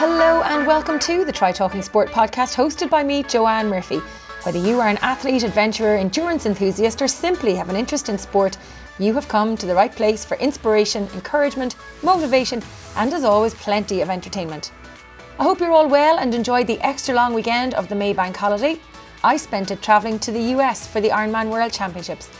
Hello 0.00 0.42
and 0.42 0.64
welcome 0.64 1.00
to 1.00 1.24
the 1.24 1.32
Try 1.32 1.50
Talking 1.50 1.82
Sport 1.82 2.10
podcast 2.10 2.54
hosted 2.54 2.88
by 2.88 3.02
me, 3.02 3.24
Joanne 3.24 3.66
Murphy. 3.66 3.98
Whether 4.44 4.60
you 4.60 4.78
are 4.78 4.86
an 4.86 4.98
athlete, 4.98 5.42
adventurer, 5.42 5.96
endurance 5.96 6.46
enthusiast, 6.46 7.02
or 7.02 7.08
simply 7.08 7.56
have 7.56 7.68
an 7.68 7.74
interest 7.74 8.08
in 8.08 8.16
sport, 8.16 8.58
you 9.00 9.12
have 9.14 9.26
come 9.26 9.56
to 9.56 9.66
the 9.66 9.74
right 9.74 9.90
place 9.90 10.24
for 10.24 10.36
inspiration, 10.36 11.08
encouragement, 11.14 11.74
motivation, 12.04 12.62
and 12.94 13.12
as 13.12 13.24
always, 13.24 13.54
plenty 13.54 14.00
of 14.00 14.08
entertainment. 14.08 14.70
I 15.36 15.42
hope 15.42 15.58
you're 15.58 15.72
all 15.72 15.88
well 15.88 16.20
and 16.20 16.32
enjoyed 16.32 16.68
the 16.68 16.78
extra 16.86 17.16
long 17.16 17.34
weekend 17.34 17.74
of 17.74 17.88
the 17.88 17.96
Maybank 17.96 18.36
holiday. 18.36 18.78
I 19.24 19.36
spent 19.36 19.72
it 19.72 19.82
travelling 19.82 20.20
to 20.20 20.30
the 20.30 20.54
US 20.54 20.86
for 20.86 21.00
the 21.00 21.10
Ironman 21.10 21.50
World 21.50 21.72
Championships. 21.72 22.30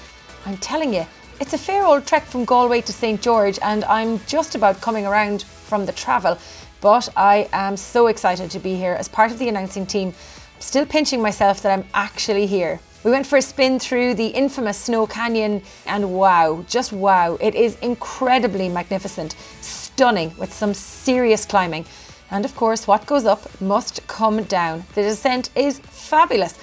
I'm 0.46 0.59
telling 0.59 0.95
you, 0.95 1.04
it's 1.40 1.54
a 1.54 1.59
fair 1.59 1.84
old 1.84 2.06
trek 2.06 2.25
from 2.25 2.45
Galway 2.45 2.82
to 2.82 2.93
St 2.93 3.20
George, 3.20 3.59
and 3.62 3.82
I'm 3.86 4.20
just 4.27 4.54
about 4.54 4.80
coming 4.80 5.06
around 5.06 5.43
from 5.43 5.86
the 5.86 5.93
travel. 5.93 6.38
But 6.81 7.09
I 7.17 7.49
am 7.53 7.77
so 7.77 8.07
excited 8.07 8.50
to 8.53 8.59
be 8.59 8.77
here 8.77 8.93
as 8.93 9.09
part 9.09 9.32
of 9.32 9.39
the 9.39 9.49
announcing 9.49 9.87
team. 9.87 10.14
Still 10.61 10.87
pinching 10.87 11.21
myself 11.21 11.63
that 11.63 11.77
I'm 11.77 11.85
actually 11.95 12.46
here. 12.46 12.81
We 13.04 13.11
went 13.11 13.27
for 13.27 13.37
a 13.37 13.43
spin 13.43 13.79
through 13.79 14.14
the 14.14 14.27
infamous 14.27 14.77
Snow 14.77 15.07
Canyon, 15.07 15.63
and 15.87 16.13
wow, 16.13 16.64
just 16.68 16.93
wow, 16.93 17.39
it 17.41 17.54
is 17.54 17.77
incredibly 17.81 18.68
magnificent, 18.68 19.37
stunning, 19.61 20.32
with 20.37 20.53
some 20.53 20.75
serious 20.75 21.45
climbing. 21.45 21.85
And 22.31 22.45
of 22.45 22.54
course, 22.57 22.87
what 22.87 23.07
goes 23.07 23.25
up 23.25 23.61
must 23.61 24.07
come 24.09 24.43
down. 24.45 24.85
The 24.95 25.03
descent 25.03 25.51
is 25.54 25.79
fabulous. 25.79 26.59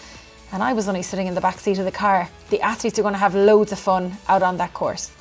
And 0.52 0.62
I 0.62 0.74
was 0.74 0.88
only 0.88 1.02
sitting 1.02 1.28
in 1.28 1.36
the 1.36 1.42
back 1.42 1.60
seat 1.60 1.80
of 1.80 1.86
the 1.86 1.92
car. 1.92 2.30
The 2.50 2.62
athletes 2.62 3.00
are 3.00 3.02
going 3.02 3.14
to 3.14 3.20
have 3.20 3.34
loads 3.34 3.72
of 3.72 3.80
fun 3.80 4.16
out 4.28 4.44
on 4.44 4.58
that 4.58 4.74
course. 4.74 5.12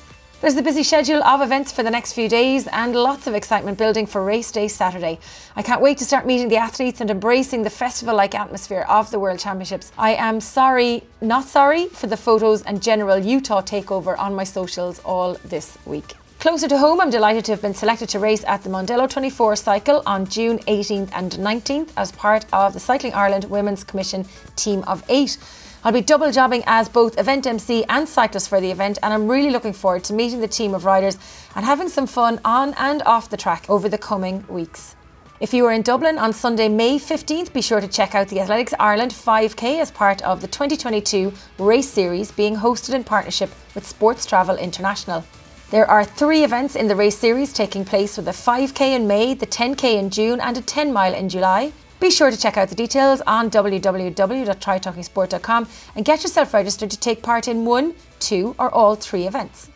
There's 0.45 0.57
a 0.57 0.61
busy 0.61 0.83
schedule 0.83 1.23
of 1.23 1.41
events 1.41 1.71
for 1.71 1.81
the 1.81 1.89
next 1.89 2.13
few 2.13 2.29
days 2.29 2.67
and 2.67 2.95
lots 2.95 3.25
of 3.25 3.33
excitement 3.33 3.79
building 3.79 4.05
for 4.05 4.23
race 4.23 4.51
day 4.51 4.67
Saturday. 4.67 5.17
I 5.55 5.63
can't 5.63 5.81
wait 5.81 5.97
to 5.97 6.05
start 6.05 6.27
meeting 6.27 6.49
the 6.49 6.57
athletes 6.57 7.01
and 7.01 7.09
embracing 7.09 7.63
the 7.63 7.71
festival 7.71 8.15
like 8.15 8.35
atmosphere 8.35 8.85
of 8.87 9.09
the 9.09 9.17
World 9.17 9.39
Championships. 9.39 9.91
I 9.97 10.13
am 10.13 10.39
sorry, 10.39 11.01
not 11.19 11.45
sorry, 11.45 11.87
for 11.87 12.05
the 12.05 12.15
photos 12.15 12.61
and 12.61 12.79
general 12.79 13.17
Utah 13.17 13.63
takeover 13.63 14.15
on 14.19 14.35
my 14.35 14.43
socials 14.43 14.99
all 14.99 15.33
this 15.45 15.79
week. 15.87 16.13
Closer 16.39 16.67
to 16.67 16.77
home, 16.77 17.01
I'm 17.01 17.09
delighted 17.09 17.43
to 17.45 17.53
have 17.53 17.63
been 17.63 17.73
selected 17.73 18.09
to 18.09 18.19
race 18.19 18.43
at 18.43 18.61
the 18.61 18.69
Mondello 18.69 19.09
24 19.09 19.55
cycle 19.55 20.03
on 20.05 20.27
June 20.27 20.59
18th 20.59 21.09
and 21.15 21.31
19th 21.31 21.89
as 21.97 22.11
part 22.11 22.45
of 22.53 22.73
the 22.73 22.79
Cycling 22.79 23.15
Ireland 23.15 23.45
Women's 23.45 23.83
Commission 23.83 24.27
team 24.55 24.83
of 24.85 25.03
eight. 25.09 25.39
I'll 25.85 25.91
be 25.91 26.01
double 26.01 26.31
jobbing 26.31 26.63
as 26.65 26.89
both 26.89 27.19
event 27.19 27.45
MC 27.45 27.85
and 27.89 28.09
cyclist 28.09 28.49
for 28.49 28.59
the 28.59 28.71
event, 28.71 28.97
and 29.03 29.13
I'm 29.13 29.27
really 29.27 29.51
looking 29.51 29.71
forward 29.71 30.03
to 30.05 30.13
meeting 30.13 30.41
the 30.41 30.47
team 30.47 30.73
of 30.73 30.83
riders 30.83 31.19
and 31.53 31.63
having 31.63 31.89
some 31.89 32.07
fun 32.07 32.41
on 32.43 32.73
and 32.79 33.03
off 33.03 33.29
the 33.29 33.37
track 33.37 33.69
over 33.69 33.87
the 33.87 33.99
coming 33.99 34.43
weeks. 34.47 34.95
If 35.39 35.53
you 35.53 35.63
are 35.67 35.71
in 35.71 35.83
Dublin 35.83 36.17
on 36.17 36.33
Sunday, 36.33 36.69
May 36.69 36.97
15th, 36.97 37.53
be 37.53 37.61
sure 37.61 37.79
to 37.79 37.87
check 37.87 38.15
out 38.15 38.29
the 38.29 38.39
Athletics 38.39 38.73
Ireland 38.79 39.11
5K 39.11 39.79
as 39.79 39.91
part 39.91 40.23
of 40.23 40.41
the 40.41 40.47
2022 40.47 41.31
race 41.59 41.87
series 41.87 42.31
being 42.31 42.55
hosted 42.55 42.95
in 42.95 43.03
partnership 43.03 43.51
with 43.75 43.85
Sports 43.85 44.25
Travel 44.25 44.57
International. 44.57 45.23
There 45.69 45.87
are 45.87 46.03
three 46.03 46.43
events 46.43 46.75
in 46.75 46.87
the 46.87 46.95
race 46.95 47.19
series 47.19 47.53
taking 47.53 47.85
place 47.85 48.17
with 48.17 48.27
a 48.27 48.31
5k 48.31 48.95
in 48.95 49.05
May, 49.05 49.35
the 49.35 49.45
10k 49.45 49.99
in 49.99 50.09
June, 50.09 50.41
and 50.41 50.57
a 50.57 50.61
10 50.61 50.91
mile 50.91 51.13
in 51.13 51.29
July. 51.29 51.73
Be 51.99 52.11
sure 52.11 52.29
to 52.29 52.37
check 52.37 52.57
out 52.57 52.69
the 52.69 52.75
details 52.75 53.21
on 53.21 53.49
www.trytalkingsport.com 53.49 55.67
and 55.95 56.05
get 56.05 56.21
yourself 56.23 56.53
registered 56.53 56.91
to 56.91 56.99
take 56.99 57.23
part 57.23 57.47
in 57.47 57.65
one, 57.65 57.95
two, 58.19 58.53
or 58.59 58.69
all 58.73 58.95
three 58.95 59.25
events. 59.25 59.69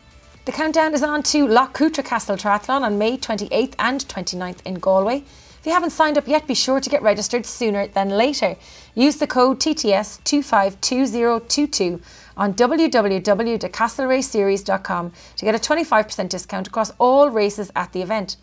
The 0.45 0.51
countdown 0.51 0.93
is 0.93 1.01
on 1.03 1.23
to 1.23 1.47
Lough 1.47 1.67
Cutra 1.67 2.03
Castle 2.03 2.35
Triathlon 2.35 2.81
on 2.81 2.97
May 2.97 3.17
28th 3.17 3.75
and 3.79 4.01
29th 4.01 4.57
in 4.65 4.73
Galway. 4.75 5.23
If 5.59 5.65
you 5.65 5.71
haven't 5.73 5.89
signed 5.91 6.17
up 6.17 6.27
yet, 6.27 6.47
be 6.47 6.53
sure 6.53 6.79
to 6.79 6.89
get 6.89 7.01
registered 7.01 7.45
sooner 7.45 7.87
than 7.87 8.09
later. 8.09 8.55
Use 8.95 9.17
the 9.17 9.27
code 9.27 9.59
TTS252022 9.59 12.01
on 12.37 12.53
www.castleraceseries.com 12.53 15.11
to 15.35 15.45
get 15.45 15.55
a 15.55 15.59
25% 15.59 16.29
discount 16.29 16.67
across 16.67 16.91
all 16.97 17.29
races 17.29 17.71
at 17.75 17.91
the 17.93 18.01
event. 18.01 18.37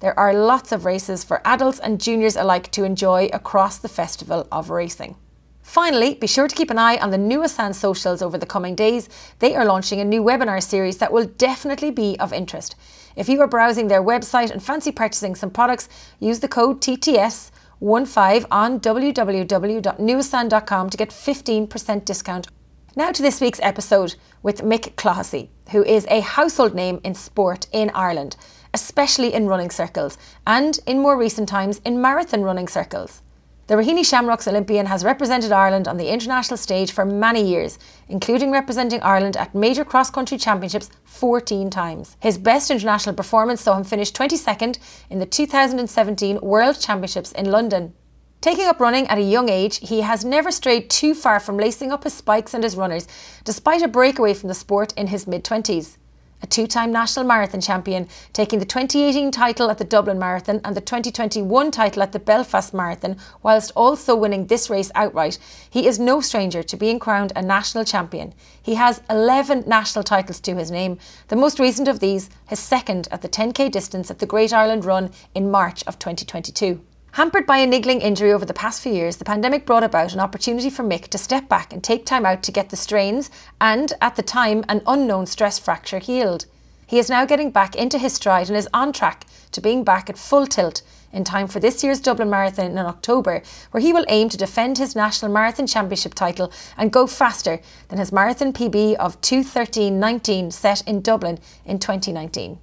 There 0.00 0.18
are 0.18 0.32
lots 0.32 0.72
of 0.72 0.86
races 0.86 1.22
for 1.24 1.42
adults 1.44 1.78
and 1.78 2.00
juniors 2.00 2.34
alike 2.34 2.70
to 2.70 2.84
enjoy 2.84 3.28
across 3.34 3.76
the 3.76 3.88
Festival 3.88 4.48
of 4.50 4.70
Racing. 4.70 5.16
Finally, 5.60 6.14
be 6.14 6.26
sure 6.26 6.48
to 6.48 6.54
keep 6.54 6.70
an 6.70 6.78
eye 6.78 6.96
on 6.96 7.10
the 7.10 7.18
Nua 7.18 7.50
San 7.50 7.74
socials 7.74 8.22
over 8.22 8.38
the 8.38 8.46
coming 8.46 8.74
days. 8.74 9.10
They 9.40 9.54
are 9.54 9.66
launching 9.66 10.00
a 10.00 10.04
new 10.04 10.22
webinar 10.22 10.62
series 10.62 10.96
that 10.98 11.12
will 11.12 11.26
definitely 11.26 11.90
be 11.90 12.18
of 12.18 12.32
interest. 12.32 12.76
If 13.14 13.28
you 13.28 13.42
are 13.42 13.46
browsing 13.46 13.88
their 13.88 14.02
website 14.02 14.50
and 14.50 14.62
fancy 14.62 14.90
purchasing 14.90 15.34
some 15.34 15.50
products, 15.50 15.90
use 16.18 16.40
the 16.40 16.48
code 16.48 16.80
TTS15 16.80 18.46
on 18.50 18.80
www.nuasan.com 18.80 20.90
to 20.90 20.96
get 20.96 21.10
15% 21.10 22.04
discount. 22.06 22.48
Now 22.96 23.12
to 23.12 23.22
this 23.22 23.42
week's 23.42 23.60
episode 23.62 24.14
with 24.42 24.62
Mick 24.62 24.94
Clohisey, 24.94 25.50
who 25.72 25.84
is 25.84 26.06
a 26.08 26.20
household 26.20 26.74
name 26.74 27.02
in 27.04 27.14
sport 27.14 27.66
in 27.70 27.90
Ireland 27.90 28.36
especially 28.72 29.32
in 29.34 29.46
running 29.46 29.70
circles, 29.70 30.18
and 30.46 30.78
in 30.86 31.00
more 31.00 31.16
recent 31.16 31.48
times 31.48 31.80
in 31.84 32.00
marathon 32.00 32.42
running 32.42 32.68
circles. 32.68 33.22
The 33.70 33.76
Raheny 33.76 34.04
Shamrocks 34.04 34.48
Olympian 34.48 34.86
has 34.86 35.04
represented 35.04 35.52
Ireland 35.52 35.86
on 35.86 35.96
the 35.96 36.08
international 36.08 36.56
stage 36.56 36.90
for 36.90 37.04
many 37.04 37.40
years, 37.40 37.78
including 38.08 38.50
representing 38.50 39.00
Ireland 39.00 39.36
at 39.36 39.54
major 39.54 39.84
cross 39.84 40.10
country 40.10 40.38
championships 40.38 40.90
14 41.04 41.70
times. 41.70 42.16
His 42.18 42.36
best 42.36 42.72
international 42.72 43.14
performance 43.14 43.60
saw 43.60 43.76
him 43.76 43.84
finish 43.84 44.12
22nd 44.12 44.80
in 45.08 45.20
the 45.20 45.26
2017 45.26 46.40
World 46.40 46.80
Championships 46.80 47.30
in 47.30 47.52
London. 47.52 47.94
Taking 48.40 48.66
up 48.66 48.80
running 48.80 49.06
at 49.06 49.18
a 49.18 49.22
young 49.22 49.48
age, 49.48 49.78
he 49.88 50.00
has 50.00 50.24
never 50.24 50.50
strayed 50.50 50.90
too 50.90 51.14
far 51.14 51.38
from 51.38 51.56
lacing 51.56 51.92
up 51.92 52.02
his 52.02 52.14
spikes 52.14 52.54
and 52.54 52.64
his 52.64 52.74
runners, 52.74 53.06
despite 53.44 53.82
a 53.82 53.86
breakaway 53.86 54.34
from 54.34 54.48
the 54.48 54.54
sport 54.54 54.92
in 54.94 55.06
his 55.06 55.28
mid 55.28 55.44
20s 55.44 55.96
a 56.42 56.46
two 56.46 56.66
time 56.66 56.92
national 56.92 57.24
marathon 57.24 57.60
champion, 57.60 58.08
taking 58.32 58.58
the 58.58 58.64
2018 58.64 59.30
title 59.30 59.70
at 59.70 59.78
the 59.78 59.84
Dublin 59.84 60.18
Marathon 60.18 60.60
and 60.64 60.76
the 60.76 60.80
2021 60.80 61.70
title 61.70 62.02
at 62.02 62.12
the 62.12 62.18
Belfast 62.18 62.72
Marathon, 62.72 63.16
whilst 63.42 63.72
also 63.76 64.14
winning 64.16 64.46
this 64.46 64.70
race 64.70 64.90
outright. 64.94 65.38
He 65.68 65.86
is 65.86 65.98
no 65.98 66.20
stranger 66.20 66.62
to 66.62 66.76
being 66.76 66.98
crowned 66.98 67.32
a 67.36 67.42
national 67.42 67.84
champion. 67.84 68.34
He 68.62 68.74
has 68.74 69.02
11 69.10 69.64
national 69.66 70.04
titles 70.04 70.40
to 70.40 70.56
his 70.56 70.70
name, 70.70 70.98
the 71.28 71.36
most 71.36 71.58
recent 71.58 71.88
of 71.88 72.00
these, 72.00 72.30
his 72.46 72.58
second 72.58 73.08
at 73.10 73.22
the 73.22 73.28
10k 73.28 73.70
distance 73.70 74.10
at 74.10 74.18
the 74.18 74.26
Great 74.26 74.52
Ireland 74.52 74.84
Run 74.84 75.10
in 75.34 75.50
March 75.50 75.82
of 75.86 75.98
2022. 75.98 76.80
Hampered 77.14 77.44
by 77.44 77.58
a 77.58 77.66
niggling 77.66 78.00
injury 78.02 78.32
over 78.32 78.44
the 78.44 78.54
past 78.54 78.80
few 78.80 78.92
years, 78.92 79.16
the 79.16 79.24
pandemic 79.24 79.66
brought 79.66 79.82
about 79.82 80.12
an 80.12 80.20
opportunity 80.20 80.70
for 80.70 80.84
Mick 80.84 81.08
to 81.08 81.18
step 81.18 81.48
back 81.48 81.72
and 81.72 81.82
take 81.82 82.06
time 82.06 82.24
out 82.24 82.40
to 82.44 82.52
get 82.52 82.70
the 82.70 82.76
strains 82.76 83.32
and, 83.60 83.92
at 84.00 84.14
the 84.14 84.22
time, 84.22 84.64
an 84.68 84.80
unknown 84.86 85.26
stress 85.26 85.58
fracture 85.58 85.98
healed. 85.98 86.46
He 86.86 87.00
is 87.00 87.10
now 87.10 87.24
getting 87.24 87.50
back 87.50 87.74
into 87.74 87.98
his 87.98 88.12
stride 88.12 88.46
and 88.46 88.56
is 88.56 88.68
on 88.72 88.92
track 88.92 89.26
to 89.50 89.60
being 89.60 89.82
back 89.82 90.08
at 90.08 90.18
full 90.18 90.46
tilt 90.46 90.82
in 91.12 91.24
time 91.24 91.48
for 91.48 91.58
this 91.58 91.82
year's 91.82 91.98
Dublin 91.98 92.30
Marathon 92.30 92.70
in 92.70 92.78
October, 92.78 93.42
where 93.72 93.82
he 93.82 93.92
will 93.92 94.06
aim 94.08 94.28
to 94.28 94.36
defend 94.36 94.78
his 94.78 94.94
National 94.94 95.32
Marathon 95.32 95.66
Championship 95.66 96.14
title 96.14 96.52
and 96.76 96.92
go 96.92 97.08
faster 97.08 97.60
than 97.88 97.98
his 97.98 98.12
marathon 98.12 98.52
PB 98.52 98.94
of 98.94 99.20
213.19 99.20 100.52
set 100.52 100.86
in 100.86 101.00
Dublin 101.00 101.40
in 101.64 101.80
2019. 101.80 102.60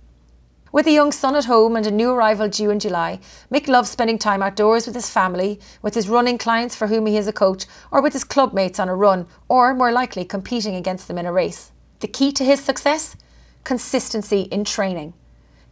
With 0.77 0.85
a 0.85 0.91
young 0.91 1.11
son 1.11 1.35
at 1.35 1.45
home 1.45 1.75
and 1.75 1.87
a 1.87 1.89
new 1.89 2.11
arrival 2.11 2.47
due 2.49 2.69
in 2.69 2.77
July, 2.77 3.19
Mick 3.51 3.67
loves 3.67 3.89
spending 3.89 4.19
time 4.19 4.43
outdoors 4.43 4.85
with 4.85 4.93
his 4.93 5.09
family, 5.09 5.59
with 5.81 5.95
his 5.95 6.07
running 6.07 6.37
clients 6.37 6.75
for 6.75 6.85
whom 6.85 7.07
he 7.07 7.17
is 7.17 7.25
a 7.25 7.33
coach, 7.33 7.65
or 7.89 7.99
with 7.99 8.13
his 8.13 8.23
club 8.23 8.53
mates 8.53 8.79
on 8.79 8.87
a 8.87 8.95
run, 8.95 9.25
or 9.49 9.73
more 9.73 9.91
likely 9.91 10.23
competing 10.23 10.75
against 10.75 11.07
them 11.07 11.17
in 11.17 11.25
a 11.25 11.33
race. 11.33 11.71
The 12.01 12.07
key 12.07 12.31
to 12.33 12.43
his 12.45 12.63
success? 12.63 13.15
Consistency 13.63 14.41
in 14.51 14.63
training. 14.65 15.15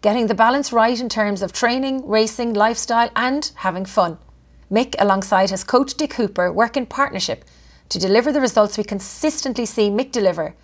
Getting 0.01 0.25
the 0.25 0.33
balance 0.33 0.73
right 0.73 0.99
in 0.99 1.07
terms 1.07 1.43
of 1.43 1.53
training, 1.53 2.07
racing, 2.07 2.55
lifestyle, 2.55 3.11
and 3.15 3.51
having 3.57 3.85
fun. 3.85 4.17
Mick, 4.71 4.95
alongside 4.97 5.51
his 5.51 5.63
coach 5.63 5.93
Dick 5.93 6.13
Hooper, 6.13 6.51
work 6.51 6.75
in 6.75 6.87
partnership 6.87 7.45
to 7.89 7.99
deliver 7.99 8.31
the 8.31 8.41
results 8.41 8.75
we 8.75 8.83
consistently 8.83 9.67
see 9.67 9.91
Mick 9.91 10.11
deliver 10.11 10.55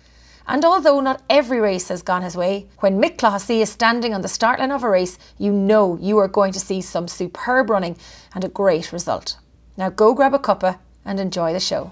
and 0.46 0.64
although 0.64 1.00
not 1.00 1.22
every 1.30 1.60
race 1.60 1.88
has 1.88 2.02
gone 2.02 2.22
his 2.22 2.36
way, 2.36 2.66
when 2.80 3.00
Mick 3.00 3.16
Clohisey 3.16 3.60
is 3.60 3.70
standing 3.70 4.14
on 4.14 4.22
the 4.22 4.28
start 4.28 4.58
line 4.58 4.70
of 4.70 4.82
a 4.82 4.90
race, 4.90 5.18
you 5.38 5.52
know 5.52 5.96
you 6.00 6.18
are 6.18 6.28
going 6.28 6.52
to 6.52 6.60
see 6.60 6.80
some 6.80 7.08
superb 7.08 7.70
running 7.70 7.96
and 8.34 8.44
a 8.44 8.48
great 8.48 8.92
result. 8.92 9.38
Now 9.76 9.90
go 9.90 10.14
grab 10.14 10.34
a 10.34 10.38
cuppa 10.38 10.78
and 11.04 11.20
enjoy 11.20 11.52
the 11.52 11.60
show. 11.60 11.90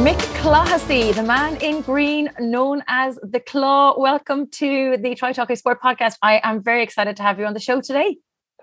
Mick 0.00 0.18
Clohisey, 0.40 1.14
the 1.14 1.22
man 1.22 1.56
in 1.56 1.82
green 1.82 2.30
known 2.38 2.82
as 2.88 3.18
the 3.22 3.40
Claw. 3.40 4.00
Welcome 4.00 4.48
to 4.52 4.96
the 4.96 5.14
Try 5.14 5.34
Talking 5.34 5.56
Sport 5.56 5.82
podcast. 5.82 6.14
I 6.22 6.40
am 6.42 6.62
very 6.62 6.82
excited 6.82 7.16
to 7.18 7.22
have 7.22 7.38
you 7.38 7.44
on 7.44 7.52
the 7.52 7.60
show 7.60 7.82
today. 7.82 8.16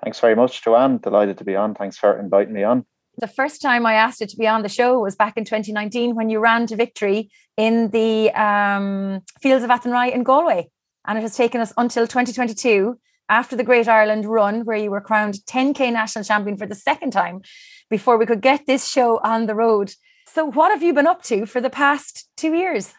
Thanks 0.03 0.19
very 0.19 0.35
much, 0.35 0.63
Joanne. 0.63 0.97
Delighted 0.97 1.37
to 1.37 1.43
be 1.43 1.55
on. 1.55 1.75
Thanks 1.75 1.95
for 1.95 2.19
inviting 2.19 2.53
me 2.53 2.63
on. 2.63 2.85
The 3.19 3.27
first 3.27 3.63
time 3.63 3.87
I 3.87 3.93
asked 3.93 4.21
it 4.21 4.29
to 4.29 4.37
be 4.37 4.45
on 4.47 4.61
the 4.61 4.69
show 4.69 4.99
was 4.99 5.15
back 5.15 5.37
in 5.37 5.43
2019 5.43 6.13
when 6.13 6.29
you 6.29 6.39
ran 6.39 6.67
to 6.67 6.75
victory 6.75 7.31
in 7.57 7.89
the 7.89 8.29
um, 8.39 9.21
Fields 9.41 9.63
of 9.63 9.71
Athenry 9.71 10.13
in 10.13 10.21
Galway. 10.21 10.69
And 11.07 11.17
it 11.17 11.21
has 11.21 11.35
taken 11.35 11.59
us 11.59 11.73
until 11.77 12.05
2022, 12.05 12.99
after 13.27 13.55
the 13.55 13.63
Great 13.63 13.87
Ireland 13.87 14.25
run, 14.25 14.65
where 14.65 14.77
you 14.77 14.91
were 14.91 15.01
crowned 15.01 15.39
10K 15.49 15.91
national 15.91 16.25
champion 16.25 16.57
for 16.57 16.67
the 16.67 16.75
second 16.75 17.11
time, 17.11 17.41
before 17.89 18.17
we 18.17 18.27
could 18.27 18.41
get 18.41 18.67
this 18.67 18.87
show 18.87 19.19
on 19.23 19.47
the 19.47 19.55
road. 19.55 19.93
So, 20.27 20.45
what 20.45 20.71
have 20.71 20.83
you 20.83 20.93
been 20.93 21.07
up 21.07 21.23
to 21.23 21.47
for 21.47 21.59
the 21.59 21.69
past 21.71 22.29
two 22.37 22.53
years? 22.53 22.93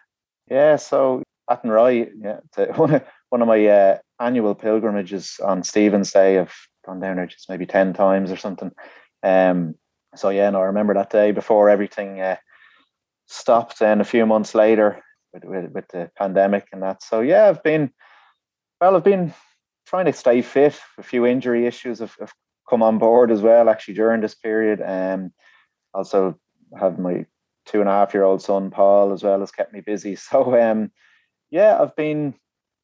Yeah, 0.51 0.77
so 0.77 1.23
Athenry, 1.49 2.11
yeah, 2.21 2.41
one 2.77 2.95
of, 2.95 3.03
one 3.29 3.43
of 3.43 3.47
my 3.47 3.65
uh, 3.67 3.99
annual 4.19 4.57
pilgrimages 4.57 5.39
on 5.45 5.63
Stephen's 5.63 6.11
Day. 6.11 6.39
I've 6.39 6.57
gone 6.85 6.99
down 6.99 7.17
there 7.17 7.27
just 7.27 7.49
maybe 7.49 7.67
10 7.67 7.93
times 7.93 8.33
or 8.33 8.37
something. 8.37 8.73
Um, 9.23 9.75
so, 10.15 10.31
yeah, 10.31 10.51
no, 10.51 10.61
I 10.61 10.65
remember 10.65 10.95
that 10.95 11.11
day 11.11 11.33
before 11.33 11.69
everything 11.69 12.21
uh, 12.21 12.37
stopped. 13.27 13.83
And 13.83 14.01
a 14.01 14.05
few 14.05 14.27
months 14.27 14.55
later, 14.55 15.03
with, 15.33 15.45
with, 15.45 15.71
with 15.73 15.89
the 15.89 16.11
pandemic 16.17 16.69
and 16.73 16.83
that. 16.83 17.03
So, 17.03 17.21
yeah, 17.21 17.49
I've 17.49 17.63
been, 17.63 17.91
well, 18.81 18.97
I've 18.97 19.05
been 19.05 19.35
trying 19.87 20.07
to 20.07 20.13
stay 20.13 20.43
fit. 20.43 20.79
A 20.99 21.03
few 21.03 21.27
injury 21.27 21.67
issues 21.67 21.99
have, 21.99 22.15
have 22.21 22.33
come 22.69 22.83
on 22.83 22.99
board 22.99 23.31
as 23.31 23.43
well, 23.43 23.69
actually, 23.69 23.95
during 23.95 24.21
this 24.21 24.35
period. 24.35 24.83
Um, 24.85 25.33
also, 25.95 26.39
have 26.79 26.99
my 26.99 27.25
two 27.69 27.81
and 27.81 27.89
a 27.89 27.93
half 27.93 28.15
year 28.15 28.25
old 28.25 28.43
son 28.43 28.71
Paul 28.71 29.13
as 29.13 29.23
well 29.23 29.41
has 29.41 29.51
kept 29.53 29.73
me 29.73 29.81
busy. 29.81 30.17
So 30.31 30.59
um, 30.61 30.91
yeah, 31.51 31.81
I've 31.81 31.97
been 31.97 32.35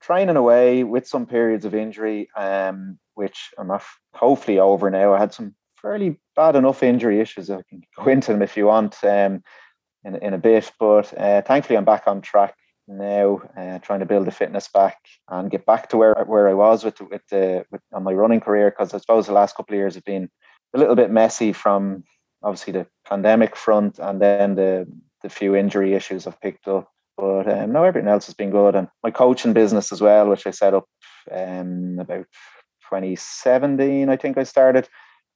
training 0.01 0.37
away 0.37 0.85
with 0.85 1.09
some 1.09 1.27
periods 1.27 1.65
of 1.65 1.75
injury, 1.75 2.29
um, 2.37 2.99
which 3.15 3.51
I'm 3.59 3.71
hopefully 4.15 4.59
over 4.59 4.91
now. 4.91 5.15
I 5.15 5.19
had 5.19 5.35
some 5.35 5.55
fairly 5.85 6.19
bad 6.35 6.57
enough 6.57 6.83
injury 6.83 7.21
issues. 7.21 7.51
I 7.51 7.63
can 7.69 7.83
go 7.97 8.09
into 8.09 8.33
them 8.33 8.43
if 8.43 8.57
you 8.57 8.67
want 8.67 8.97
um, 9.05 9.43
in 10.05 10.17
in 10.17 10.35
a 10.35 10.39
bit, 10.39 10.73
but 10.81 11.17
uh, 11.17 11.43
thankfully 11.43 11.77
I'm 11.77 11.85
back 11.85 12.05
on 12.07 12.23
track 12.23 12.55
now, 12.89 13.41
uh, 13.57 13.79
trying 13.79 14.01
to 14.01 14.07
build 14.07 14.27
the 14.27 14.33
fitness 14.33 14.69
back 14.69 14.97
and 15.29 15.51
get 15.51 15.67
back 15.67 15.89
to 15.91 15.97
where 15.97 16.15
where 16.27 16.49
I 16.49 16.55
was 16.55 16.85
with 16.85 17.01
with 17.01 17.23
the 17.31 17.65
with, 17.71 17.83
on 17.93 18.03
my 18.03 18.13
running 18.13 18.41
career. 18.41 18.71
Because 18.71 18.95
I 18.95 18.99
suppose 18.99 19.27
the 19.27 19.33
last 19.33 19.57
couple 19.57 19.75
of 19.75 19.79
years 19.79 19.95
have 19.95 20.05
been 20.05 20.31
a 20.75 20.79
little 20.79 20.97
bit 20.97 21.11
messy 21.11 21.53
from 21.53 22.05
obviously 22.43 22.73
the 22.73 22.87
pandemic 23.07 23.55
front 23.55 23.99
and 23.99 24.21
then 24.21 24.55
the 24.55 24.87
the 25.23 25.29
few 25.29 25.55
injury 25.55 25.95
issues 25.95 26.27
I've 26.27 26.41
picked 26.41 26.67
up. 26.67 26.91
But 27.17 27.49
um, 27.49 27.73
no, 27.73 27.85
everything 27.85 28.09
else 28.09 28.27
has 28.27 28.35
been 28.35 28.51
good. 28.51 28.75
And 28.75 28.89
my 29.03 29.11
coaching 29.11 29.53
business 29.53 29.93
as 29.93 30.01
well, 30.01 30.29
which 30.29 30.47
I 30.47 30.51
set 30.51 30.75
up 30.75 30.87
um, 31.31 31.99
about 32.01 32.27
2017, 32.91 34.09
I 34.09 34.17
think 34.17 34.37
I 34.37 34.43
started 34.43 34.89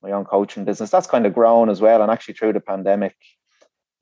my 0.02 0.12
own 0.12 0.24
coaching 0.24 0.64
business. 0.64 0.90
That's 0.90 1.06
kind 1.06 1.26
of 1.26 1.34
grown 1.34 1.68
as 1.68 1.80
well. 1.80 2.02
And 2.02 2.10
actually, 2.10 2.34
through 2.34 2.52
the 2.52 2.60
pandemic, 2.60 3.16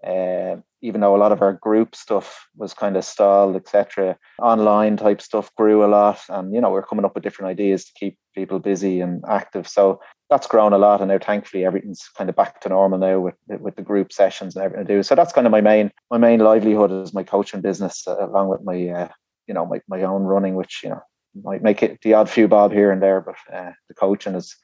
uh, 0.07 0.57
even 0.83 1.01
though 1.01 1.17
a 1.17 1.19
lot 1.19 1.33
of 1.33 1.43
our 1.43 1.55
group 1.55 1.97
stuff 1.97 2.47
was 2.57 2.75
kind 2.75 2.97
of 2.97 3.05
stalled, 3.05 3.57
etc., 3.57 4.17
online 4.41 4.97
type 4.97 5.21
stuff 5.21 5.55
grew 5.57 5.85
a 5.85 5.89
lot. 5.89 6.21
And, 6.29 6.55
you 6.55 6.61
know, 6.61 6.71
we're 6.71 6.83
coming 6.83 7.05
up 7.05 7.15
with 7.15 7.25
different 7.25 7.51
ideas 7.51 7.85
to 7.87 7.93
keep 7.95 8.19
people 8.35 8.59
busy 8.59 9.01
and 9.01 9.25
active. 9.29 9.67
So 9.67 10.01
that's 10.29 10.47
grown 10.47 10.73
a 10.73 10.79
lot. 10.79 11.01
And 11.01 11.09
now, 11.09 11.19
thankfully, 11.19 11.65
everything's 11.65 12.09
kind 12.17 12.29
of 12.31 12.37
back 12.37 12.61
to 12.61 12.69
normal 12.69 12.99
now 12.99 13.21
with, 13.21 13.35
with 13.49 13.77
the 13.77 13.83
group 13.83 14.13
sessions 14.13 14.55
and 14.55 14.65
everything 14.65 14.85
I 14.85 14.89
do. 14.89 15.03
So 15.03 15.15
that's 15.15 15.33
kind 15.33 15.47
of 15.47 15.51
my 15.51 15.61
main, 15.61 15.91
my 16.11 16.19
main 16.19 16.41
livelihood 16.41 16.93
is 16.93 17.15
my 17.15 17.23
coaching 17.23 17.63
business, 17.63 18.07
uh, 18.07 18.29
along 18.29 18.49
with 18.49 18.63
my, 18.63 18.89
uh, 18.89 19.09
you 19.49 19.55
know, 19.55 19.67
my, 19.67 19.81
my 19.89 20.03
own 20.03 20.23
running, 20.23 20.55
which, 20.57 20.81
you 20.85 20.91
know, 20.91 21.01
might 21.43 21.63
make 21.63 21.83
it 21.83 21.99
the 22.03 22.15
odd 22.15 22.31
few 22.31 22.49
bob 22.49 22.73
here 22.73 22.91
and 22.91 23.03
there, 23.03 23.21
but 23.21 23.37
uh, 23.53 23.73
the 23.89 23.95
coaching 23.95 24.35
is, 24.35 24.57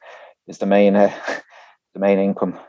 is 0.47 0.57
the 0.57 0.65
main, 0.65 0.95
uh, 0.95 1.13
the 1.93 1.99
main 1.99 2.19
income. 2.19 2.59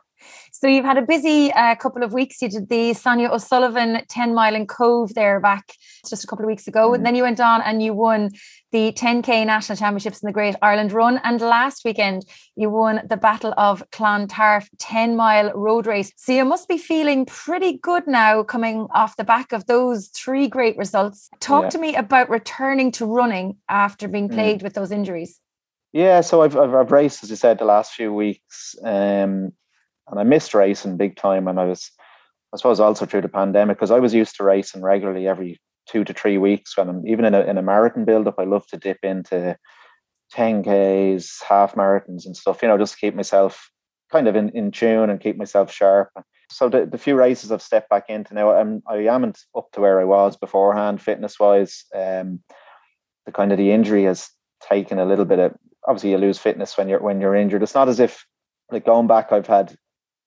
So 0.64 0.68
you've 0.68 0.84
had 0.84 0.96
a 0.96 1.02
busy 1.02 1.52
uh, 1.52 1.74
couple 1.74 2.02
of 2.02 2.12
weeks. 2.12 2.40
You 2.40 2.48
did 2.48 2.68
the 2.68 2.94
Sonia 2.94 3.28
O'Sullivan 3.28 4.00
10 4.08 4.34
mile 4.34 4.54
in 4.54 4.66
Cobh 4.66 5.12
there 5.14 5.40
back 5.40 5.74
just 6.08 6.24
a 6.24 6.26
couple 6.26 6.44
of 6.44 6.46
weeks 6.46 6.68
ago. 6.68 6.86
Mm-hmm. 6.86 6.94
And 6.94 7.06
then 7.06 7.14
you 7.16 7.24
went 7.24 7.40
on 7.40 7.60
and 7.60 7.82
you 7.82 7.92
won 7.92 8.30
the 8.70 8.92
10K 8.92 9.44
National 9.46 9.76
Championships 9.76 10.22
in 10.22 10.26
the 10.26 10.32
Great 10.32 10.54
Ireland 10.62 10.92
Run. 10.92 11.20
And 11.24 11.40
last 11.40 11.84
weekend, 11.84 12.24
you 12.56 12.70
won 12.70 13.02
the 13.08 13.16
Battle 13.16 13.52
of 13.56 13.82
Clontarf 13.90 14.68
10 14.78 15.16
mile 15.16 15.52
road 15.52 15.86
race. 15.86 16.12
So 16.16 16.32
you 16.32 16.44
must 16.44 16.68
be 16.68 16.78
feeling 16.78 17.26
pretty 17.26 17.78
good 17.78 18.06
now 18.06 18.42
coming 18.44 18.86
off 18.94 19.16
the 19.16 19.24
back 19.24 19.52
of 19.52 19.66
those 19.66 20.08
three 20.08 20.46
great 20.48 20.76
results. 20.76 21.28
Talk 21.40 21.64
yeah. 21.64 21.70
to 21.70 21.78
me 21.78 21.96
about 21.96 22.30
returning 22.30 22.92
to 22.92 23.06
running 23.06 23.56
after 23.68 24.08
being 24.08 24.28
mm. 24.28 24.34
plagued 24.34 24.60
mm. 24.60 24.64
with 24.64 24.74
those 24.74 24.92
injuries. 24.92 25.40
Yeah, 25.94 26.22
so 26.22 26.42
I've, 26.42 26.56
I've, 26.56 26.74
I've, 26.74 26.90
raced, 26.90 27.22
as 27.22 27.30
I 27.30 27.36
said, 27.36 27.58
the 27.58 27.64
last 27.64 27.92
few 27.92 28.12
weeks. 28.12 28.74
Um, 28.82 29.52
and 30.08 30.18
I 30.18 30.24
missed 30.24 30.52
racing 30.52 30.96
big 30.96 31.14
time. 31.14 31.46
And 31.46 31.60
I 31.60 31.66
was, 31.66 31.88
I 32.52 32.56
suppose, 32.56 32.80
also 32.80 33.06
through 33.06 33.20
the 33.20 33.28
pandemic 33.28 33.76
because 33.76 33.92
I 33.92 34.00
was 34.00 34.12
used 34.12 34.34
to 34.36 34.44
racing 34.44 34.82
regularly 34.82 35.28
every 35.28 35.60
two 35.88 36.02
to 36.02 36.12
three 36.12 36.36
weeks. 36.36 36.76
When 36.76 36.88
I'm 36.88 37.06
even 37.06 37.24
in 37.24 37.32
a 37.32 37.42
in 37.42 37.58
a 37.58 37.62
marathon 37.62 38.04
build 38.04 38.26
up, 38.26 38.34
I 38.38 38.44
love 38.44 38.66
to 38.68 38.76
dip 38.76 38.98
into 39.04 39.56
10Ks, 40.34 41.44
half 41.44 41.76
marathons 41.76 42.26
and 42.26 42.36
stuff, 42.36 42.60
you 42.60 42.66
know, 42.66 42.76
just 42.76 42.98
keep 42.98 43.14
myself 43.14 43.70
kind 44.10 44.26
of 44.26 44.34
in, 44.34 44.48
in 44.48 44.72
tune 44.72 45.10
and 45.10 45.20
keep 45.20 45.36
myself 45.36 45.72
sharp. 45.72 46.10
So 46.50 46.68
the, 46.68 46.86
the 46.86 46.98
few 46.98 47.14
races 47.14 47.52
I've 47.52 47.62
stepped 47.62 47.88
back 47.88 48.06
into 48.08 48.34
now, 48.34 48.50
I'm 48.50 48.82
I 48.88 48.96
am 49.06 49.32
up 49.56 49.70
to 49.72 49.80
where 49.80 50.00
I 50.00 50.04
was 50.04 50.36
beforehand, 50.36 51.00
fitness 51.00 51.38
wise. 51.38 51.84
Um, 51.94 52.40
the 53.26 53.32
kind 53.32 53.52
of 53.52 53.58
the 53.58 53.70
injury 53.70 54.04
has 54.04 54.28
taken 54.60 54.98
a 54.98 55.06
little 55.06 55.24
bit 55.24 55.38
of 55.38 55.54
obviously 55.86 56.10
you 56.10 56.18
lose 56.18 56.38
fitness 56.38 56.76
when 56.76 56.88
you're 56.88 57.00
when 57.00 57.20
you're 57.20 57.34
injured. 57.34 57.62
It's 57.62 57.74
not 57.74 57.88
as 57.88 58.00
if 58.00 58.26
like 58.70 58.86
going 58.86 59.06
back, 59.06 59.32
I've 59.32 59.46
had 59.46 59.76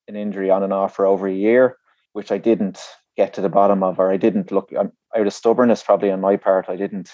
an 0.07 0.15
injury 0.15 0.49
on 0.49 0.63
and 0.63 0.73
off 0.73 0.95
for 0.95 1.05
over 1.05 1.27
a 1.27 1.33
year, 1.33 1.77
which 2.13 2.31
I 2.31 2.37
didn't 2.37 2.79
get 3.15 3.33
to 3.33 3.41
the 3.41 3.49
bottom 3.49 3.83
of, 3.83 3.99
or 3.99 4.11
I 4.11 4.17
didn't 4.17 4.51
look 4.51 4.71
I'm, 4.77 4.91
out 5.15 5.27
of 5.27 5.33
stubbornness 5.33 5.83
probably 5.83 6.11
on 6.11 6.21
my 6.21 6.37
part. 6.37 6.69
I 6.69 6.75
didn't 6.75 7.11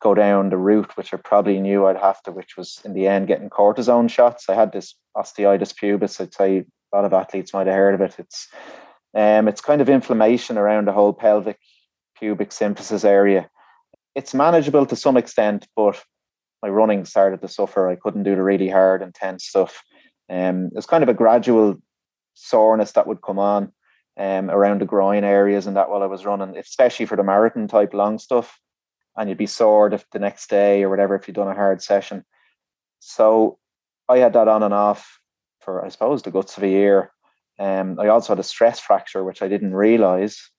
go 0.00 0.14
down 0.14 0.50
the 0.50 0.56
route 0.56 0.96
which 0.96 1.14
I 1.14 1.16
probably 1.16 1.60
knew 1.60 1.86
I'd 1.86 1.96
have 1.96 2.22
to, 2.24 2.32
which 2.32 2.56
was 2.56 2.80
in 2.84 2.92
the 2.92 3.06
end 3.06 3.28
getting 3.28 3.50
cortisone 3.50 4.10
shots. 4.10 4.48
I 4.48 4.54
had 4.54 4.72
this 4.72 4.94
osteitis 5.16 5.74
pubis. 5.74 6.20
I'd 6.20 6.34
say 6.34 6.58
a 6.58 6.96
lot 6.96 7.04
of 7.04 7.12
athletes 7.12 7.52
might 7.52 7.66
have 7.66 7.76
heard 7.76 7.94
of 7.94 8.00
it. 8.00 8.16
It's 8.18 8.48
um, 9.14 9.46
it's 9.46 9.60
kind 9.60 9.80
of 9.80 9.88
inflammation 9.88 10.56
around 10.56 10.86
the 10.86 10.92
whole 10.92 11.12
pelvic 11.12 11.58
pubic 12.18 12.50
symphysis 12.50 13.04
area. 13.04 13.50
It's 14.14 14.34
manageable 14.34 14.86
to 14.86 14.96
some 14.96 15.16
extent, 15.16 15.66
but 15.76 16.02
my 16.62 16.68
running 16.68 17.04
started 17.04 17.40
to 17.40 17.48
suffer. 17.48 17.88
I 17.88 17.96
couldn't 17.96 18.22
do 18.22 18.36
the 18.36 18.42
really 18.42 18.68
hard, 18.68 19.02
intense 19.02 19.44
stuff. 19.44 19.82
Um, 20.30 20.70
was 20.72 20.86
kind 20.86 21.02
of 21.02 21.08
a 21.08 21.14
gradual 21.14 21.76
soreness 22.34 22.92
that 22.92 23.06
would 23.06 23.22
come 23.22 23.38
on 23.38 23.72
um, 24.16 24.50
around 24.50 24.80
the 24.80 24.86
groin 24.86 25.24
areas 25.24 25.66
and 25.66 25.76
that 25.76 25.90
while 25.90 26.02
I 26.02 26.06
was 26.06 26.24
running, 26.24 26.56
especially 26.56 27.06
for 27.06 27.16
the 27.16 27.24
marathon 27.24 27.68
type 27.68 27.92
long 27.92 28.18
stuff. 28.18 28.58
And 29.16 29.28
you'd 29.28 29.38
be 29.38 29.46
sore 29.46 29.92
if 29.92 30.08
the 30.10 30.18
next 30.18 30.48
day 30.48 30.82
or 30.82 30.88
whatever 30.88 31.14
if 31.14 31.28
you'd 31.28 31.34
done 31.34 31.48
a 31.48 31.54
hard 31.54 31.82
session. 31.82 32.24
So 33.00 33.58
I 34.08 34.18
had 34.18 34.32
that 34.32 34.48
on 34.48 34.62
and 34.62 34.72
off 34.72 35.20
for 35.60 35.84
I 35.84 35.88
suppose 35.88 36.22
the 36.22 36.30
guts 36.30 36.56
of 36.56 36.62
a 36.62 36.68
year. 36.68 37.12
Um, 37.58 37.98
I 38.00 38.08
also 38.08 38.32
had 38.32 38.40
a 38.40 38.44
stress 38.44 38.80
fracture, 38.80 39.22
which 39.22 39.42
I 39.42 39.48
didn't 39.48 39.74
realize 39.74 40.50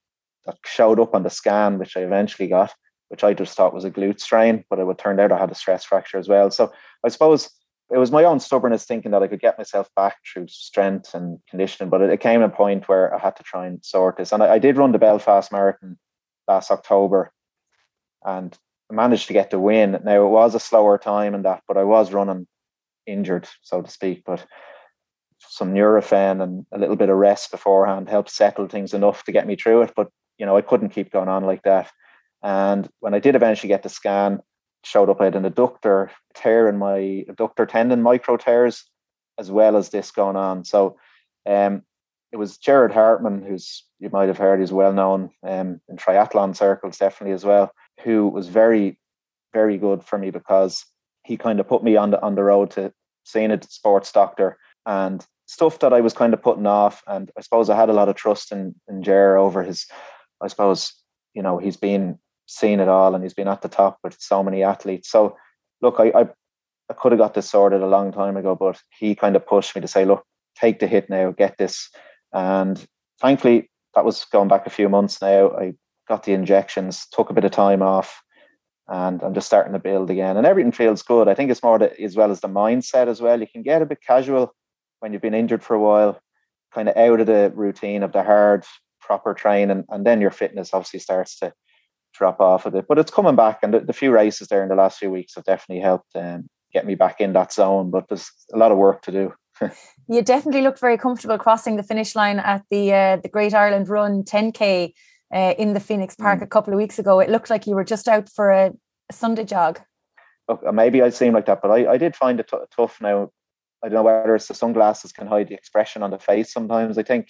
that 0.45 0.57
showed 0.65 1.00
up 1.00 1.15
on 1.15 1.24
the 1.24 1.29
scan, 1.29 1.79
which 1.79 1.98
I 1.98 2.01
eventually 2.01 2.48
got, 2.48 2.74
which 3.13 3.24
I 3.24 3.36
just 3.36 3.55
thought 3.55 3.75
was 3.75 3.86
a 3.86 3.91
glute 3.91 4.20
strain, 4.20 4.63
but 4.72 4.79
it 4.79 4.88
would 4.88 4.98
turn 4.98 5.20
out 5.20 5.32
I 5.32 5.38
had 5.38 5.51
a 5.51 5.55
stress 5.55 5.86
fracture 5.86 6.17
as 6.17 6.27
well. 6.27 6.50
So 6.50 6.74
I 7.05 7.10
suppose 7.10 7.48
it 7.91 8.00
was 8.00 8.12
my 8.12 8.24
own 8.24 8.39
stubbornness 8.39 8.86
thinking 8.86 9.12
that 9.12 9.22
I 9.22 9.27
could 9.27 9.39
get 9.39 9.60
myself 9.60 9.88
back 9.96 10.17
through 10.25 10.48
strength 10.48 11.13
and 11.13 11.38
conditioning, 11.48 11.91
but 11.91 12.01
it, 12.01 12.10
it 12.10 12.22
came 12.22 12.41
a 12.41 12.50
point 12.50 12.89
where 12.89 13.13
I 13.13 13.20
had 13.20 13.36
to 13.36 13.43
try 13.43 13.67
and 13.67 13.86
sort 13.86 14.17
this. 14.17 14.32
And 14.32 14.41
I, 14.41 14.53
I 14.53 14.58
did 14.58 14.77
run 14.77 14.93
the 14.93 14.98
Belfast 14.98 15.51
Marathon 15.51 16.00
last 16.48 16.72
October 16.72 17.32
and 18.25 18.58
managed 18.91 19.27
to 19.27 19.34
get 19.34 19.51
the 19.51 19.60
win. 19.60 20.00
Now 20.03 20.25
it 20.25 20.29
was 20.32 20.55
a 20.55 20.60
slower 20.60 20.98
time 20.98 21.36
and 21.36 21.46
that, 21.46 21.62
but 21.67 21.77
I 21.77 21.84
was 21.84 22.13
running 22.13 22.48
injured, 23.05 23.48
so 23.62 23.84
to 23.84 23.91
speak. 23.91 24.24
But 24.25 24.43
some 25.38 25.72
Nurofen 25.72 26.41
and 26.41 26.65
a 26.72 26.79
little 26.79 26.96
bit 26.96 27.10
of 27.10 27.17
rest 27.17 27.51
beforehand 27.51 28.10
helped 28.10 28.32
settle 28.32 28.67
things 28.67 28.91
enough 28.91 29.24
to 29.25 29.32
get 29.32 29.46
me 29.46 29.55
through 29.55 29.84
it. 29.84 29.93
But 29.96 30.08
you 30.39 30.48
know, 30.48 30.58
I 30.58 30.62
couldn't 30.62 30.89
keep 30.89 31.12
going 31.12 31.29
on 31.29 31.43
like 31.43 31.62
that. 31.62 31.91
And 32.43 32.89
when 33.00 33.13
I 33.13 33.19
did 33.19 33.35
eventually 33.35 33.69
get 33.69 33.83
the 33.83 33.89
scan, 33.89 34.41
showed 34.83 35.09
up. 35.09 35.21
I 35.21 35.25
had 35.25 35.35
an 35.35 35.50
adductor 35.50 36.09
tear 36.35 36.67
in 36.67 36.77
my 36.77 37.25
adductor 37.29 37.67
tendon 37.67 38.01
micro 38.01 38.38
tears, 38.38 38.83
as 39.39 39.50
well 39.50 39.77
as 39.77 39.89
this 39.89 40.12
going 40.12 40.35
on. 40.35 40.65
So 40.65 40.97
um, 41.45 41.83
it 42.31 42.38
was 42.38 42.57
Gerard 42.57 42.91
Hartmann, 42.91 43.43
who's 43.43 43.85
you 44.00 44.09
might 44.12 44.27
have 44.27 44.38
heard, 44.38 44.59
he's 44.59 44.73
well 44.73 44.93
known 44.93 45.29
um, 45.47 45.79
in 45.88 45.95
triathlon 45.95 46.55
circles, 46.55 46.97
definitely 46.97 47.33
as 47.33 47.45
well, 47.45 47.71
who 48.03 48.27
was 48.27 48.50
very, 48.50 49.00
very 49.53 49.77
good 49.77 50.03
for 50.03 50.17
me 50.17 50.29
because 50.29 50.85
he 51.23 51.38
kind 51.38 51.59
of 51.59 51.67
put 51.67 51.83
me 51.83 51.95
on 51.95 52.12
the 52.12 52.21
on 52.21 52.35
the 52.35 52.43
road 52.43 52.71
to 52.71 52.91
seeing 53.23 53.51
a 53.51 53.62
sports 53.63 54.12
doctor 54.12 54.57
and 54.85 55.25
stuff 55.45 55.79
that 55.79 55.93
I 55.93 56.01
was 56.01 56.13
kind 56.13 56.33
of 56.33 56.41
putting 56.41 56.67
off. 56.67 57.01
And 57.07 57.31
I 57.38 57.41
suppose 57.41 57.69
I 57.69 57.77
had 57.77 57.89
a 57.89 57.93
lot 57.93 58.09
of 58.09 58.15
trust 58.15 58.51
in 58.51 58.75
in 58.89 59.07
over 59.09 59.63
his, 59.63 59.85
I 60.41 60.47
suppose, 60.47 60.93
you 61.33 61.41
know, 61.41 61.57
he's 61.59 61.77
been 61.77 62.19
seen 62.53 62.79
it 62.79 62.88
all 62.88 63.15
and 63.15 63.24
he's 63.24 63.33
been 63.33 63.48
at 63.48 63.62
the 63.62 63.69
top 63.69 63.98
with 64.03 64.15
so 64.19 64.43
many 64.43 64.63
athletes. 64.63 65.10
So 65.10 65.36
look, 65.81 65.95
I, 66.00 66.12
I, 66.15 66.22
I 66.89 66.93
could 66.93 67.12
have 67.12 67.19
got 67.19 67.33
this 67.33 67.50
sorted 67.50 67.81
a 67.81 67.88
long 67.88 68.12
time 68.12 68.38
ago, 68.38 68.55
but 68.55 68.81
he 68.98 69.15
kind 69.15 69.36
of 69.36 69.45
pushed 69.45 69.75
me 69.75 69.81
to 69.81 69.88
say, 69.88 70.05
look, 70.05 70.24
take 70.55 70.79
the 70.79 70.88
hit 70.88 71.10
now, 71.10 71.31
get 71.31 71.57
this. 71.57 71.89
And 72.31 72.83
thankfully, 73.22 73.69
that 73.95 74.05
was 74.05 74.25
going 74.25 74.48
back 74.48 74.65
a 74.65 74.72
few 74.72 74.89
months 74.89 75.22
now. 75.22 75.51
I 75.51 75.74
got 76.07 76.24
the 76.24 76.33
injections, 76.33 77.07
took 77.12 77.29
a 77.29 77.33
bit 77.33 77.45
of 77.45 77.51
time 77.51 77.81
off, 77.81 78.22
and 78.88 79.22
I'm 79.24 79.33
just 79.33 79.48
starting 79.48 79.74
to 79.74 79.79
build 79.79 80.10
again. 80.10 80.38
And 80.38 80.45
everything 80.45 80.72
feels 80.72 81.01
good. 81.01 81.27
I 81.27 81.36
think 81.36 81.51
it's 81.51 81.63
more 81.63 81.79
the, 81.79 82.00
as 82.01 82.15
well 82.15 82.31
as 82.31 82.41
the 82.41 82.50
mindset 82.50 83.07
as 83.07 83.22
well. 83.22 83.39
You 83.39 83.48
can 83.48 83.63
get 83.63 83.81
a 83.81 83.86
bit 83.86 84.01
casual 84.05 84.53
when 85.00 85.13
you've 85.13 85.22
been 85.22 85.33
injured 85.33 85.63
for 85.63 85.75
a 85.75 85.79
while, 85.79 86.19
kind 86.74 86.89
of 86.89 86.98
out 86.98 87.19
of 87.19 87.27
the 87.27 87.51
routine 87.55 88.03
of 88.03 88.12
the 88.12 88.24
hard, 88.24 88.65
proper 89.00 89.33
training, 89.33 89.86
and 89.89 90.05
then 90.05 90.22
your 90.22 90.31
fitness 90.31 90.74
obviously 90.74 91.00
starts 91.00 91.39
to 91.39 91.53
drop 92.13 92.39
off 92.39 92.65
a 92.65 92.72
bit. 92.72 92.86
But 92.88 93.00
it's 93.00 93.12
coming 93.12 93.36
back, 93.36 93.60
and 93.63 93.74
the, 93.74 93.79
the 93.79 93.93
few 93.93 94.12
races 94.12 94.48
there 94.48 94.63
in 94.63 94.70
the 94.70 94.75
last 94.75 95.00
few 95.00 95.10
weeks 95.10 95.36
have 95.36 95.43
definitely 95.43 95.82
helped 95.82 96.15
um, 96.15 96.48
get 96.72 96.86
me 96.86 96.96
back 96.96 97.20
in 97.20 97.34
that 97.34 97.53
zone. 97.53 97.91
But 97.91 98.08
there's 98.10 98.32
a 98.53 98.58
lot 98.58 98.72
of 98.72 98.77
work 98.77 99.01
to 99.03 99.12
do. 99.12 99.34
you 100.08 100.22
definitely 100.22 100.62
looked 100.62 100.79
very 100.79 100.98
comfortable 100.98 101.38
crossing 101.38 101.75
the 101.75 101.84
finish 101.84 102.15
line 102.15 102.39
at 102.39 102.63
the 102.70 102.93
uh, 102.93 103.17
the 103.17 103.29
Great 103.29 103.53
Ireland 103.53 103.89
Run 103.89 104.24
10k 104.24 104.93
uh, 105.34 105.53
in 105.58 105.74
the 105.74 105.79
Phoenix 105.79 106.15
Park 106.15 106.39
mm. 106.39 106.43
a 106.43 106.48
couple 106.48 106.74
of 106.74 106.77
weeks 106.77 107.00
ago. 107.00 107.20
It 107.20 107.29
looked 107.29 107.50
like 107.50 107.67
you 107.67 107.75
were 107.75 107.84
just 107.84 108.08
out 108.08 108.29
for 108.29 108.51
a, 108.51 108.72
a 109.10 109.13
Sunday 109.13 109.46
jog. 109.46 109.79
Okay, 110.50 110.72
maybe 110.72 111.01
I 111.01 111.10
seem 111.10 111.34
like 111.34 111.46
that, 111.46 111.62
but 111.62 111.72
I, 111.72 111.93
I 111.93 111.98
did 111.98 112.15
find 112.15 112.39
it 112.39 112.50
t- 112.50 112.58
tough 112.75 113.00
now. 113.00 113.29
I 113.84 113.88
don't 113.88 113.96
know 113.96 114.03
whether 114.03 114.36
it's 114.36 114.48
the 114.48 114.53
sunglasses 114.53 115.12
can 115.12 115.27
hide 115.27 115.48
the 115.48 115.55
expression 115.55 116.03
on 116.03 116.12
the 116.12 116.20
face 116.20 116.51
sometimes. 116.51 116.98
I 116.98 117.03
think, 117.03 117.29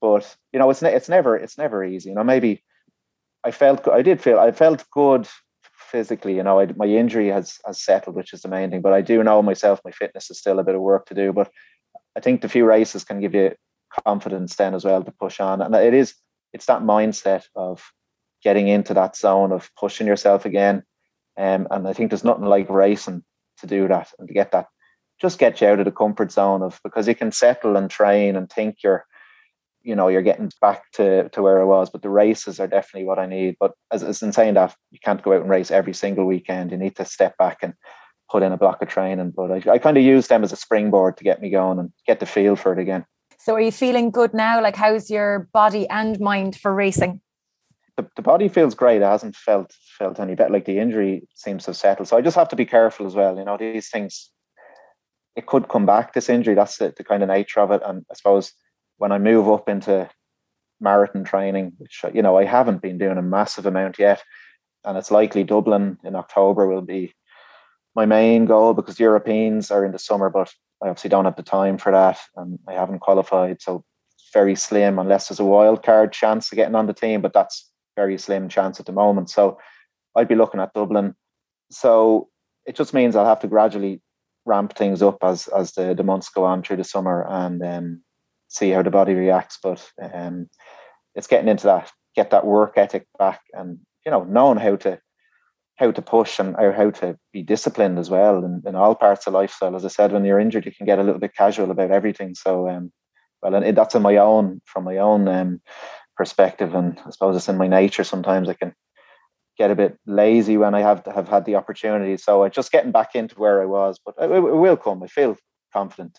but 0.00 0.36
you 0.52 0.58
know, 0.58 0.70
it's 0.70 0.82
ne- 0.82 0.94
it's 0.94 1.08
never 1.08 1.36
it's 1.36 1.58
never 1.58 1.84
easy. 1.84 2.10
You 2.10 2.14
know, 2.14 2.24
maybe 2.24 2.62
I 3.46 3.52
felt 3.52 3.86
I 3.86 4.02
did 4.02 4.20
feel 4.20 4.40
I 4.40 4.50
felt 4.50 4.84
good 4.90 5.28
physically. 5.78 6.34
You 6.34 6.42
know, 6.42 6.58
I, 6.58 6.66
my 6.76 6.86
injury 6.86 7.28
has 7.28 7.58
has 7.64 7.80
settled, 7.80 8.16
which 8.16 8.32
is 8.32 8.42
the 8.42 8.48
main 8.48 8.70
thing. 8.70 8.82
But 8.82 8.92
I 8.92 9.02
do 9.02 9.22
know 9.22 9.40
myself, 9.40 9.80
my 9.84 9.92
fitness 9.92 10.30
is 10.30 10.38
still 10.38 10.58
a 10.58 10.64
bit 10.64 10.74
of 10.74 10.80
work 10.80 11.06
to 11.06 11.14
do. 11.14 11.32
But 11.32 11.50
I 12.16 12.20
think 12.20 12.40
the 12.40 12.48
few 12.48 12.64
races 12.64 13.04
can 13.04 13.20
give 13.20 13.34
you 13.34 13.54
confidence 14.04 14.56
then 14.56 14.74
as 14.74 14.84
well 14.84 15.04
to 15.04 15.12
push 15.12 15.38
on. 15.38 15.62
And 15.62 15.74
it 15.76 15.94
is 15.94 16.14
it's 16.52 16.66
that 16.66 16.82
mindset 16.82 17.44
of 17.54 17.84
getting 18.42 18.66
into 18.66 18.94
that 18.94 19.16
zone 19.16 19.52
of 19.52 19.70
pushing 19.78 20.08
yourself 20.08 20.44
again. 20.44 20.82
Um, 21.38 21.68
and 21.70 21.86
I 21.86 21.92
think 21.92 22.10
there's 22.10 22.24
nothing 22.24 22.46
like 22.46 22.68
racing 22.68 23.22
to 23.58 23.66
do 23.68 23.86
that 23.88 24.10
and 24.18 24.26
to 24.26 24.34
get 24.34 24.50
that 24.52 24.66
just 25.20 25.38
get 25.38 25.60
you 25.60 25.68
out 25.68 25.78
of 25.78 25.84
the 25.84 25.92
comfort 25.92 26.30
zone 26.30 26.62
of 26.62 26.78
because 26.84 27.08
you 27.08 27.14
can 27.14 27.32
settle 27.32 27.76
and 27.76 27.90
train 27.90 28.36
and 28.36 28.50
think 28.50 28.76
you're 28.82 29.06
you 29.86 29.94
know 29.94 30.08
you're 30.08 30.22
getting 30.22 30.50
back 30.60 30.90
to 30.92 31.28
to 31.30 31.42
where 31.42 31.60
I 31.60 31.64
was. 31.64 31.88
But 31.88 32.02
the 32.02 32.10
races 32.10 32.58
are 32.58 32.66
definitely 32.66 33.06
what 33.06 33.18
I 33.18 33.26
need. 33.26 33.56
But 33.58 33.72
as, 33.92 34.02
as 34.02 34.22
in 34.22 34.32
saying 34.32 34.54
that, 34.54 34.74
you 34.90 34.98
can't 35.02 35.22
go 35.22 35.32
out 35.32 35.42
and 35.42 35.50
race 35.50 35.70
every 35.70 35.94
single 35.94 36.26
weekend. 36.26 36.72
You 36.72 36.76
need 36.76 36.96
to 36.96 37.04
step 37.04 37.38
back 37.38 37.58
and 37.62 37.72
put 38.30 38.42
in 38.42 38.52
a 38.52 38.56
block 38.56 38.82
of 38.82 38.88
training. 38.88 39.32
But 39.34 39.52
I, 39.52 39.72
I 39.72 39.78
kind 39.78 39.96
of 39.96 40.02
use 40.02 40.26
them 40.26 40.42
as 40.42 40.52
a 40.52 40.56
springboard 40.56 41.16
to 41.18 41.24
get 41.24 41.40
me 41.40 41.50
going 41.50 41.78
and 41.78 41.92
get 42.06 42.20
the 42.20 42.26
feel 42.26 42.56
for 42.56 42.72
it 42.72 42.80
again. 42.80 43.06
So 43.38 43.54
are 43.54 43.60
you 43.60 43.70
feeling 43.70 44.10
good 44.10 44.34
now? 44.34 44.60
Like 44.60 44.76
how's 44.76 45.08
your 45.08 45.48
body 45.52 45.88
and 45.88 46.18
mind 46.18 46.56
for 46.56 46.74
racing? 46.74 47.20
The, 47.96 48.06
the 48.16 48.22
body 48.22 48.48
feels 48.48 48.74
great. 48.74 49.02
It 49.02 49.04
hasn't 49.04 49.36
felt 49.36 49.72
felt 49.98 50.18
any 50.18 50.34
better. 50.34 50.52
Like 50.52 50.64
the 50.64 50.78
injury 50.78 51.28
seems 51.34 51.64
to 51.64 51.70
have 51.70 51.76
settled. 51.76 52.08
So 52.08 52.16
I 52.16 52.22
just 52.22 52.36
have 52.36 52.48
to 52.48 52.56
be 52.56 52.66
careful 52.66 53.06
as 53.06 53.14
well. 53.14 53.38
You 53.38 53.44
know, 53.44 53.56
these 53.56 53.88
things 53.88 54.30
it 55.36 55.46
could 55.46 55.68
come 55.68 55.86
back, 55.86 56.14
this 56.14 56.28
injury. 56.28 56.54
That's 56.54 56.78
the, 56.78 56.92
the 56.96 57.04
kind 57.04 57.22
of 57.22 57.28
nature 57.28 57.60
of 57.60 57.70
it. 57.70 57.82
And 57.84 58.04
I 58.10 58.14
suppose 58.14 58.52
when 58.98 59.12
I 59.12 59.18
move 59.18 59.48
up 59.48 59.68
into 59.68 60.08
marathon 60.80 61.24
training, 61.24 61.72
which 61.78 62.04
you 62.14 62.22
know 62.22 62.36
I 62.36 62.44
haven't 62.44 62.82
been 62.82 62.98
doing 62.98 63.18
a 63.18 63.22
massive 63.22 63.66
amount 63.66 63.98
yet, 63.98 64.22
and 64.84 64.96
it's 64.96 65.10
likely 65.10 65.44
Dublin 65.44 65.98
in 66.04 66.16
October 66.16 66.66
will 66.66 66.82
be 66.82 67.14
my 67.94 68.06
main 68.06 68.44
goal 68.44 68.74
because 68.74 69.00
Europeans 69.00 69.70
are 69.70 69.84
in 69.84 69.92
the 69.92 69.98
summer, 69.98 70.28
but 70.28 70.52
I 70.82 70.88
obviously 70.88 71.10
don't 71.10 71.24
have 71.24 71.36
the 71.36 71.42
time 71.42 71.78
for 71.78 71.92
that, 71.92 72.18
and 72.36 72.58
I 72.68 72.74
haven't 72.74 73.00
qualified, 73.00 73.62
so 73.62 73.84
very 74.32 74.54
slim 74.54 74.98
unless 74.98 75.28
there's 75.28 75.40
a 75.40 75.44
wild 75.44 75.82
card 75.82 76.12
chance 76.12 76.52
of 76.52 76.56
getting 76.56 76.74
on 76.74 76.86
the 76.86 76.92
team, 76.92 77.22
but 77.22 77.32
that's 77.32 77.70
very 77.96 78.18
slim 78.18 78.48
chance 78.48 78.78
at 78.78 78.86
the 78.86 78.92
moment. 78.92 79.30
So 79.30 79.58
I'd 80.14 80.28
be 80.28 80.34
looking 80.34 80.60
at 80.60 80.74
Dublin. 80.74 81.14
So 81.70 82.28
it 82.66 82.76
just 82.76 82.92
means 82.92 83.16
I'll 83.16 83.24
have 83.24 83.40
to 83.40 83.48
gradually 83.48 84.02
ramp 84.44 84.76
things 84.76 85.02
up 85.02 85.18
as 85.22 85.48
as 85.48 85.72
the, 85.72 85.94
the 85.94 86.04
months 86.04 86.28
go 86.28 86.44
on 86.44 86.62
through 86.62 86.76
the 86.76 86.84
summer 86.84 87.26
and 87.28 87.62
um, 87.64 88.02
see 88.48 88.70
how 88.70 88.82
the 88.82 88.90
body 88.90 89.14
reacts. 89.14 89.58
But 89.62 89.86
um, 90.12 90.48
it's 91.14 91.26
getting 91.26 91.48
into 91.48 91.66
that, 91.66 91.90
get 92.14 92.30
that 92.30 92.46
work 92.46 92.74
ethic 92.76 93.06
back, 93.18 93.40
and 93.52 93.78
you 94.04 94.10
know, 94.10 94.24
knowing 94.24 94.58
how 94.58 94.76
to 94.76 95.00
how 95.76 95.90
to 95.90 96.02
push 96.02 96.38
and 96.38 96.56
how 96.56 96.90
to 96.90 97.18
be 97.32 97.42
disciplined 97.42 97.98
as 97.98 98.08
well 98.08 98.42
in, 98.44 98.62
in 98.66 98.74
all 98.74 98.94
parts 98.94 99.26
of 99.26 99.34
lifestyle. 99.34 99.76
As 99.76 99.84
I 99.84 99.88
said, 99.88 100.10
when 100.10 100.24
you're 100.24 100.40
injured, 100.40 100.64
you 100.64 100.72
can 100.72 100.86
get 100.86 100.98
a 100.98 101.02
little 101.02 101.20
bit 101.20 101.34
casual 101.34 101.70
about 101.70 101.90
everything. 101.90 102.34
So, 102.34 102.68
um, 102.68 102.92
well, 103.42 103.54
and 103.54 103.76
that's 103.76 103.94
in 103.94 104.02
my 104.02 104.16
own 104.16 104.62
from 104.64 104.84
my 104.84 104.96
own 104.96 105.28
um, 105.28 105.60
perspective, 106.16 106.74
and 106.74 106.98
I 107.04 107.10
suppose 107.10 107.36
it's 107.36 107.48
in 107.48 107.58
my 107.58 107.68
nature. 107.68 108.04
Sometimes 108.04 108.48
I 108.48 108.54
can 108.54 108.74
get 109.58 109.70
a 109.70 109.76
bit 109.76 109.98
lazy 110.06 110.56
when 110.56 110.74
I 110.74 110.80
have 110.80 111.04
have 111.06 111.28
had 111.28 111.44
the 111.44 111.56
opportunity. 111.56 112.16
So, 112.16 112.42
uh, 112.42 112.48
just 112.48 112.72
getting 112.72 112.92
back 112.92 113.14
into 113.14 113.34
where 113.36 113.62
I 113.62 113.66
was, 113.66 114.00
but 114.04 114.14
it, 114.18 114.30
it 114.30 114.40
will 114.40 114.76
come. 114.78 115.02
I 115.02 115.08
feel 115.08 115.36
confident. 115.72 116.18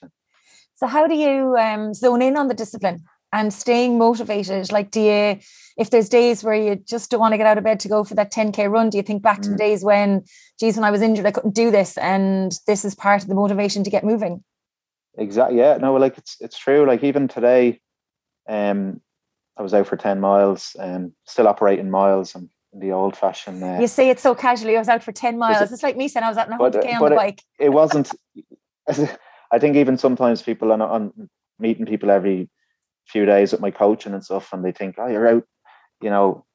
So, 0.78 0.88
how 0.88 1.08
do 1.08 1.16
you 1.16 1.56
um, 1.58 1.94
zone 1.94 2.22
in 2.22 2.38
on 2.38 2.48
the 2.48 2.54
discipline? 2.54 3.04
and 3.34 3.54
staying 3.54 3.98
motivated 3.98 4.72
like 4.72 4.92
do 4.92 5.02
you 5.02 5.40
if 5.78 5.90
there's 5.90 6.10
days 6.10 6.44
where 6.44 6.56
you 6.56 6.76
just 6.76 7.12
don't 7.12 7.20
want 7.20 7.34
to 7.34 7.38
get 7.38 7.46
out 7.46 7.58
of 7.58 7.64
bed 7.64 7.80
to 7.80 7.90
go 7.90 8.04
for 8.04 8.16
that 8.16 8.32
10k 8.32 8.70
run 8.72 8.90
do 8.90 8.98
you 8.98 9.04
think 9.04 9.22
back 9.22 9.42
to 9.42 9.50
the 9.50 9.56
mm. 9.56 9.60
days 9.60 9.84
when 9.84 10.24
geez 10.60 10.76
when 10.78 10.84
i 10.84 10.92
was 10.92 11.02
injured 11.02 11.26
i 11.26 11.32
couldn't 11.32 11.56
do 11.56 11.72
this 11.72 11.98
and 11.98 12.60
this 12.68 12.86
is 12.86 12.96
part 12.96 13.22
of 13.22 13.28
the 13.28 13.36
motivation 13.36 13.84
to 13.84 13.90
get 13.90 14.04
moving 14.04 14.44
exactly 15.18 15.58
yeah 15.58 15.78
no 15.78 15.94
like 15.96 16.18
it's 16.18 16.38
it's 16.40 16.58
true 16.58 16.86
like 16.86 17.04
even 17.04 17.28
today 17.28 17.80
um 18.48 19.02
i 19.58 19.62
was 19.62 19.74
out 19.74 19.88
for 19.88 19.98
10 19.98 20.20
miles 20.20 20.76
and 20.80 21.12
still 21.26 21.48
operating 21.48 21.90
miles 21.90 22.34
and 22.34 22.50
the 22.74 22.92
old 22.92 23.18
fashioned 23.18 23.64
uh, 23.64 23.78
you 23.80 23.88
say 23.88 24.10
it 24.10 24.20
so 24.20 24.36
casually 24.36 24.76
i 24.76 24.80
was 24.80 24.90
out 24.90 25.04
for 25.04 25.12
10 25.12 25.38
miles 25.38 25.62
it, 25.62 25.74
it's 25.74 25.84
like 25.84 25.98
me 25.98 26.08
saying 26.08 26.24
i 26.24 26.30
was 26.30 26.38
out 26.38 26.50
at 26.50 26.60
100k 26.60 27.02
on 27.02 27.10
the 27.10 27.16
bike 27.16 27.44
it, 27.60 27.66
it 27.66 27.70
wasn't 27.70 28.12
i 29.52 29.60
think 29.60 29.76
even 29.76 29.98
sometimes 29.98 30.42
people 30.42 30.72
on, 30.72 30.82
on 30.82 31.30
meeting 31.60 31.86
people 31.86 32.12
every 32.12 32.50
few 33.08 33.26
days 33.26 33.54
at 33.54 33.62
my 33.62 33.72
coaching 33.72 34.14
and 34.14 34.24
stuff, 34.24 34.52
and 34.54 34.64
they 34.64 34.72
think, 34.72 34.96
oh, 34.98 35.08
you're 35.08 35.28
out, 35.28 35.44
you 36.02 36.10
know, 36.10 36.46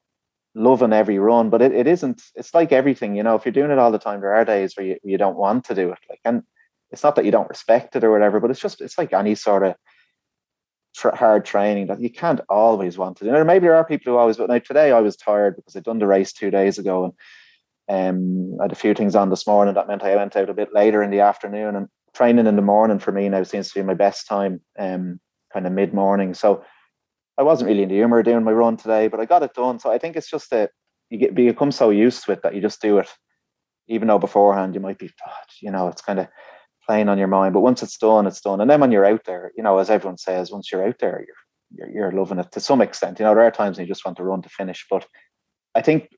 loving 0.55 0.93
every 0.93 1.17
run. 1.17 1.49
But 1.49 1.61
it, 1.61 1.73
it 1.73 1.87
isn't, 1.87 2.21
it's 2.35 2.53
like 2.53 2.71
everything, 2.71 3.15
you 3.15 3.23
know, 3.23 3.35
if 3.35 3.45
you're 3.45 3.51
doing 3.51 3.71
it 3.71 3.79
all 3.79 3.91
the 3.91 3.99
time, 3.99 4.21
there 4.21 4.33
are 4.33 4.45
days 4.45 4.73
where 4.75 4.85
you, 4.85 4.97
you 5.03 5.17
don't 5.17 5.37
want 5.37 5.65
to 5.65 5.75
do 5.75 5.91
it. 5.91 5.99
Like, 6.09 6.21
and 6.23 6.43
it's 6.91 7.03
not 7.03 7.15
that 7.15 7.25
you 7.25 7.31
don't 7.31 7.49
respect 7.49 7.95
it 7.95 8.03
or 8.03 8.11
whatever, 8.11 8.39
but 8.39 8.51
it's 8.51 8.59
just, 8.59 8.81
it's 8.81 8.97
like 8.97 9.13
any 9.13 9.35
sort 9.35 9.63
of 9.63 9.75
tr- 10.95 11.09
hard 11.09 11.43
training 11.43 11.87
that 11.87 11.99
you 11.99 12.11
can't 12.11 12.41
always 12.49 12.97
want 12.97 13.17
to 13.17 13.25
do. 13.25 13.31
Or 13.31 13.43
maybe 13.43 13.65
there 13.65 13.75
are 13.75 13.85
people 13.85 14.13
who 14.13 14.19
always, 14.19 14.37
but 14.37 14.49
now 14.49 14.59
today 14.59 14.91
I 14.91 15.01
was 15.01 15.17
tired 15.17 15.55
because 15.55 15.75
I'd 15.75 15.83
done 15.83 15.99
the 15.99 16.07
race 16.07 16.33
two 16.33 16.51
days 16.51 16.77
ago 16.77 17.15
and 17.89 18.53
um, 18.53 18.59
I 18.61 18.65
had 18.65 18.71
a 18.71 18.75
few 18.75 18.93
things 18.93 19.15
on 19.15 19.29
this 19.29 19.47
morning. 19.47 19.73
That 19.73 19.87
meant 19.87 20.03
I 20.03 20.15
went 20.15 20.35
out 20.35 20.49
a 20.49 20.53
bit 20.53 20.73
later 20.73 21.01
in 21.03 21.09
the 21.09 21.21
afternoon 21.21 21.75
and 21.75 21.87
training 22.13 22.47
in 22.47 22.55
the 22.55 22.61
morning 22.61 22.99
for 22.99 23.11
me 23.11 23.29
now 23.29 23.43
seems 23.43 23.69
to 23.69 23.79
be 23.79 23.83
my 23.83 23.93
best 23.93 24.27
time. 24.27 24.61
Um, 24.77 25.19
kind 25.53 25.67
of 25.67 25.71
mid 25.71 25.93
morning. 25.93 26.33
So 26.33 26.63
I 27.37 27.43
wasn't 27.43 27.69
really 27.69 27.83
in 27.83 27.89
the 27.89 27.95
humor 27.95 28.23
doing 28.23 28.43
my 28.43 28.51
run 28.51 28.75
today, 28.75 29.07
but 29.07 29.19
I 29.19 29.25
got 29.25 29.43
it 29.43 29.53
done. 29.53 29.79
So 29.79 29.91
I 29.91 29.97
think 29.97 30.15
it's 30.15 30.29
just 30.29 30.49
that 30.49 30.71
you 31.09 31.17
get 31.17 31.35
become 31.35 31.71
so 31.71 31.91
used 31.91 32.25
to 32.25 32.31
it 32.31 32.41
that 32.43 32.55
you 32.55 32.61
just 32.61 32.81
do 32.81 32.97
it, 32.97 33.09
even 33.87 34.07
though 34.07 34.19
beforehand 34.19 34.73
you 34.73 34.81
might 34.81 34.97
be, 34.97 35.11
you 35.61 35.71
know, 35.71 35.87
it's 35.87 36.01
kind 36.01 36.19
of 36.19 36.27
playing 36.85 37.07
on 37.07 37.17
your 37.17 37.27
mind. 37.27 37.53
But 37.53 37.61
once 37.61 37.83
it's 37.83 37.97
done, 37.97 38.27
it's 38.27 38.41
done. 38.41 38.59
And 38.59 38.69
then 38.69 38.81
when 38.81 38.91
you're 38.91 39.05
out 39.05 39.25
there, 39.25 39.51
you 39.55 39.63
know, 39.63 39.77
as 39.77 39.89
everyone 39.89 40.17
says, 40.17 40.51
once 40.51 40.71
you're 40.71 40.85
out 40.85 40.99
there, 40.99 41.23
you're 41.25 41.35
you're, 41.75 41.89
you're 41.89 42.11
loving 42.11 42.39
it 42.39 42.51
to 42.51 42.59
some 42.59 42.81
extent. 42.81 43.19
You 43.19 43.25
know, 43.25 43.33
there 43.33 43.43
are 43.43 43.51
times 43.51 43.77
when 43.77 43.87
you 43.87 43.91
just 43.91 44.05
want 44.05 44.17
to 44.17 44.23
run 44.23 44.41
to 44.43 44.49
finish, 44.49 44.85
but 44.89 45.05
I 45.75 45.81
think 45.81 46.09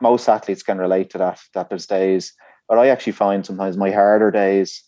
most 0.00 0.28
athletes 0.28 0.62
can 0.62 0.78
relate 0.78 1.10
to 1.10 1.18
that. 1.18 1.40
That 1.52 1.68
there's 1.68 1.86
days, 1.86 2.32
but 2.68 2.78
I 2.78 2.88
actually 2.88 3.12
find 3.12 3.44
sometimes 3.44 3.76
my 3.76 3.90
harder 3.90 4.30
days, 4.30 4.82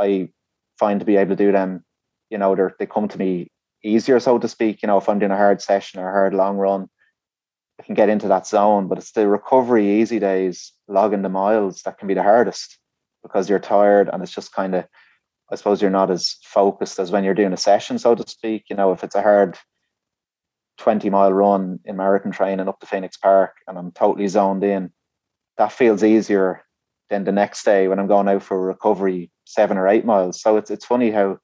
I 0.00 0.28
find 0.78 1.00
to 1.00 1.06
be 1.06 1.16
able 1.16 1.36
to 1.36 1.44
do 1.44 1.52
them 1.52 1.84
you 2.34 2.38
know, 2.38 2.56
they 2.56 2.64
they 2.80 2.86
come 2.86 3.06
to 3.06 3.18
me 3.18 3.46
easier, 3.84 4.18
so 4.18 4.38
to 4.38 4.48
speak. 4.48 4.82
You 4.82 4.88
know, 4.88 4.98
if 4.98 5.08
I'm 5.08 5.20
doing 5.20 5.30
a 5.30 5.36
hard 5.36 5.62
session 5.62 6.00
or 6.00 6.08
a 6.08 6.12
hard 6.12 6.34
long 6.34 6.56
run, 6.56 6.88
I 7.78 7.84
can 7.84 7.94
get 7.94 8.08
into 8.08 8.26
that 8.26 8.46
zone. 8.46 8.88
But 8.88 8.98
it's 8.98 9.12
the 9.12 9.28
recovery 9.28 10.00
easy 10.00 10.18
days, 10.18 10.72
logging 10.88 11.22
the 11.22 11.28
miles 11.28 11.82
that 11.82 11.96
can 11.96 12.08
be 12.08 12.14
the 12.14 12.24
hardest 12.24 12.78
because 13.22 13.48
you're 13.48 13.60
tired 13.60 14.10
and 14.12 14.20
it's 14.20 14.34
just 14.34 14.52
kind 14.52 14.74
of, 14.74 14.84
I 15.50 15.54
suppose 15.54 15.80
you're 15.80 15.92
not 15.92 16.10
as 16.10 16.36
focused 16.42 16.98
as 16.98 17.12
when 17.12 17.22
you're 17.22 17.34
doing 17.34 17.52
a 17.52 17.56
session, 17.56 18.00
so 18.00 18.16
to 18.16 18.28
speak. 18.28 18.64
You 18.68 18.74
know, 18.74 18.90
if 18.90 19.04
it's 19.04 19.14
a 19.14 19.22
hard 19.22 19.56
20 20.78 21.08
mile 21.08 21.32
run 21.32 21.78
in 21.84 21.96
marathon 21.96 22.32
training 22.32 22.68
up 22.68 22.80
to 22.80 22.86
Phoenix 22.86 23.16
Park 23.16 23.58
and 23.68 23.78
I'm 23.78 23.92
totally 23.92 24.26
zoned 24.26 24.64
in, 24.64 24.90
that 25.56 25.70
feels 25.70 26.02
easier 26.02 26.63
than 27.10 27.24
the 27.24 27.32
next 27.32 27.64
day 27.64 27.88
when 27.88 27.98
I'm 27.98 28.06
going 28.06 28.28
out 28.28 28.42
for 28.42 28.60
recovery 28.60 29.30
seven 29.44 29.76
or 29.76 29.88
eight 29.88 30.04
miles. 30.04 30.40
So 30.40 30.56
it's 30.56 30.70
it's 30.70 30.84
funny 30.84 31.10
how 31.10 31.38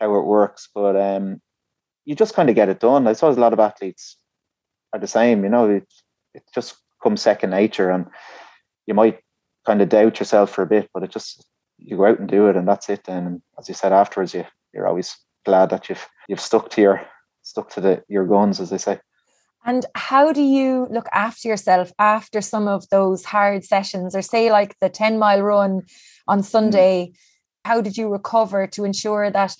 how 0.00 0.14
it 0.16 0.24
works, 0.24 0.68
but 0.74 0.96
um, 0.96 1.40
you 2.04 2.14
just 2.14 2.34
kind 2.34 2.48
of 2.48 2.54
get 2.54 2.68
it 2.68 2.80
done. 2.80 3.06
I 3.06 3.12
suppose 3.12 3.36
a 3.36 3.40
lot 3.40 3.52
of 3.52 3.60
athletes 3.60 4.16
are 4.92 5.00
the 5.00 5.06
same. 5.06 5.44
You 5.44 5.50
know, 5.50 5.68
it, 5.68 5.86
it 6.34 6.42
just 6.54 6.76
comes 7.02 7.20
second 7.20 7.50
nature, 7.50 7.90
and 7.90 8.06
you 8.86 8.94
might 8.94 9.20
kind 9.66 9.82
of 9.82 9.88
doubt 9.88 10.18
yourself 10.18 10.50
for 10.50 10.62
a 10.62 10.66
bit, 10.66 10.88
but 10.92 11.02
it 11.02 11.10
just 11.10 11.46
you 11.78 11.96
go 11.96 12.06
out 12.06 12.18
and 12.18 12.28
do 12.28 12.48
it, 12.48 12.56
and 12.56 12.66
that's 12.66 12.88
it. 12.88 13.08
And 13.08 13.42
as 13.58 13.68
you 13.68 13.74
said 13.74 13.92
afterwards, 13.92 14.34
you 14.34 14.44
you're 14.72 14.86
always 14.86 15.16
glad 15.44 15.70
that 15.70 15.88
you've 15.88 16.06
you've 16.28 16.40
stuck 16.40 16.70
to 16.70 16.80
your 16.80 17.06
stuck 17.42 17.70
to 17.70 17.80
the 17.80 18.02
your 18.08 18.26
guns, 18.26 18.60
as 18.60 18.70
they 18.70 18.78
say. 18.78 18.98
And 19.64 19.84
how 19.94 20.32
do 20.32 20.42
you 20.42 20.86
look 20.90 21.06
after 21.12 21.48
yourself 21.48 21.92
after 21.98 22.40
some 22.40 22.66
of 22.66 22.88
those 22.88 23.24
hard 23.24 23.64
sessions, 23.64 24.14
or 24.14 24.22
say 24.22 24.50
like 24.50 24.78
the 24.80 24.88
10 24.88 25.18
mile 25.18 25.42
run 25.42 25.82
on 26.26 26.40
mm. 26.40 26.44
Sunday? 26.44 27.10
Mm. 27.12 27.16
How 27.64 27.80
did 27.80 27.96
you 27.96 28.08
recover 28.08 28.66
to 28.68 28.84
ensure 28.84 29.30
that 29.30 29.54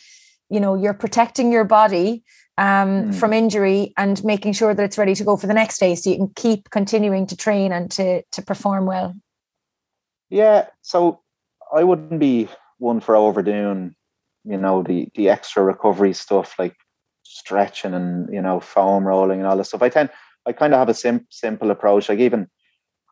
you 0.49 0.59
know 0.59 0.75
you're 0.75 0.95
protecting 0.95 1.53
your 1.53 1.65
body 1.65 2.25
um, 2.57 3.11
mm. 3.11 3.15
from 3.15 3.33
injury 3.33 3.93
and 3.97 4.25
making 4.25 4.55
sure 4.55 4.75
that 4.75 4.83
it's 4.83 4.99
ready 4.99 5.15
to 5.15 5.25
go 5.25 5.37
for 5.37 5.47
the 5.47 5.55
next 5.55 5.79
day, 5.79 5.95
so 5.95 6.11
you 6.11 6.17
can 6.17 6.33
keep 6.35 6.71
continuing 6.71 7.27
to 7.27 7.37
train 7.37 7.73
and 7.73 7.91
to 7.93 8.23
to 8.33 8.43
perform 8.43 8.87
well? 8.87 9.15
Yeah, 10.31 10.67
so 10.81 11.21
I 11.75 11.85
wouldn't 11.85 12.21
be 12.21 12.49
one 12.79 13.01
for 13.01 13.17
overdoing, 13.17 13.95
you 14.45 14.57
know, 14.57 14.83
the 14.83 15.09
the 15.15 15.29
extra 15.29 15.63
recovery 15.63 16.15
stuff 16.15 16.59
like 16.59 16.77
stretching 17.31 17.95
and 17.95 18.33
you 18.33 18.43
know 18.43 18.59
foam 18.59 19.07
rolling 19.07 19.39
and 19.39 19.47
all 19.47 19.57
this 19.57 19.69
stuff. 19.69 19.83
I 19.83 19.89
tend 19.89 20.11
I 20.47 20.53
kind 20.53 20.75
of 20.75 20.79
have 20.79 20.89
a 20.89 20.95
sim- 20.95 21.27
simple 21.31 21.71
approach. 21.71 22.09
Like 22.09 22.19
even 22.19 22.49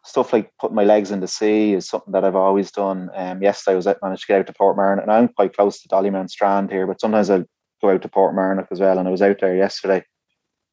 stuff 0.04 0.32
like 0.32 0.50
putting 0.60 0.74
my 0.74 0.84
legs 0.84 1.10
in 1.10 1.20
the 1.20 1.28
sea 1.28 1.74
is 1.74 1.88
something 1.88 2.12
that 2.12 2.24
I've 2.24 2.36
always 2.36 2.70
done. 2.70 3.10
Um, 3.14 3.42
yesterday 3.42 3.74
I 3.74 3.76
was 3.76 3.86
out, 3.86 3.98
managed 4.02 4.22
to 4.22 4.26
get 4.28 4.40
out 4.40 4.46
to 4.46 4.52
Portmarnock, 4.52 5.02
and 5.02 5.12
I'm 5.12 5.28
quite 5.28 5.54
close 5.54 5.80
to 5.80 5.88
Dollymount 5.88 6.30
Strand 6.30 6.70
here, 6.70 6.86
but 6.86 7.00
sometimes 7.00 7.30
I 7.30 7.44
go 7.80 7.90
out 7.90 8.02
to 8.02 8.08
Portmarnock 8.08 8.68
as 8.70 8.80
well. 8.80 8.98
And 8.98 9.06
I 9.06 9.10
was 9.10 9.22
out 9.22 9.38
there 9.40 9.56
yesterday, 9.56 10.02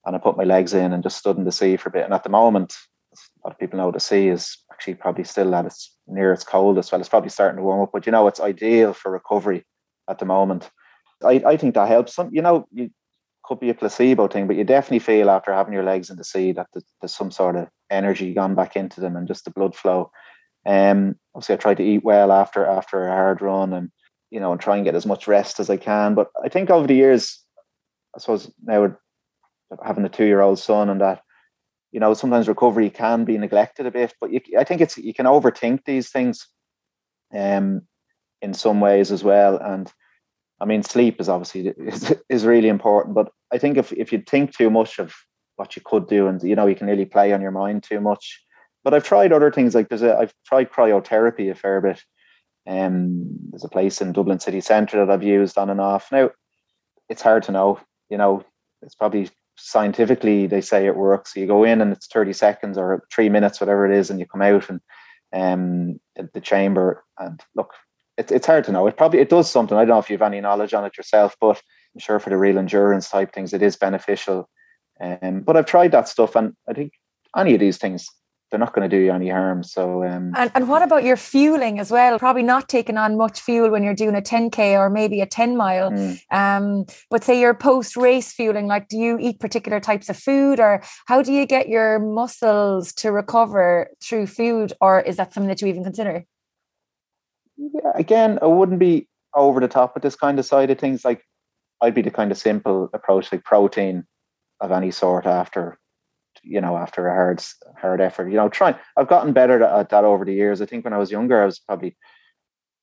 and 0.06 0.16
I 0.16 0.20
put 0.20 0.38
my 0.38 0.44
legs 0.44 0.74
in 0.74 0.94
and 0.94 1.04
just 1.04 1.18
stood 1.18 1.38
in 1.38 1.44
the 1.44 1.52
sea 1.52 1.78
for 1.78 1.90
a 1.90 1.92
bit. 1.92 2.06
And 2.06 2.14
at 2.14 2.24
the 2.24 2.30
moment, 2.30 2.74
a 3.14 3.48
lot 3.48 3.54
of 3.54 3.60
people 3.60 3.78
know 3.78 3.92
the 3.92 4.00
sea 4.00 4.30
is 4.30 4.58
actually 4.72 4.96
probably 4.96 5.24
still 5.24 5.54
at 5.54 5.66
its 5.66 5.96
near 6.08 6.34
its 6.34 6.44
coldest. 6.44 6.92
Well, 6.92 7.02
it's 7.02 7.10
probably 7.10 7.30
starting 7.30 7.58
to 7.58 7.64
warm 7.64 7.82
up, 7.82 7.92
but 7.94 8.06
you 8.06 8.12
know, 8.12 8.28
it's 8.28 8.40
ideal 8.40 8.94
for 8.94 9.12
recovery 9.12 9.66
at 10.10 10.20
the 10.20 10.26
moment. 10.26 10.70
I, 11.24 11.42
I 11.46 11.58
think 11.58 11.76
that 11.76 11.88
helps. 11.88 12.16
Some, 12.16 12.30
you 12.32 12.42
know, 12.42 12.68
you 12.72 12.90
could 13.48 13.60
be 13.60 13.70
a 13.70 13.74
placebo 13.74 14.28
thing, 14.28 14.48
but 14.48 14.56
you 14.56 14.64
definitely 14.64 15.00
feel 15.00 15.30
after 15.30 15.54
having 15.54 15.74
your 15.74 15.84
legs 15.84 16.10
in 16.10 16.18
the 16.18 16.24
sea 16.24 16.52
that 16.54 16.68
there's, 16.74 17.14
some 17.14 17.32
sort 17.32 17.56
of 17.56 17.68
energy 17.90 18.34
gone 18.34 18.56
back 18.56 18.76
into 18.76 19.00
them 19.00 19.16
and 19.16 19.28
just 19.28 19.46
the 19.46 19.52
blood 19.52 19.76
flow. 19.76 20.12
Um, 20.66 21.16
obviously, 21.36 21.54
I 21.54 21.58
try 21.58 21.76
to 21.76 21.84
eat 21.84 22.04
well 22.04 22.32
after 22.32 22.66
after 22.66 23.06
a 23.06 23.12
hard 23.12 23.42
run 23.42 23.74
and 23.74 23.92
you 24.32 24.40
know 24.40 24.52
and 24.52 24.60
try 24.60 24.76
and 24.76 24.86
get 24.86 24.96
as 24.96 25.06
much 25.06 25.28
rest 25.28 25.60
as 25.60 25.70
I 25.70 25.78
can. 25.78 26.16
But 26.16 26.30
I 26.44 26.50
think 26.50 26.70
over 26.70 26.88
the 26.88 26.96
years, 26.96 27.44
I 28.16 28.20
suppose 28.20 28.52
now 28.64 28.98
having 29.84 30.06
a 30.06 30.10
two 30.10 30.26
year 30.26 30.42
old 30.42 30.60
son 30.60 30.90
and 30.90 31.02
that 31.02 31.22
you 31.92 32.00
know 32.00 32.14
sometimes 32.14 32.48
recovery 32.48 32.90
can 32.90 33.26
be 33.26 33.38
neglected 33.38 33.86
a 33.86 33.92
bit 33.92 34.14
but 34.22 34.32
you, 34.32 34.42
i 34.58 34.64
think 34.64 34.82
it's 34.82 34.98
you 34.98 35.14
can 35.14 35.26
overthink 35.26 35.80
these 35.86 36.10
things 36.10 36.48
um 37.34 37.82
in 38.42 38.54
some 38.54 38.80
ways 38.80 39.12
as 39.12 39.24
well 39.24 39.58
and 39.58 39.92
i 40.62 40.66
mean 40.66 40.84
sleep 40.84 41.20
is 41.20 41.30
obviously 41.30 41.68
is, 41.78 42.14
is 42.30 42.46
really 42.46 42.70
important 42.70 43.16
but 43.16 43.30
i 43.54 43.58
think 43.58 43.78
if, 43.78 43.92
if 43.94 44.12
you 44.12 44.22
think 44.28 44.56
too 44.56 44.70
much 44.70 45.00
of 45.00 45.14
what 45.56 45.76
you 45.76 45.82
could 45.84 46.08
do 46.08 46.28
and 46.28 46.42
you 46.44 46.56
know 46.56 46.68
you 46.68 46.76
can 46.76 46.88
really 46.88 47.06
play 47.06 47.34
on 47.34 47.42
your 47.42 47.52
mind 47.52 47.84
too 47.84 48.00
much. 48.00 48.42
But 48.84 48.94
i've 48.94 49.04
tried 49.04 49.32
other 49.32 49.52
things 49.52 49.76
like 49.76 49.90
there's 49.90 50.04
a 50.04 50.16
i've 50.18 50.34
tried 50.46 50.72
cryotherapy 50.72 51.50
a 51.50 51.56
fair 51.56 51.82
bit. 51.82 52.02
Um 52.68 53.26
there's 53.52 53.64
a 53.64 53.70
place 53.70 54.02
in 54.02 54.12
dublin 54.12 54.40
city 54.40 54.62
centre 54.62 55.04
that 55.06 55.12
i've 55.12 55.24
used 55.24 55.58
on 55.58 55.70
and 55.70 55.82
off. 55.82 56.12
Now 56.12 56.32
it's 57.10 57.22
hard 57.22 57.44
to 57.44 57.52
know 57.52 57.80
you 58.10 58.18
know 58.18 58.44
it's 58.82 58.96
probably 58.96 59.30
scientifically 59.58 60.48
they 60.48 60.62
say 60.62 60.86
it 60.86 60.98
works. 60.98 61.34
So 61.34 61.40
you 61.40 61.48
go 61.48 61.64
in 61.64 61.82
and 61.82 61.94
it's 61.94 62.08
30 62.08 62.34
seconds 62.34 62.78
or 62.78 63.08
three 63.12 63.30
minutes, 63.30 63.62
whatever 63.62 63.90
it 63.90 63.98
is, 63.98 64.10
and 64.10 64.20
you 64.20 64.26
come 64.26 64.42
out 64.42 64.70
and 64.70 64.82
um 65.34 66.00
the 66.34 66.42
chamber 66.42 67.04
and 67.20 67.42
look, 67.56 67.74
it, 68.18 68.32
it's 68.32 68.48
hard 68.48 68.64
to 68.66 68.72
know. 68.72 68.88
It 68.88 68.98
probably 68.98 69.20
it 69.20 69.30
does 69.30 69.50
something. 69.50 69.78
I 69.78 69.82
don't 69.82 69.90
know 69.90 70.00
if 70.00 70.10
you 70.10 70.16
have 70.16 70.22
any 70.22 70.42
knowledge 70.42 70.74
on 70.74 70.86
it 70.86 70.98
yourself, 70.98 71.36
but 71.40 71.62
I'm 71.94 72.00
sure 72.00 72.20
for 72.20 72.30
the 72.30 72.38
real 72.38 72.58
endurance 72.58 73.10
type 73.10 73.34
things, 73.34 73.54
it 73.54 73.62
is 73.62 73.76
beneficial. 73.76 74.50
Um, 75.00 75.42
but 75.42 75.58
I've 75.58 75.66
tried 75.66 75.92
that 75.92 76.08
stuff, 76.08 76.36
and 76.36 76.54
I 76.68 76.74
think 76.74 76.94
any 77.36 77.54
of 77.54 77.60
these 77.60 77.78
things 77.78 78.08
they're 78.52 78.60
not 78.60 78.74
going 78.74 78.88
to 78.88 78.96
do 78.96 79.04
you 79.04 79.12
any 79.12 79.30
harm. 79.30 79.64
So, 79.64 80.04
um, 80.04 80.32
and, 80.36 80.52
and 80.54 80.70
what 80.70 80.84
about 80.84 81.04
your 81.04 81.18
fueling 81.18 81.80
as 81.80 81.92
well? 81.92 82.20
Probably 82.20 82.44
not 82.44 82.70
taking 82.70 82.98
on 82.98 83.18
much 83.18 83.40
fuel 83.40 83.72
when 83.72 83.84
you're 83.84 83.96
doing 83.96 84.16
a 84.16 84.22
10k 84.22 84.78
or 84.78 84.90
maybe 84.90 85.20
a 85.22 85.26
10 85.26 85.58
mile. 85.58 85.92
Mm. 85.92 86.20
Um, 86.32 86.86
but 87.10 87.24
say 87.24 87.40
your 87.40 87.54
post 87.54 87.98
race 87.98 88.32
fueling, 88.32 88.68
like 88.68 88.88
do 88.88 88.98
you 88.98 89.18
eat 89.20 89.40
particular 89.40 89.80
types 89.80 90.10
of 90.10 90.18
food, 90.18 90.60
or 90.60 90.84
how 91.08 91.22
do 91.22 91.34
you 91.34 91.46
get 91.46 91.68
your 91.68 92.00
muscles 92.00 92.94
to 92.94 93.12
recover 93.12 93.90
through 94.02 94.28
food, 94.28 94.74
or 94.80 95.02
is 95.02 95.18
that 95.18 95.34
something 95.34 95.50
that 95.50 95.62
you 95.62 95.68
even 95.68 95.84
consider? 95.84 96.26
Yeah, 97.58 97.92
again, 97.96 98.40
I 98.42 98.46
wouldn't 98.46 98.80
be 98.80 99.08
over 99.34 99.60
the 99.60 99.68
top 99.68 99.94
with 99.94 100.04
this 100.04 100.16
kind 100.16 100.40
of 100.40 100.46
side 100.46 100.70
of 100.70 100.80
things. 100.80 101.06
Like 101.06 101.24
I'd 101.82 101.96
be 101.96 102.02
the 102.02 102.12
kind 102.12 102.32
of 102.32 102.38
simple 102.38 102.90
approach, 102.94 103.32
like 103.32 103.44
protein 103.44 104.06
of 104.62 104.72
any 104.72 104.92
sort 104.92 105.26
after 105.26 105.78
you 106.44 106.62
know, 106.62 106.78
after 106.78 107.08
a 107.08 107.14
hard 107.14 107.44
hard 107.80 108.02
effort. 108.02 108.30
You 108.30 108.38
know, 108.38 108.50
trying. 108.50 108.76
I've 108.98 109.08
gotten 109.08 109.34
better 109.34 109.64
at 109.64 109.90
that 109.90 110.04
over 110.04 110.26
the 110.26 110.34
years. 110.34 110.62
I 110.62 110.66
think 110.66 110.84
when 110.84 110.94
I 110.94 110.98
was 110.98 111.12
younger, 111.12 111.42
I 111.42 111.46
was 111.46 111.60
probably 111.60 111.98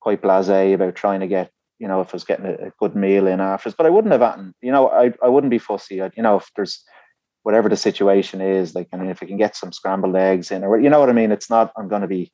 quite 0.01 0.23
blasé 0.23 0.75
about 0.75 0.97
trying 0.97 1.21
to 1.21 1.27
get, 1.27 1.51
you 1.79 1.87
know, 1.87 2.01
if 2.01 2.09
I 2.09 2.13
was 2.17 2.25
getting 2.25 2.47
a, 2.47 2.55
a 2.55 2.73
good 2.79 2.97
meal 2.97 3.27
in 3.27 3.41
after. 3.41 3.71
But 3.73 3.87
I 3.87 3.91
wouldn't 3.91 4.13
have 4.13 4.21
gotten, 4.21 4.55
you 4.61 4.73
know, 4.73 4.89
I 4.89 5.13
I 5.23 5.29
wouldn't 5.29 5.51
be 5.51 5.59
fussy. 5.59 6.03
I, 6.03 6.11
you 6.17 6.23
know, 6.23 6.37
if 6.37 6.51
there's 6.57 6.83
whatever 7.43 7.69
the 7.69 7.77
situation 7.77 8.41
is, 8.41 8.75
like 8.75 8.89
I 8.93 8.97
mean, 8.97 9.11
if 9.11 9.23
I 9.23 9.27
can 9.27 9.37
get 9.37 9.57
some 9.57 9.73
scrambled 9.73 10.17
eggs 10.17 10.51
in, 10.51 10.65
or 10.65 10.79
you 10.79 10.91
know 10.91 11.01
what 11.01 11.11
I 11.11 11.13
mean, 11.13 11.33
it's 11.33 11.51
not. 11.51 11.73
I'm 11.77 11.89
going 11.89 12.03
to 12.03 12.09
be 12.09 12.33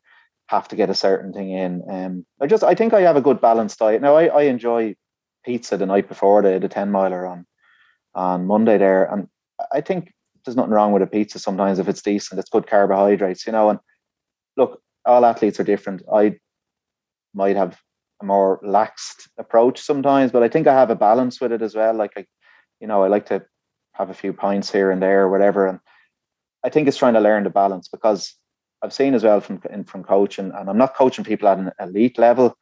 have 0.48 0.68
to 0.68 0.76
get 0.76 0.90
a 0.90 0.94
certain 0.94 1.32
thing 1.32 1.50
in. 1.50 1.82
Um, 1.90 2.26
I 2.40 2.46
just 2.46 2.64
I 2.64 2.74
think 2.74 2.92
I 2.92 3.02
have 3.02 3.16
a 3.16 3.20
good 3.22 3.40
balanced 3.40 3.78
diet. 3.78 4.02
Now 4.02 4.16
I, 4.16 4.26
I 4.26 4.42
enjoy 4.42 4.96
pizza 5.44 5.76
the 5.76 5.87
night 5.87 6.08
before 6.08 6.42
the 6.42 6.58
the 6.58 6.68
ten 6.68 6.90
miler 6.90 7.26
on 7.26 7.46
on 8.14 8.46
Monday 8.46 8.78
there, 8.78 9.04
and 9.04 9.28
I 9.72 9.80
think 9.80 10.12
there's 10.44 10.56
nothing 10.56 10.72
wrong 10.72 10.92
with 10.92 11.02
a 11.02 11.06
pizza 11.06 11.38
sometimes 11.38 11.78
if 11.78 11.88
it's 11.88 12.02
decent. 12.02 12.40
It's 12.40 12.50
good 12.50 12.66
carbohydrates, 12.66 13.46
you 13.46 13.52
know. 13.52 13.70
And 13.70 13.78
look, 14.56 14.80
all 15.04 15.24
athletes 15.24 15.61
are 15.61 15.64
different. 15.64 16.02
I 16.12 16.38
might 17.34 17.56
have 17.56 17.78
a 18.22 18.24
more 18.24 18.61
laxed 18.62 19.28
approach 19.38 19.80
sometimes, 19.80 20.32
but 20.32 20.42
I 20.42 20.48
think 20.48 20.66
I 20.66 20.74
have 20.74 20.90
a 20.90 20.96
balance 20.96 21.40
with 21.40 21.52
it 21.52 21.62
as 21.62 21.74
well. 21.74 21.94
Like 21.94 22.12
I, 22.16 22.24
you 22.80 22.87
know, 22.87 23.02
I 23.02 23.08
like 23.08 23.26
to 23.26 23.44
have 23.92 24.08
a 24.08 24.14
few 24.14 24.32
pints 24.32 24.72
here 24.72 24.90
and 24.90 25.02
there 25.02 25.22
or 25.24 25.30
whatever. 25.30 25.66
And 25.66 25.80
I 26.64 26.70
think 26.70 26.88
it's 26.88 26.96
trying 26.96 27.14
to 27.14 27.20
learn 27.20 27.44
the 27.44 27.50
balance 27.50 27.88
because 27.88 28.34
I've 28.82 28.92
seen 28.92 29.14
as 29.14 29.24
well 29.24 29.40
from 29.40 29.60
from 29.84 30.04
coaching, 30.04 30.52
and 30.54 30.70
I'm 30.70 30.78
not 30.78 30.94
coaching 30.94 31.24
people 31.24 31.48
at 31.48 31.58
an 31.58 31.72
elite 31.80 32.18
level, 32.18 32.56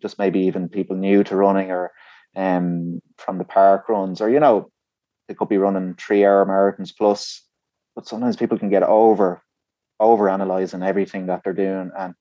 just 0.00 0.18
maybe 0.18 0.40
even 0.40 0.68
people 0.68 0.96
new 0.96 1.24
to 1.24 1.36
running 1.36 1.70
or 1.70 1.92
um 2.34 3.00
from 3.18 3.36
the 3.38 3.44
park 3.44 3.88
runs 3.90 4.22
or 4.22 4.30
you 4.30 4.40
know 4.40 4.70
they 5.28 5.34
could 5.34 5.48
be 5.50 5.58
running 5.58 5.94
three 5.94 6.24
hour 6.24 6.44
marathons 6.46 6.96
plus, 6.96 7.42
but 7.94 8.08
sometimes 8.08 8.36
people 8.36 8.58
can 8.58 8.70
get 8.70 8.82
over 8.82 9.42
over 10.00 10.28
analyzing 10.28 10.82
everything 10.82 11.26
that 11.26 11.42
they're 11.44 11.52
doing, 11.52 11.90
and 11.96 12.14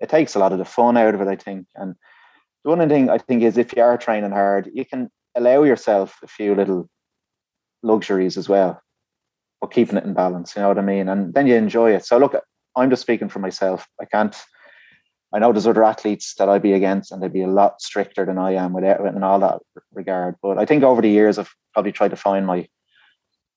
it 0.00 0.08
takes 0.08 0.34
a 0.34 0.38
lot 0.38 0.52
of 0.52 0.58
the 0.58 0.64
fun 0.64 0.96
out 0.96 1.14
of 1.14 1.20
it. 1.20 1.28
I 1.28 1.36
think, 1.36 1.66
and 1.76 1.94
the 2.64 2.70
one 2.70 2.88
thing 2.88 3.10
I 3.10 3.18
think 3.18 3.42
is 3.42 3.56
if 3.56 3.76
you 3.76 3.82
are 3.82 3.96
training 3.96 4.32
hard, 4.32 4.70
you 4.72 4.84
can 4.84 5.10
allow 5.36 5.62
yourself 5.62 6.18
a 6.22 6.26
few 6.26 6.54
little 6.54 6.88
luxuries 7.82 8.36
as 8.36 8.48
well, 8.48 8.82
but 9.60 9.70
keeping 9.70 9.96
it 9.96 10.04
in 10.04 10.14
balance. 10.14 10.56
You 10.56 10.62
know 10.62 10.68
what 10.68 10.78
I 10.78 10.82
mean? 10.82 11.08
And 11.08 11.32
then 11.32 11.46
you 11.46 11.54
enjoy 11.54 11.92
it. 11.94 12.04
So 12.04 12.18
look, 12.18 12.34
I'm 12.78 12.90
just 12.90 13.02
speaking 13.02 13.28
for 13.28 13.38
myself. 13.40 13.86
I 14.00 14.04
can't. 14.04 14.36
I 15.32 15.38
know 15.38 15.52
there's 15.52 15.66
other 15.66 15.84
athletes 15.84 16.34
that 16.38 16.48
I'd 16.48 16.62
be 16.62 16.72
against, 16.72 17.12
and 17.12 17.22
they'd 17.22 17.32
be 17.32 17.42
a 17.42 17.48
lot 17.48 17.82
stricter 17.82 18.24
than 18.24 18.38
I 18.38 18.52
am 18.52 18.72
with 18.72 18.84
it 18.84 18.98
in 19.00 19.22
all 19.22 19.40
that 19.40 19.58
regard. 19.92 20.36
But 20.40 20.58
I 20.58 20.64
think 20.64 20.82
over 20.82 21.02
the 21.02 21.10
years, 21.10 21.38
I've 21.38 21.54
probably 21.74 21.92
tried 21.92 22.10
to 22.10 22.16
find 22.16 22.46
my 22.46 22.66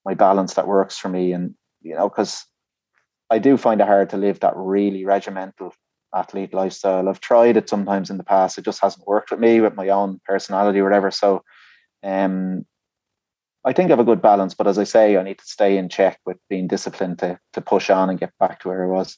my 0.03 0.15
balance 0.15 0.55
that 0.55 0.67
works 0.67 0.97
for 0.97 1.09
me, 1.09 1.31
and 1.31 1.55
you 1.81 1.95
know, 1.95 2.09
because 2.09 2.45
I 3.29 3.39
do 3.39 3.55
find 3.57 3.79
it 3.79 3.87
hard 3.87 4.09
to 4.09 4.17
live 4.17 4.39
that 4.41 4.53
really 4.55 5.05
regimental 5.05 5.73
athlete 6.13 6.53
lifestyle. 6.53 7.07
I've 7.07 7.21
tried 7.21 7.55
it 7.55 7.69
sometimes 7.69 8.09
in 8.09 8.17
the 8.17 8.23
past; 8.23 8.57
it 8.57 8.65
just 8.65 8.81
hasn't 8.81 9.07
worked 9.07 9.31
with 9.31 9.39
me 9.39 9.61
with 9.61 9.75
my 9.75 9.89
own 9.89 10.19
personality 10.25 10.79
or 10.79 10.83
whatever. 10.83 11.11
So, 11.11 11.43
um, 12.03 12.65
I 13.63 13.73
think 13.73 13.87
I 13.87 13.91
have 13.91 13.99
a 13.99 14.03
good 14.03 14.21
balance, 14.21 14.53
but 14.53 14.67
as 14.67 14.79
I 14.79 14.83
say, 14.83 15.17
I 15.17 15.23
need 15.23 15.37
to 15.39 15.45
stay 15.45 15.77
in 15.77 15.87
check 15.87 16.19
with 16.25 16.37
being 16.49 16.67
disciplined 16.67 17.19
to 17.19 17.39
to 17.53 17.61
push 17.61 17.89
on 17.89 18.09
and 18.09 18.19
get 18.19 18.31
back 18.39 18.59
to 18.61 18.69
where 18.69 18.83
I 18.83 18.87
was 18.87 19.17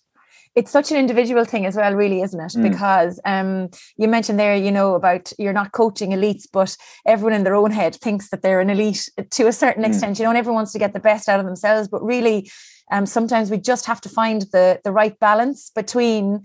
it's 0.56 0.72
such 0.72 0.92
an 0.92 0.98
individual 0.98 1.46
thing 1.46 1.66
as 1.66 1.76
well, 1.76 1.94
really, 1.96 2.22
isn't 2.22 2.40
it? 2.40 2.52
Mm. 2.52 2.70
Because 2.70 3.20
um, 3.26 3.70
you 3.98 4.08
mentioned 4.08 4.40
there, 4.40 4.56
you 4.56 4.72
know, 4.72 4.94
about 4.94 5.32
you're 5.40 5.54
not 5.54 5.72
coaching 5.72 6.12
elites, 6.12 6.44
but 6.52 6.78
everyone 7.08 7.34
in 7.34 7.44
their 7.44 7.56
own 7.56 7.72
head 7.72 7.96
thinks 7.96 8.30
that 8.30 8.44
they're 8.44 8.60
an 8.60 8.70
elite 8.70 9.10
to 9.32 9.48
a 9.48 9.54
certain 9.54 9.84
mm. 9.84 9.88
extent, 9.88 10.20
you 10.20 10.24
know, 10.24 10.30
and 10.30 10.38
everyone 10.38 10.58
wants 10.58 10.74
to 10.74 10.80
get 10.80 10.94
the 10.94 11.00
best 11.00 11.28
out 11.28 11.40
of 11.40 11.46
themselves. 11.46 11.88
But 11.88 12.04
really, 12.04 12.52
um, 12.92 13.06
sometimes 13.06 13.50
we 13.50 13.58
just 13.58 13.86
have 13.88 14.02
to 14.02 14.10
find 14.10 14.44
the 14.52 14.80
the 14.84 14.92
right 14.92 15.18
balance 15.20 15.72
between 15.74 16.44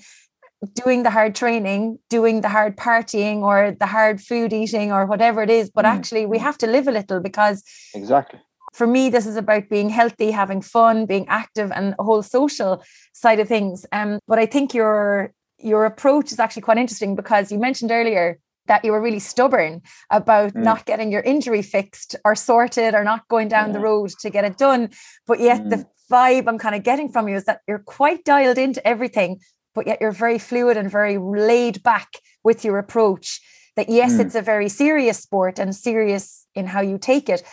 doing 0.74 1.02
the 1.02 1.10
hard 1.10 1.34
training, 1.34 1.98
doing 2.08 2.40
the 2.40 2.48
hard 2.48 2.76
partying 2.76 3.42
or 3.42 3.76
the 3.78 3.86
hard 3.86 4.20
food 4.20 4.52
eating 4.52 4.92
or 4.92 5.06
whatever 5.06 5.42
it 5.42 5.50
is. 5.50 5.70
But 5.70 5.84
mm. 5.84 5.88
actually, 5.88 6.26
we 6.26 6.38
mm. 6.38 6.42
have 6.42 6.58
to 6.58 6.66
live 6.66 6.88
a 6.88 6.92
little 6.92 7.20
because 7.20 7.62
exactly 7.94 8.40
for 8.72 8.86
me, 8.86 9.10
this 9.10 9.26
is 9.26 9.36
about 9.36 9.68
being 9.68 9.88
healthy, 9.88 10.30
having 10.30 10.60
fun, 10.60 11.06
being 11.06 11.26
active, 11.28 11.72
and 11.72 11.94
a 11.98 12.04
whole 12.04 12.22
social 12.22 12.82
side 13.12 13.40
of 13.40 13.48
things. 13.48 13.86
Um, 13.92 14.20
but 14.26 14.38
I 14.38 14.46
think 14.46 14.74
your 14.74 15.32
your 15.58 15.84
approach 15.84 16.30
is 16.30 16.38
actually 16.38 16.62
quite 16.62 16.78
interesting 16.78 17.16
because 17.16 17.50
you 17.50 17.58
mentioned 17.58 17.90
earlier 17.90 18.38
that 18.68 18.84
you 18.84 18.92
were 18.92 19.00
really 19.00 19.18
stubborn 19.18 19.82
about 20.10 20.52
mm. 20.52 20.62
not 20.62 20.84
getting 20.84 21.10
your 21.10 21.22
injury 21.22 21.62
fixed 21.62 22.14
or 22.24 22.34
sorted 22.36 22.94
or 22.94 23.02
not 23.02 23.26
going 23.28 23.48
down 23.48 23.68
yeah. 23.68 23.72
the 23.72 23.80
road 23.80 24.10
to 24.20 24.30
get 24.30 24.44
it 24.44 24.56
done. 24.56 24.90
But 25.26 25.40
yet 25.40 25.62
mm. 25.62 25.70
the 25.70 25.86
vibe 26.10 26.46
I'm 26.46 26.58
kind 26.58 26.74
of 26.74 26.84
getting 26.84 27.08
from 27.08 27.28
you 27.28 27.36
is 27.36 27.44
that 27.44 27.60
you're 27.66 27.80
quite 27.80 28.24
dialed 28.24 28.58
into 28.58 28.86
everything, 28.86 29.40
but 29.78 29.86
yet 29.86 30.00
you're 30.00 30.10
very 30.10 30.40
fluid 30.40 30.76
and 30.76 30.90
very 30.90 31.18
laid 31.18 31.80
back 31.84 32.16
with 32.42 32.64
your 32.64 32.78
approach. 32.78 33.40
That 33.76 33.88
yes, 33.88 34.14
mm. 34.14 34.24
it's 34.24 34.34
a 34.34 34.42
very 34.42 34.68
serious 34.68 35.20
sport 35.20 35.60
and 35.60 35.72
serious 35.72 36.44
in 36.56 36.66
how 36.66 36.80
you 36.80 36.98
take 36.98 37.28
it, 37.28 37.44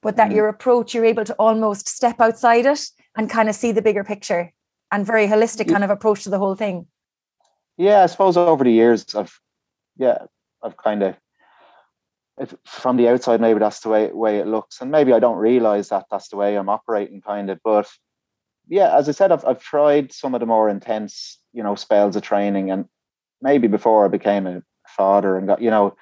but 0.00 0.14
that 0.14 0.30
mm. 0.30 0.36
your 0.36 0.46
approach, 0.46 0.94
you're 0.94 1.04
able 1.04 1.24
to 1.24 1.34
almost 1.40 1.88
step 1.88 2.20
outside 2.20 2.66
it 2.66 2.82
and 3.16 3.28
kind 3.28 3.48
of 3.48 3.56
see 3.56 3.72
the 3.72 3.82
bigger 3.82 4.04
picture 4.04 4.52
and 4.92 5.04
very 5.04 5.26
holistic 5.26 5.68
kind 5.68 5.82
of 5.82 5.90
approach 5.90 6.22
to 6.22 6.30
the 6.30 6.38
whole 6.38 6.54
thing. 6.54 6.86
Yeah, 7.76 8.04
I 8.04 8.06
suppose 8.06 8.36
over 8.36 8.62
the 8.62 8.70
years 8.70 9.12
I've 9.16 9.36
yeah, 9.96 10.18
I've 10.62 10.76
kind 10.76 11.02
of 11.02 11.16
if 12.38 12.54
from 12.64 12.96
the 12.96 13.08
outside 13.08 13.40
maybe 13.40 13.58
that's 13.58 13.80
the 13.80 13.88
way 13.88 14.08
way 14.12 14.38
it 14.38 14.46
looks 14.46 14.80
and 14.80 14.92
maybe 14.92 15.12
I 15.12 15.18
don't 15.18 15.36
realize 15.36 15.88
that 15.88 16.06
that's 16.10 16.28
the 16.28 16.36
way 16.36 16.56
I'm 16.56 16.68
operating 16.68 17.20
kind 17.20 17.50
of 17.50 17.60
but 17.62 17.86
yeah 18.68 18.96
as 18.96 19.06
I 19.06 19.12
said 19.12 19.30
I've 19.30 19.44
I've 19.44 19.62
tried 19.62 20.12
some 20.12 20.34
of 20.34 20.40
the 20.40 20.46
more 20.46 20.70
intense 20.70 21.41
you 21.52 21.62
know 21.62 21.74
spells 21.74 22.16
of 22.16 22.22
training. 22.22 22.70
And 22.70 22.86
maybe 23.40 23.68
before 23.68 24.04
I 24.04 24.08
became 24.08 24.46
a 24.46 24.62
father 24.88 25.36
and 25.36 25.46
got 25.46 25.62
you 25.62 25.70
know 25.70 25.96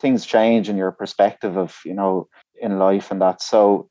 things 0.00 0.24
change 0.24 0.68
in 0.68 0.76
your 0.76 0.92
perspective 0.92 1.56
of 1.56 1.76
you 1.84 1.94
know 1.94 2.28
in 2.60 2.78
life 2.78 3.10
and 3.10 3.20
that. 3.20 3.42
So 3.42 3.88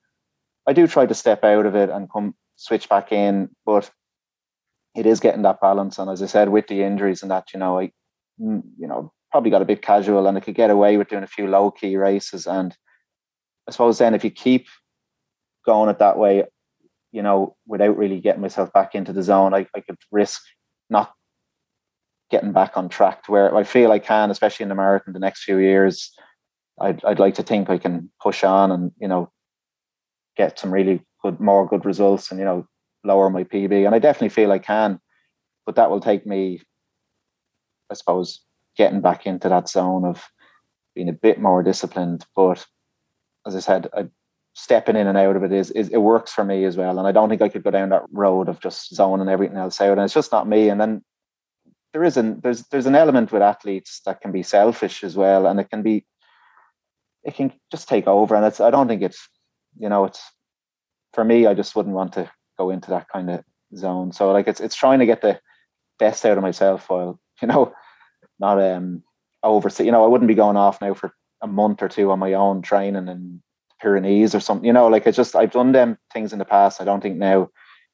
I 0.68 0.74
do 0.74 0.88
try 0.88 1.06
to 1.06 1.14
step 1.14 1.44
out 1.44 1.66
of 1.66 1.76
it 1.76 1.90
and 1.90 2.12
come 2.12 2.36
switch 2.56 2.90
back 2.90 3.12
in 3.12 3.50
but 3.66 3.90
it 4.96 5.06
is 5.06 5.20
getting 5.20 5.44
that 5.44 5.62
balance. 5.62 6.00
And 6.00 6.10
as 6.10 6.24
I 6.24 6.26
said 6.26 6.50
with 6.50 6.68
the 6.68 6.82
injuries 6.82 7.22
and 7.22 7.32
that 7.32 7.54
you 7.54 7.60
know 7.60 7.80
I 7.80 7.92
mm, 8.42 8.64
you 8.78 8.88
know 8.88 9.12
probably 9.32 9.52
got 9.52 9.62
a 9.62 9.66
bit 9.66 9.82
casual 9.82 10.28
and 10.28 10.38
I 10.38 10.42
could 10.42 10.56
get 10.56 10.70
away 10.70 10.98
with 10.98 11.10
doing 11.10 11.24
a 11.24 11.28
few 11.28 11.48
low 11.48 11.72
key 11.72 11.98
races. 11.98 12.48
And 12.48 12.76
I 13.68 13.72
suppose 13.72 13.98
then 13.98 14.14
if 14.14 14.24
you 14.24 14.32
keep 14.32 14.68
going 15.66 15.90
it 15.90 16.00
that 16.00 16.18
way, 16.18 16.46
you 17.12 17.22
know, 17.22 17.56
without 17.68 17.98
really 17.98 18.20
getting 18.20 18.42
myself 18.42 18.72
back 18.74 18.96
into 18.96 19.14
the 19.14 19.24
zone, 19.24 19.54
I, 19.54 19.68
I 19.76 19.82
could 19.82 19.98
risk 20.12 20.42
not 20.90 21.14
getting 22.30 22.52
back 22.52 22.76
on 22.76 22.90
track 22.90 23.24
to 23.24 23.32
where 23.32 23.56
I 23.56 23.64
feel 23.64 23.92
I 23.92 24.00
can, 24.00 24.32
especially 24.32 24.64
in 24.64 24.70
the 24.70 24.76
marathon 24.76 25.14
the 25.14 25.20
next 25.20 25.44
few 25.44 25.58
years. 25.58 26.12
I'd 26.80 27.04
I'd 27.06 27.20
like 27.20 27.36
to 27.36 27.44
think 27.44 27.70
I 27.70 27.78
can 27.78 28.12
push 28.22 28.44
on 28.44 28.72
and, 28.72 28.92
you 29.00 29.08
know, 29.08 29.32
get 30.36 30.60
some 30.60 30.72
really 30.72 31.02
good 31.24 31.40
more 31.40 31.68
good 31.68 31.86
results 31.86 32.30
and, 32.30 32.40
you 32.40 32.46
know, 32.46 32.68
lower 33.04 33.30
my 33.30 33.44
PB. 33.44 33.86
And 33.86 33.96
I 33.96 34.00
definitely 34.00 34.30
feel 34.30 34.52
I 34.52 34.60
can. 34.60 35.00
But 35.66 35.76
that 35.76 35.90
will 35.90 36.00
take 36.00 36.26
me, 36.26 36.62
I 37.92 37.96
suppose, 37.96 38.42
getting 38.78 39.02
back 39.02 39.26
into 39.26 39.50
that 39.50 39.68
zone 39.68 40.06
of 40.06 40.24
being 40.96 41.10
a 41.10 41.14
bit 41.14 41.40
more 41.40 41.64
disciplined. 41.64 42.26
But 42.36 42.66
as 43.46 43.56
I 43.56 43.60
said, 43.60 43.88
I, 43.94 44.08
stepping 44.58 44.96
in 44.96 45.06
and 45.06 45.20
out 45.20 45.36
of 45.36 45.44
it 45.44 45.52
is, 45.52 45.70
is 45.72 45.88
it 45.90 45.98
works 45.98 46.34
for 46.34 46.44
me 46.44 46.66
as 46.66 46.76
well. 46.76 46.98
And 46.98 47.08
I 47.08 47.12
don't 47.12 47.30
think 47.30 47.44
I 47.44 47.48
could 47.48 47.64
go 47.64 47.70
down 47.70 47.90
that 47.90 48.06
road 48.12 48.50
of 48.50 48.60
just 48.60 48.94
zoning 48.94 49.30
everything 49.30 49.56
else 49.56 49.80
out. 49.80 49.92
And 49.92 50.02
it's 50.02 50.16
just 50.16 50.32
not 50.32 50.48
me. 50.48 50.70
And 50.70 50.82
then 50.82 51.04
there 51.94 52.04
is 52.04 52.18
an 52.18 52.40
there's 52.42 52.64
there's 52.64 52.88
an 52.88 52.96
element 52.96 53.32
with 53.32 53.44
athletes 53.44 54.02
that 54.08 54.20
can 54.20 54.32
be 54.32 54.42
selfish 54.42 55.04
as 55.04 55.16
well, 55.16 55.46
and 55.46 55.60
it 55.60 55.70
can 55.70 55.84
be 55.84 56.06
it 57.24 57.36
can 57.36 57.54
just 57.72 57.88
take 57.88 58.08
over. 58.08 58.36
And 58.36 58.44
it's 58.46 58.60
I 58.60 58.72
don't 58.72 58.88
think 58.88 59.04
it's 59.04 59.30
you 59.78 59.90
know 59.90 60.06
it's 60.06 60.22
for 61.14 61.24
me. 61.24 61.46
I 61.46 61.54
just 61.54 61.76
wouldn't 61.76 61.96
want 61.96 62.14
to 62.14 62.30
go 62.58 62.72
into 62.72 62.90
that 62.90 63.10
kind 63.10 63.30
of 63.30 63.44
zone. 63.76 64.12
So 64.12 64.32
like 64.32 64.48
it's 64.48 64.60
it's 64.60 64.76
trying 64.76 65.00
to 65.00 65.06
get 65.06 65.22
the 65.22 65.40
best 66.00 66.26
out 66.26 66.38
of 66.38 66.44
myself 66.44 66.90
while 66.90 67.20
you 67.44 67.48
know 67.48 67.74
not 68.40 68.60
um 68.60 69.04
over. 69.44 69.70
You 69.84 69.92
know, 69.92 70.04
I 70.04 70.08
wouldn't 70.08 70.28
be 70.28 70.36
going 70.36 70.58
off 70.58 70.82
now 70.82 70.96
for 70.96 71.14
a 71.42 71.48
month 71.48 71.84
or 71.84 71.90
two 71.90 72.10
on 72.10 72.18
my 72.18 72.34
own 72.34 72.64
training 72.64 73.08
in 73.08 73.44
Pyrenees 73.80 74.34
or 74.34 74.40
something. 74.40 74.66
You 74.66 74.74
know, 74.74 74.88
like 74.88 75.08
I 75.08 75.12
just 75.12 75.36
I've 75.36 75.52
done 75.52 75.72
them 75.72 75.98
things 76.14 76.34
in 76.34 76.40
the 76.40 76.46
past. 76.46 76.82
I 76.82 76.86
don't 76.86 77.02
think 77.02 77.18
now 77.18 77.50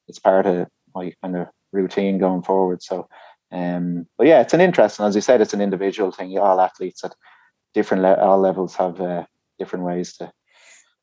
it's 0.08 0.20
part 0.20 0.46
of 0.46 0.68
my 0.96 1.14
kind 1.22 1.36
of 1.38 1.48
routine 1.72 2.18
going 2.18 2.44
forward. 2.44 2.84
So, 2.84 3.08
um, 3.52 4.08
but 4.18 4.28
yeah, 4.28 4.42
it's 4.42 4.54
an 4.54 4.62
interesting. 4.62 5.06
As 5.06 5.16
you 5.16 5.22
said, 5.22 5.42
it's 5.42 5.54
an 5.54 5.62
individual 5.62 6.12
thing. 6.12 6.38
All 6.38 6.60
athletes 6.60 7.04
at 7.04 7.16
different 7.74 8.04
le- 8.04 8.22
all 8.22 8.40
levels 8.40 8.76
have 8.76 9.02
uh, 9.02 9.26
different 9.60 9.86
ways 9.86 10.16
to 10.18 10.32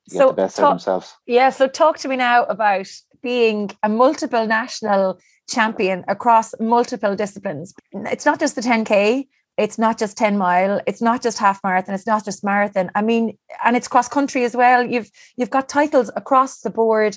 get 0.09 0.19
so 0.19 0.29
the 0.29 0.35
best 0.35 0.57
talk, 0.57 0.65
out 0.65 0.71
themselves. 0.71 1.15
Yeah. 1.27 1.51
So 1.51 1.67
talk 1.69 1.99
to 1.99 2.09
me 2.09 2.17
now 2.17 2.45
about 2.45 2.89
being 3.23 3.71
a 3.83 3.89
multiple 3.89 4.47
national 4.47 5.21
champion 5.49 6.05
across 6.09 6.55
multiple 6.61 7.17
disciplines. 7.17 7.75
It's 7.93 8.25
not 8.25 8.41
just 8.41 8.55
the 8.55 8.63
10K, 8.63 9.27
it's 9.61 9.79
not 9.79 9.99
just 9.99 10.17
10 10.17 10.39
mile, 10.39 10.81
it's 10.87 11.03
not 11.03 11.23
just 11.23 11.39
half 11.39 11.61
marathon, 11.63 11.95
it's 11.95 12.07
not 12.07 12.25
just 12.25 12.43
marathon. 12.43 12.91
I 12.95 13.03
mean, 13.03 13.37
and 13.65 13.77
it's 13.77 13.89
cross 13.89 14.09
country 14.09 14.45
as 14.45 14.57
well. 14.57 14.85
You've 14.85 15.11
you've 15.37 15.51
got 15.51 15.69
titles 15.69 16.11
across 16.17 16.61
the 16.61 16.71
board. 16.71 17.17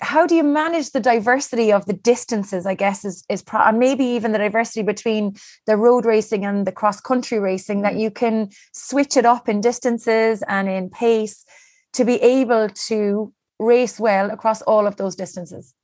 How 0.00 0.26
do 0.26 0.34
you 0.34 0.42
manage 0.42 0.90
the 0.90 1.00
diversity 1.00 1.70
of 1.72 1.86
the 1.86 1.92
distances? 1.92 2.66
I 2.66 2.74
guess 2.74 3.04
is 3.04 3.24
is 3.28 3.42
pro- 3.42 3.70
maybe 3.72 4.04
even 4.04 4.32
the 4.32 4.38
diversity 4.38 4.82
between 4.82 5.36
the 5.66 5.76
road 5.76 6.06
racing 6.06 6.44
and 6.44 6.66
the 6.66 6.72
cross 6.72 7.00
country 7.00 7.38
racing 7.38 7.82
that 7.82 7.94
mm. 7.94 8.00
you 8.00 8.10
can 8.10 8.48
switch 8.72 9.16
it 9.16 9.26
up 9.26 9.48
in 9.48 9.60
distances 9.60 10.42
and 10.48 10.68
in 10.68 10.90
pace 10.90 11.44
to 11.92 12.04
be 12.04 12.16
able 12.22 12.68
to 12.88 13.32
race 13.58 14.00
well 14.00 14.30
across 14.30 14.62
all 14.62 14.86
of 14.86 14.96
those 14.96 15.14
distances. 15.14 15.74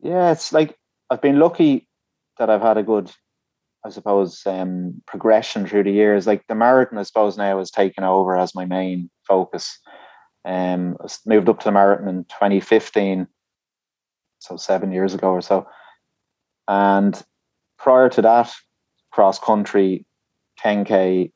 Yeah, 0.00 0.32
it's 0.32 0.52
like 0.52 0.76
I've 1.10 1.22
been 1.22 1.38
lucky 1.38 1.86
that 2.38 2.50
I've 2.50 2.62
had 2.62 2.76
a 2.76 2.82
good, 2.82 3.12
I 3.84 3.90
suppose, 3.90 4.42
um, 4.46 5.02
progression 5.06 5.66
through 5.66 5.84
the 5.84 5.92
years. 5.92 6.26
Like 6.26 6.46
the 6.46 6.54
marathon, 6.54 6.98
I 6.98 7.02
suppose 7.02 7.36
now 7.36 7.58
has 7.58 7.70
taken 7.70 8.02
over 8.02 8.36
as 8.36 8.54
my 8.54 8.64
main 8.64 9.10
focus. 9.28 9.78
Um, 10.44 10.96
I 11.02 11.08
moved 11.26 11.48
up 11.48 11.60
to 11.60 11.64
the 11.66 11.72
marathon 11.72 12.08
in 12.08 12.24
2015, 12.24 13.26
so 14.38 14.56
seven 14.56 14.90
years 14.90 15.14
ago 15.14 15.28
or 15.28 15.42
so. 15.42 15.66
And 16.66 17.22
prior 17.78 18.08
to 18.10 18.22
that, 18.22 18.52
cross 19.10 19.38
country, 19.38 20.06
10k 20.62 21.30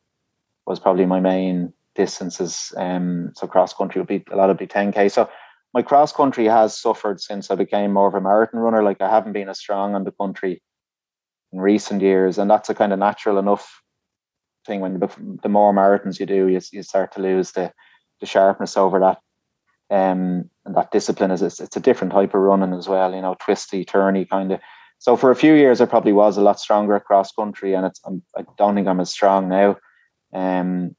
was 0.66 0.80
probably 0.80 1.06
my 1.06 1.20
main 1.20 1.72
distances. 1.94 2.72
Um, 2.76 3.32
so 3.34 3.46
cross 3.46 3.74
country 3.74 4.00
would 4.00 4.08
be 4.08 4.24
a 4.32 4.36
lot 4.36 4.50
of 4.50 4.58
the 4.58 4.66
10k. 4.66 5.10
So 5.10 5.28
my 5.74 5.82
cross 5.82 6.12
country 6.12 6.46
has 6.46 6.78
suffered 6.78 7.20
since 7.20 7.50
I 7.50 7.56
became 7.56 7.92
more 7.92 8.08
of 8.08 8.14
a 8.14 8.20
marathon 8.20 8.60
runner. 8.60 8.82
Like 8.82 9.02
I 9.02 9.10
haven't 9.10 9.32
been 9.32 9.50
as 9.50 9.58
strong 9.58 9.94
on 9.94 10.04
the 10.04 10.12
country 10.12 10.62
in 11.52 11.60
recent 11.60 12.02
years, 12.02 12.38
and 12.38 12.50
that's 12.50 12.68
a 12.68 12.74
kind 12.74 12.92
of 12.92 12.98
natural 12.98 13.38
enough 13.38 13.82
thing. 14.66 14.80
When 14.80 15.00
the 15.42 15.48
more 15.48 15.72
marathons 15.72 16.20
you 16.20 16.26
do, 16.26 16.48
you, 16.48 16.60
you 16.72 16.82
start 16.82 17.12
to 17.12 17.22
lose 17.22 17.52
the 17.52 17.72
the 18.20 18.26
sharpness 18.26 18.76
over 18.76 18.98
that. 19.00 19.18
Um, 19.90 20.50
and 20.64 20.74
that 20.74 20.90
discipline 20.90 21.30
is 21.30 21.40
it's, 21.40 21.60
it's 21.60 21.76
a 21.76 21.80
different 21.80 22.12
type 22.12 22.34
of 22.34 22.40
running 22.40 22.74
as 22.74 22.88
well. 22.88 23.14
You 23.14 23.22
know, 23.22 23.36
twisty, 23.40 23.84
turny 23.84 24.28
kind 24.28 24.52
of. 24.52 24.60
So 24.98 25.16
for 25.16 25.30
a 25.30 25.36
few 25.36 25.54
years, 25.54 25.80
I 25.80 25.86
probably 25.86 26.12
was 26.12 26.36
a 26.36 26.42
lot 26.42 26.58
stronger 26.58 26.96
at 26.96 27.04
cross 27.04 27.32
country, 27.32 27.74
and 27.74 27.86
it's 27.86 28.00
I'm, 28.04 28.22
I 28.36 28.44
don't 28.58 28.74
think 28.74 28.88
I'm 28.88 29.00
as 29.00 29.10
strong 29.10 29.48
now. 29.48 29.76
Um, 30.34 30.96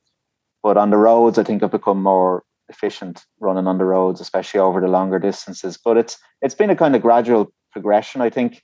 but 0.63 0.77
on 0.77 0.89
the 0.89 0.97
roads, 0.97 1.37
I 1.37 1.43
think 1.43 1.61
I've 1.61 1.71
become 1.71 2.01
more 2.01 2.43
efficient 2.69 3.25
running 3.39 3.67
on 3.67 3.77
the 3.77 3.85
roads, 3.85 4.21
especially 4.21 4.59
over 4.59 4.79
the 4.79 4.87
longer 4.87 5.19
distances. 5.19 5.77
But 5.83 5.97
it's 5.97 6.17
it's 6.41 6.55
been 6.55 6.69
a 6.69 6.75
kind 6.75 6.95
of 6.95 7.01
gradual 7.01 7.53
progression, 7.71 8.21
I 8.21 8.29
think. 8.29 8.63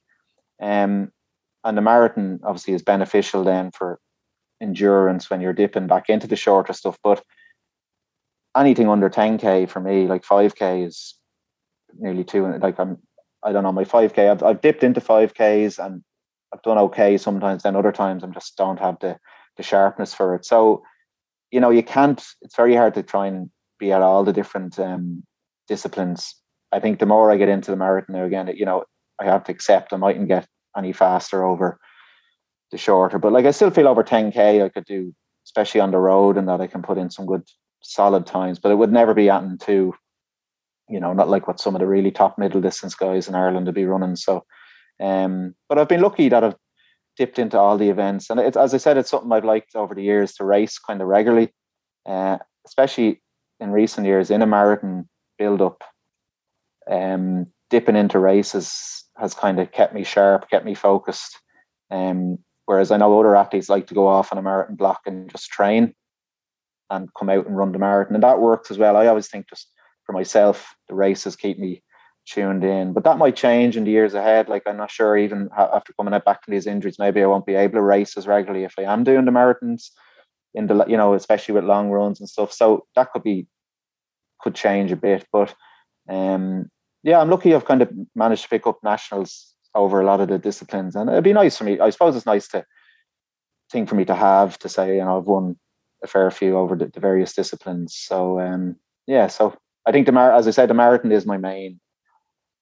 Um, 0.61 1.11
and 1.65 1.77
the 1.77 1.81
marathon 1.81 2.39
obviously 2.43 2.73
is 2.73 2.83
beneficial 2.83 3.43
then 3.43 3.71
for 3.71 3.99
endurance 4.61 5.29
when 5.29 5.41
you're 5.41 5.53
dipping 5.53 5.87
back 5.87 6.09
into 6.09 6.27
the 6.27 6.35
shorter 6.35 6.73
stuff. 6.73 6.97
But 7.03 7.23
anything 8.55 8.87
under 8.87 9.09
10k 9.09 9.67
for 9.67 9.79
me, 9.81 10.07
like 10.07 10.23
5k 10.23 10.85
is 10.85 11.15
nearly 11.97 12.23
two. 12.23 12.45
And 12.45 12.61
Like 12.61 12.79
I'm, 12.79 12.99
I 13.43 13.51
don't 13.51 13.63
know, 13.63 13.71
my 13.71 13.83
5k. 13.83 14.31
I've 14.31 14.43
I've 14.43 14.61
dipped 14.61 14.83
into 14.83 15.01
5ks 15.01 15.83
and 15.83 16.03
I've 16.53 16.61
done 16.61 16.77
okay 16.77 17.17
sometimes. 17.17 17.63
Then 17.63 17.75
other 17.75 17.91
times 17.91 18.23
I'm 18.23 18.33
just 18.33 18.55
don't 18.55 18.79
have 18.79 18.99
the 18.99 19.17
the 19.57 19.63
sharpness 19.63 20.13
for 20.13 20.35
it. 20.35 20.45
So 20.45 20.83
you 21.51 21.59
know 21.59 21.71
you 21.71 21.83
can't. 21.83 22.23
It's 22.41 22.55
very 22.55 22.75
hard 22.75 22.93
to 22.93 23.03
try 23.03 23.27
and 23.27 23.49
be 23.79 23.91
at 23.91 24.01
all 24.01 24.23
the 24.23 24.33
different 24.33 24.79
um, 24.79 25.23
disciplines. 25.67 26.35
I 26.71 26.79
think 26.79 26.99
the 26.99 27.05
more 27.05 27.31
I 27.31 27.37
get 27.37 27.49
into 27.49 27.71
the 27.71 27.77
marathon 27.77 28.15
now 28.15 28.25
again, 28.25 28.51
you 28.55 28.65
know, 28.65 28.83
I 29.19 29.25
have 29.25 29.43
to 29.45 29.51
accept 29.51 29.93
I 29.93 29.97
mightn't 29.97 30.27
get 30.27 30.47
any 30.77 30.93
faster 30.93 31.43
over 31.43 31.79
the 32.71 32.77
shorter. 32.77 33.19
But 33.19 33.33
like 33.33 33.45
I 33.45 33.51
still 33.51 33.71
feel 33.71 33.87
over 33.87 34.03
10k 34.03 34.63
I 34.63 34.69
could 34.69 34.85
do, 34.85 35.13
especially 35.45 35.81
on 35.81 35.91
the 35.91 35.99
road, 35.99 36.37
and 36.37 36.47
that 36.47 36.61
I 36.61 36.67
can 36.67 36.81
put 36.81 36.97
in 36.97 37.09
some 37.09 37.25
good 37.25 37.43
solid 37.81 38.25
times. 38.25 38.59
But 38.59 38.71
it 38.71 38.75
would 38.75 38.91
never 38.91 39.13
be 39.13 39.29
at 39.29 39.43
two, 39.59 39.93
you 40.89 40.99
know, 40.99 41.13
not 41.13 41.29
like 41.29 41.47
what 41.47 41.59
some 41.59 41.75
of 41.75 41.79
the 41.79 41.87
really 41.87 42.11
top 42.11 42.37
middle 42.37 42.61
distance 42.61 42.95
guys 42.95 43.27
in 43.27 43.35
Ireland 43.35 43.65
to 43.67 43.71
be 43.71 43.85
running. 43.85 44.15
So 44.15 44.43
um, 44.99 45.55
but 45.67 45.77
I've 45.77 45.89
been 45.89 46.01
lucky 46.01 46.29
that 46.29 46.43
I've 46.43 46.55
dipped 47.17 47.39
into 47.39 47.57
all 47.59 47.77
the 47.77 47.89
events. 47.89 48.29
And 48.29 48.39
it's 48.39 48.57
as 48.57 48.73
I 48.73 48.77
said, 48.77 48.97
it's 48.97 49.09
something 49.09 49.31
I've 49.31 49.45
liked 49.45 49.75
over 49.75 49.95
the 49.95 50.03
years 50.03 50.33
to 50.35 50.45
race 50.45 50.77
kind 50.77 51.01
of 51.01 51.07
regularly. 51.07 51.53
Uh, 52.05 52.37
especially 52.67 53.21
in 53.59 53.71
recent 53.71 54.05
years 54.05 54.29
in 54.29 54.41
a 54.41 54.47
marathon 54.47 55.07
build 55.37 55.61
up, 55.61 55.83
um, 56.89 57.47
dipping 57.69 57.95
into 57.95 58.19
races 58.19 59.04
has 59.17 59.33
kind 59.33 59.59
of 59.59 59.71
kept 59.71 59.93
me 59.93 60.03
sharp, 60.03 60.49
kept 60.49 60.65
me 60.65 60.75
focused. 60.75 61.39
Um, 61.91 62.39
Whereas 62.65 62.91
I 62.91 62.97
know 62.97 63.19
other 63.19 63.35
athletes 63.35 63.69
like 63.69 63.87
to 63.87 63.93
go 63.93 64.07
off 64.07 64.31
on 64.31 64.37
a 64.37 64.41
marathon 64.41 64.75
block 64.75 65.01
and 65.05 65.29
just 65.29 65.49
train 65.49 65.93
and 66.89 67.09
come 67.17 67.29
out 67.29 67.45
and 67.45 67.57
run 67.57 67.71
the 67.71 67.79
marathon. 67.79 68.15
And 68.15 68.23
that 68.23 68.39
works 68.39 68.71
as 68.71 68.77
well. 68.77 68.97
I 68.97 69.07
always 69.07 69.27
think 69.27 69.47
just 69.49 69.71
for 70.03 70.13
myself, 70.13 70.73
the 70.89 70.95
races 70.95 71.35
keep 71.35 71.59
me 71.59 71.83
tuned 72.27 72.63
in. 72.63 72.93
But 72.93 73.03
that 73.03 73.19
might 73.19 73.35
change 73.35 73.77
in 73.77 73.83
the 73.83 73.91
years 73.91 74.15
ahead. 74.15 74.49
Like 74.49 74.63
I'm 74.65 74.77
not 74.77 74.91
sure 74.91 75.15
even 75.15 75.49
after 75.55 75.93
coming 75.93 76.13
out 76.13 76.25
back 76.25 76.43
from 76.43 76.53
these 76.53 76.65
injuries, 76.65 76.97
maybe 76.97 77.21
I 77.21 77.27
won't 77.27 77.45
be 77.45 77.55
able 77.55 77.75
to 77.75 77.81
race 77.81 78.17
as 78.17 78.27
regularly 78.27 78.65
if 78.65 78.73
I 78.79 78.83
am 78.83 79.03
doing 79.03 79.25
the 79.25 79.31
marathons 79.31 79.91
in 80.55 80.65
the 80.67 80.85
you 80.87 80.97
know, 80.97 81.13
especially 81.13 81.53
with 81.53 81.65
long 81.65 81.89
runs 81.89 82.19
and 82.19 82.27
stuff. 82.27 82.51
So 82.51 82.87
that 82.95 83.11
could 83.11 83.23
be 83.23 83.47
could 84.41 84.55
change 84.55 84.91
a 84.91 84.95
bit. 84.95 85.23
But 85.31 85.53
um 86.09 86.71
yeah, 87.05 87.21
I'm 87.21 87.29
lucky 87.29 87.53
I've 87.53 87.65
kind 87.65 87.83
of 87.83 87.91
managed 88.15 88.43
to 88.43 88.49
pick 88.49 88.65
up 88.65 88.79
nationals 88.83 89.53
over 89.75 90.01
a 90.01 90.05
lot 90.05 90.21
of 90.21 90.27
the 90.27 90.39
disciplines. 90.39 90.95
And 90.95 91.07
it'd 91.07 91.23
be 91.23 91.33
nice 91.33 91.55
for 91.55 91.63
me. 91.63 91.79
I 91.79 91.91
suppose 91.91 92.15
it's 92.15 92.25
nice 92.25 92.47
to 92.49 92.65
thing 93.71 93.85
for 93.85 93.93
me 93.93 94.05
to 94.05 94.15
have 94.15 94.57
to 94.59 94.69
say, 94.69 94.97
you 94.97 95.05
know, 95.05 95.19
I've 95.19 95.27
won 95.27 95.55
a 96.03 96.07
fair 96.07 96.31
few 96.31 96.57
over 96.57 96.75
the, 96.75 96.87
the 96.87 96.99
various 96.99 97.33
disciplines. 97.33 97.95
So 97.95 98.39
um 98.39 98.77
yeah, 99.05 99.27
so 99.27 99.55
I 99.85 99.91
think 99.91 100.07
the 100.07 100.11
mar 100.11 100.33
as 100.33 100.47
I 100.47 100.51
said, 100.51 100.67
the 100.67 100.73
marathon 100.73 101.11
is 101.11 101.27
my 101.27 101.37
main 101.37 101.79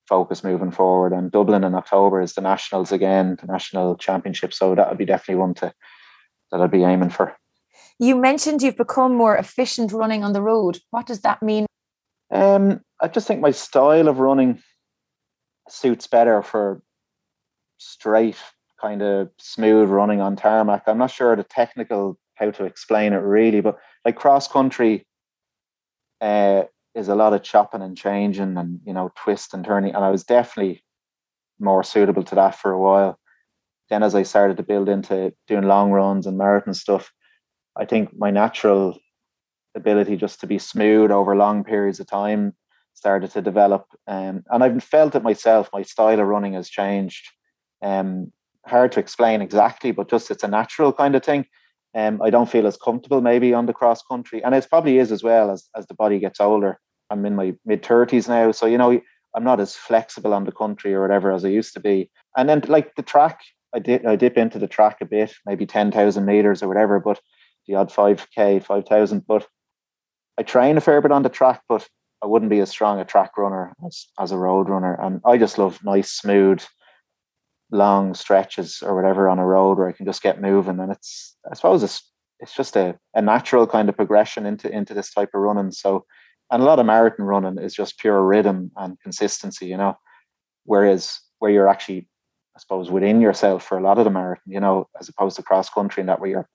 focus 0.10 0.44
moving 0.44 0.72
forward. 0.72 1.14
And 1.14 1.32
Dublin 1.32 1.64
in 1.64 1.74
October 1.74 2.20
is 2.20 2.34
the 2.34 2.42
nationals 2.42 2.92
again, 2.92 3.38
the 3.40 3.48
national 3.48 3.96
championship. 3.96 4.54
So 4.54 4.76
that 4.76 4.90
would 4.90 4.98
be 4.98 5.06
definitely 5.06 5.40
one 5.40 5.54
to 5.56 5.74
that 6.52 6.60
I'd 6.60 6.70
be 6.70 6.84
aiming 6.84 7.12
for. 7.12 7.34
You 7.98 8.18
mentioned 8.18 8.62
you've 8.62 8.76
become 8.76 9.16
more 9.16 9.38
efficient 9.38 9.94
running 9.94 10.22
on 10.22 10.34
the 10.34 10.42
road. 10.42 10.80
What 10.90 11.08
does 11.08 11.22
that 11.22 11.42
mean? 11.42 11.66
Um, 12.34 12.82
I 13.00 13.08
just 13.08 13.28
think 13.28 13.42
my 13.42 13.52
style 13.52 14.08
of 14.08 14.20
running 14.20 14.62
suits 15.70 16.08
better 16.08 16.42
for 16.42 16.82
straight, 17.78 18.38
kind 18.82 19.02
of 19.02 19.30
smooth 19.38 19.90
running 19.90 20.20
on 20.20 20.36
tarmac. 20.36 20.84
I'm 20.88 20.98
not 20.98 21.12
sure 21.12 21.36
the 21.36 21.44
technical 21.44 22.18
how 22.36 22.50
to 22.50 22.66
explain 22.66 23.14
it 23.14 23.18
really, 23.18 23.62
but 23.62 23.78
like 24.04 24.16
cross 24.16 24.48
country, 24.48 25.06
uh, 26.20 26.64
is 26.96 27.08
a 27.08 27.16
lot 27.16 27.34
of 27.34 27.44
chopping 27.44 27.82
and 27.82 27.98
changing 27.98 28.58
and 28.58 28.80
you 28.86 28.94
know 28.94 29.12
twist 29.16 29.54
and 29.54 29.66
turning 29.66 29.94
and 29.96 30.04
i 30.04 30.10
was 30.10 30.24
definitely 30.24 30.84
more 31.60 31.84
suitable 31.84 32.24
to 32.24 32.36
that 32.36 32.56
for 32.56 32.72
a 32.72 32.80
while 32.80 33.20
then 33.90 34.04
as 34.04 34.16
i 34.16 34.24
started 34.24 34.58
to 34.58 34.64
build 34.64 34.90
into 34.90 35.34
doing 35.48 35.64
long 35.64 35.92
runs 35.92 36.28
and 36.28 36.38
marathon 36.38 36.74
stuff 36.74 37.12
i 37.76 37.86
think 37.86 38.16
my 38.16 38.30
natural 38.30 38.98
ability 39.76 40.16
just 40.16 40.40
to 40.40 40.48
be 40.48 40.60
smooth 40.60 41.12
over 41.12 41.36
long 41.36 41.64
periods 41.64 42.00
of 42.00 42.08
time 42.08 42.54
started 42.94 43.32
to 43.32 43.42
develop 43.42 43.86
um, 44.08 44.44
and 44.52 44.64
i've 44.64 44.84
felt 44.84 45.16
it 45.16 45.24
myself 45.24 45.70
my 45.74 45.82
style 45.82 46.20
of 46.20 46.28
running 46.28 46.54
has 46.54 46.70
changed 46.70 47.28
um, 47.82 48.32
hard 48.66 48.92
to 48.92 49.00
explain 49.00 49.42
exactly 49.42 49.92
but 49.92 50.10
just 50.10 50.32
it's 50.32 50.44
a 50.44 50.48
natural 50.48 50.94
kind 50.94 51.16
of 51.16 51.24
thing 51.24 51.46
um, 51.96 52.22
I 52.22 52.30
don't 52.30 52.50
feel 52.50 52.66
as 52.66 52.78
comfortable 52.78 53.22
maybe 53.22 53.54
on 53.54 53.66
the 53.66 53.74
cross 53.74 54.02
country, 54.02 54.44
and 54.44 54.56
it 54.56 54.68
probably 54.70 54.98
is 54.98 55.12
as 55.12 55.24
well 55.24 55.52
as 55.52 55.70
as 55.76 55.86
the 55.88 55.94
body 55.94 56.20
gets 56.20 56.40
older. 56.40 56.80
I'm 57.10 57.26
in 57.26 57.36
my 57.36 57.54
mid 57.66 57.86
thirties 57.86 58.28
now, 58.28 58.52
so 58.52 58.66
you 58.66 58.78
know 58.78 59.00
I'm 59.36 59.44
not 59.44 59.60
as 59.60 59.76
flexible 59.76 60.34
on 60.34 60.46
the 60.46 60.52
country 60.52 60.94
or 60.94 61.02
whatever 61.02 61.32
as 61.32 61.46
I 61.46 61.50
used 61.50 61.74
to 61.76 61.80
be. 61.80 62.10
And 62.36 62.50
then 62.50 62.64
like 62.68 62.96
the 62.96 63.04
track, 63.04 63.42
I 63.76 63.80
did 63.80 64.06
I 64.06 64.16
dip 64.16 64.38
into 64.38 64.58
the 64.58 64.68
track 64.68 64.98
a 65.02 65.06
bit, 65.06 65.34
maybe 65.46 65.66
ten 65.66 65.92
thousand 65.92 66.26
meters 66.26 66.64
or 66.64 66.68
whatever, 66.68 67.00
but 67.00 67.20
the 67.68 67.76
odd 67.76 67.92
five 67.92 68.28
k, 68.34 68.60
five 68.60 68.88
thousand. 68.88 69.28
But 69.28 69.48
I 70.38 70.44
train 70.44 70.78
a 70.78 70.82
fair 70.82 71.02
bit 71.02 71.12
on 71.12 71.24
the 71.24 71.30
track, 71.30 71.62
but 71.70 71.88
I 72.24 72.28
wouldn't 72.28 72.50
be 72.50 72.60
as 72.60 72.70
strong 72.70 73.00
a 73.00 73.06
track 73.06 73.38
runner 73.38 73.74
as 73.86 74.08
as 74.20 74.32
a 74.32 74.38
road 74.38 74.70
runner. 74.70 74.96
And 75.00 75.22
I 75.26 75.38
just 75.38 75.58
love 75.58 75.84
nice, 75.84 76.12
smooth 76.12 76.64
long 77.72 78.14
stretches 78.14 78.84
or 78.84 78.96
whatever 78.96 79.28
on 79.28 79.40
a 79.40 79.46
road 79.46 79.78
where 79.78 79.90
I 79.90 79.94
can 79.94 80.06
just 80.06 80.22
get 80.22 80.42
moving. 80.42 80.80
And 80.80 80.92
it's 80.92 81.36
I 81.50 81.56
suppose 81.56 81.84
it's 81.84 82.10
it's 82.40 82.56
just 82.56 82.76
a, 82.76 82.98
a 83.14 83.22
natural 83.22 83.68
kind 83.68 83.90
of 83.90 83.96
progression 83.96 84.46
into 84.46 84.70
into 84.70 84.94
this 84.94 85.14
type 85.14 85.30
of 85.34 85.42
running. 85.42 85.72
So 85.72 86.06
and 86.52 86.62
a 86.62 86.66
lot 86.66 86.80
of 86.80 86.86
marathon 86.86 87.26
running 87.26 87.58
is 87.58 87.74
just 87.74 88.00
pure 88.00 88.22
rhythm 88.24 88.72
and 88.78 89.00
consistency, 89.02 89.68
you 89.68 89.78
know. 89.78 89.98
Whereas 90.66 91.20
where 91.40 91.52
you're 91.52 91.68
actually, 91.68 92.08
I 92.56 92.60
suppose, 92.60 92.90
within 92.90 93.22
yourself 93.22 93.64
for 93.64 93.78
a 93.78 93.82
lot 93.82 93.98
of 93.98 94.06
the 94.06 94.12
marathon, 94.12 94.44
you 94.46 94.60
know, 94.60 94.88
as 95.00 95.10
opposed 95.10 95.36
to 95.38 95.44
cross 95.44 95.70
country 95.70 96.02
and 96.02 96.10
that 96.10 96.20
where 96.20 96.30
you're 96.30 96.50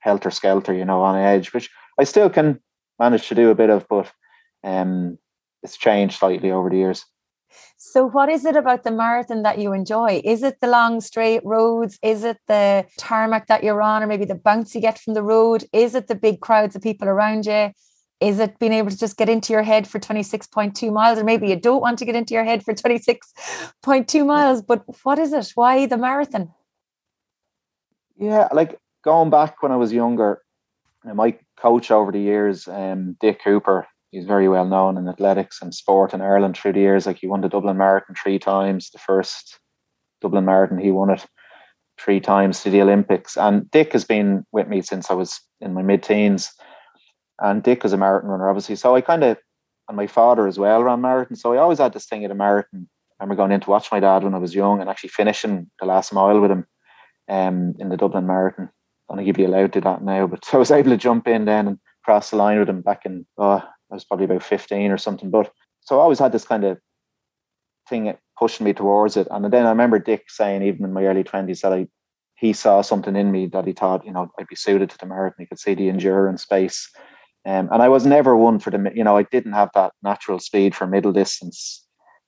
helter 0.00 0.30
skelter, 0.30 0.74
you 0.74 0.84
know, 0.84 1.02
on 1.02 1.16
edge, 1.16 1.52
which 1.52 1.70
I 1.98 2.04
still 2.04 2.28
can 2.28 2.60
manage 3.04 3.28
to 3.28 3.34
do 3.34 3.50
a 3.50 3.54
bit 3.62 3.70
of, 3.70 3.86
but 3.88 4.10
um 4.64 5.18
it's 5.62 5.76
changed 5.76 6.18
slightly 6.18 6.50
over 6.50 6.70
the 6.70 6.76
years. 6.84 7.04
So, 7.76 8.08
what 8.16 8.28
is 8.28 8.44
it 8.44 8.56
about 8.56 8.84
the 8.84 8.90
marathon 8.90 9.42
that 9.42 9.58
you 9.58 9.72
enjoy? 9.72 10.10
Is 10.24 10.42
it 10.42 10.56
the 10.60 10.68
long 10.68 11.00
straight 11.00 11.42
roads? 11.44 11.98
Is 12.02 12.24
it 12.24 12.38
the 12.46 12.86
tarmac 12.98 13.48
that 13.48 13.62
you're 13.64 13.82
on, 13.82 14.02
or 14.02 14.06
maybe 14.06 14.24
the 14.24 14.42
bounce 14.48 14.74
you 14.74 14.80
get 14.80 14.98
from 14.98 15.14
the 15.14 15.22
road? 15.22 15.64
Is 15.72 15.94
it 15.94 16.06
the 16.06 16.14
big 16.14 16.40
crowds 16.40 16.76
of 16.76 16.82
people 16.82 17.08
around 17.08 17.46
you? 17.46 17.72
Is 18.20 18.38
it 18.38 18.58
being 18.60 18.72
able 18.72 18.90
to 18.90 18.98
just 19.04 19.16
get 19.16 19.28
into 19.28 19.52
your 19.52 19.64
head 19.64 19.88
for 19.88 19.98
26.2 19.98 20.92
miles? 20.92 21.18
Or 21.18 21.24
maybe 21.24 21.48
you 21.48 21.56
don't 21.56 21.80
want 21.80 21.98
to 21.98 22.04
get 22.04 22.14
into 22.14 22.34
your 22.34 22.44
head 22.44 22.64
for 22.64 22.72
26.2 22.72 24.26
miles, 24.26 24.62
but 24.62 24.84
what 25.02 25.18
is 25.18 25.32
it? 25.32 25.50
Why 25.56 25.86
the 25.86 25.98
marathon? 25.98 26.52
Yeah, 28.16 28.48
like 28.52 28.78
going 29.02 29.30
back 29.30 29.60
when 29.62 29.72
I 29.72 29.76
was 29.76 29.92
younger, 29.92 30.40
my 31.04 31.36
coach 31.62 31.90
over 31.90 32.10
the 32.10 32.20
years, 32.20 32.66
um, 32.66 33.16
Dick 33.20 33.40
Hooper, 33.44 33.86
he's 34.10 34.26
very 34.26 34.48
well 34.48 34.66
known 34.66 34.98
in 34.98 35.08
athletics 35.08 35.62
and 35.62 35.72
sport 35.72 36.12
in 36.12 36.20
Ireland 36.20 36.56
through 36.56 36.72
the 36.72 36.80
years. 36.80 37.06
Like 37.06 37.18
he 37.18 37.28
won 37.28 37.40
the 37.40 37.48
Dublin 37.48 37.78
Marathon 37.78 38.16
three 38.20 38.38
times. 38.38 38.90
The 38.90 38.98
first 38.98 39.58
Dublin 40.20 40.44
Marathon, 40.44 40.78
he 40.78 40.90
won 40.90 41.10
it 41.10 41.24
three 41.98 42.20
times 42.20 42.62
to 42.62 42.70
the 42.70 42.82
Olympics. 42.82 43.36
And 43.36 43.70
Dick 43.70 43.92
has 43.92 44.04
been 44.04 44.44
with 44.52 44.68
me 44.68 44.82
since 44.82 45.10
I 45.10 45.14
was 45.14 45.40
in 45.60 45.72
my 45.72 45.82
mid 45.82 46.02
teens. 46.02 46.50
And 47.40 47.62
Dick 47.62 47.82
was 47.82 47.92
a 47.92 47.96
marathon 47.96 48.30
runner, 48.30 48.48
obviously. 48.48 48.76
So 48.76 48.94
I 48.94 49.00
kind 49.00 49.24
of, 49.24 49.36
and 49.88 49.96
my 49.96 50.06
father 50.06 50.46
as 50.46 50.58
well 50.58 50.82
ran 50.82 51.00
marathon. 51.00 51.36
So 51.36 51.54
I 51.54 51.58
always 51.58 51.78
had 51.78 51.92
this 51.92 52.06
thing 52.06 52.24
at 52.24 52.30
a 52.30 52.34
marathon. 52.34 52.88
I 53.18 53.24
remember 53.24 53.40
going 53.40 53.52
in 53.52 53.60
to 53.60 53.70
watch 53.70 53.90
my 53.92 54.00
dad 54.00 54.24
when 54.24 54.34
I 54.34 54.38
was 54.38 54.54
young 54.54 54.80
and 54.80 54.90
actually 54.90 55.10
finishing 55.10 55.70
the 55.80 55.86
last 55.86 56.12
mile 56.12 56.40
with 56.40 56.50
him 56.50 56.66
um, 57.28 57.74
in 57.78 57.88
the 57.88 57.96
Dublin 57.96 58.26
Marathon. 58.26 58.68
I 59.08 59.14
don't 59.14 59.18
think 59.18 59.26
he'd 59.26 59.36
be 59.36 59.44
allowed 59.44 59.72
to 59.72 59.80
do 59.80 59.84
that 59.84 60.02
now, 60.02 60.26
but 60.26 60.48
I 60.52 60.56
was 60.56 60.70
able 60.70 60.90
to 60.90 60.96
jump 60.96 61.28
in 61.28 61.44
then 61.44 61.68
and 61.68 61.78
cross 62.04 62.30
the 62.30 62.36
line 62.36 62.58
with 62.58 62.68
him 62.68 62.80
back 62.80 63.04
in, 63.04 63.26
oh, 63.38 63.62
I 63.62 63.94
was 63.94 64.04
probably 64.04 64.24
about 64.24 64.42
15 64.42 64.90
or 64.90 64.98
something. 64.98 65.30
But 65.30 65.52
so 65.80 65.98
I 65.98 66.02
always 66.02 66.18
had 66.18 66.32
this 66.32 66.44
kind 66.44 66.64
of 66.64 66.78
thing 67.88 68.14
pushing 68.38 68.64
me 68.64 68.72
towards 68.72 69.16
it. 69.16 69.28
And 69.30 69.52
then 69.52 69.66
I 69.66 69.70
remember 69.70 69.98
Dick 69.98 70.24
saying, 70.28 70.62
even 70.62 70.84
in 70.84 70.92
my 70.92 71.04
early 71.04 71.24
20s, 71.24 71.60
that 71.60 71.72
I 71.72 71.88
he 72.42 72.52
saw 72.52 72.82
something 72.82 73.14
in 73.14 73.30
me 73.30 73.46
that 73.46 73.68
he 73.68 73.72
thought, 73.72 74.04
you 74.04 74.12
know, 74.12 74.28
I'd 74.36 74.48
be 74.48 74.56
suited 74.56 74.90
to 74.90 74.98
the 74.98 75.06
marathon. 75.06 75.36
He 75.38 75.46
could 75.46 75.60
see 75.60 75.74
the 75.74 75.88
endurance 75.88 76.42
space. 76.42 76.90
Um, 77.46 77.68
and 77.70 77.80
I 77.80 77.88
was 77.88 78.04
never 78.04 78.36
one 78.36 78.58
for 78.58 78.70
the, 78.70 78.90
you 78.92 79.04
know, 79.04 79.16
I 79.16 79.22
didn't 79.22 79.52
have 79.52 79.70
that 79.74 79.92
natural 80.02 80.40
speed 80.40 80.74
for 80.74 80.88
middle 80.88 81.12
distance, 81.12 81.86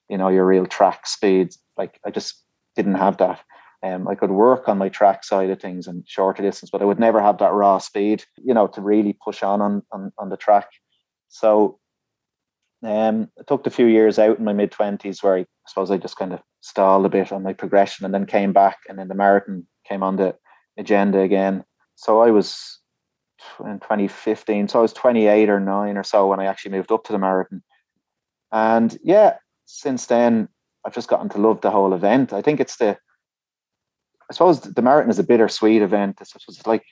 you 0.09 0.17
know, 0.17 0.29
your 0.29 0.47
real 0.47 0.67
track 0.67 1.09
speed. 1.09 1.49
Like 1.77 1.99
I 2.07 2.13
just 2.13 2.41
didn't 2.77 2.95
have 2.95 3.17
that. 3.17 3.41
Um, 3.85 4.09
I 4.09 4.15
could 4.15 4.31
work 4.31 4.67
on 4.67 4.79
my 4.79 4.89
track 4.89 5.25
side 5.25 5.51
of 5.51 5.61
things 5.61 5.87
and 5.87 6.05
shorter 6.09 6.43
distance, 6.43 6.71
but 6.71 6.81
I 6.81 6.87
would 6.87 6.99
never 6.99 7.21
have 7.21 7.37
that 7.39 7.53
raw 7.53 7.77
speed, 7.77 8.25
you 8.43 8.55
know, 8.55 8.67
to 8.69 8.81
really 8.81 9.17
push 9.23 9.43
on 9.43 9.61
on, 9.61 9.83
on, 9.93 10.11
on 10.17 10.31
the 10.31 10.39
track. 10.39 10.69
So 11.29 11.79
um, 12.83 13.29
it 13.37 13.47
took 13.47 13.67
a 13.67 13.71
few 13.71 13.87
years 13.87 14.19
out 14.19 14.39
in 14.39 14.45
my 14.45 14.55
mid 14.55 14.71
twenties 14.71 15.23
where 15.23 15.37
I, 15.37 15.41
I 15.41 15.47
suppose 15.67 15.91
I 15.91 15.99
just 15.99 16.17
kind 16.17 16.33
of 16.33 16.41
stalled 16.63 17.05
a 17.05 17.11
bit 17.11 17.31
on 17.31 17.43
my 17.43 17.53
progression, 17.53 18.07
and 18.07 18.15
then 18.15 18.25
came 18.25 18.55
back, 18.55 18.79
and 18.89 18.99
then 18.99 19.09
the 19.09 19.15
marathon 19.15 19.67
came 19.87 20.03
on 20.03 20.17
the 20.17 20.35
agenda 20.79 21.21
again. 21.21 21.63
So 21.95 22.21
I 22.23 22.31
was 22.31 22.81
in 23.61 23.81
2015, 23.81 24.69
so 24.69 24.79
I 24.79 24.83
was 24.83 24.95
28 24.95 25.51
or 25.51 25.61
nine 25.61 25.99
or 25.99 26.05
so 26.05 26.27
when 26.29 26.41
I 26.41 26.47
actually 26.47 26.71
moved 26.73 26.91
up 26.91 27.05
to 27.05 27.13
the 27.13 27.19
marathon, 27.19 27.63
and 28.51 28.97
yeah, 29.03 29.37
since 29.67 30.07
then 30.07 30.49
I've 30.85 30.95
just 30.95 31.09
gotten 31.09 31.29
to 31.31 31.39
love 31.39 31.61
the 31.61 31.71
whole 31.71 31.95
event. 31.95 32.33
I 32.33 32.43
think 32.43 32.61
it's 32.61 32.77
the, 32.77 32.91
I 32.91 32.97
suppose 34.35 34.61
the 34.61 34.83
marathon 34.83 35.11
is 35.11 35.19
a 35.19 35.25
bittersweet 35.25 35.83
event. 35.83 36.19
It's, 36.21 36.35
it's 36.49 36.67
like 36.67 36.85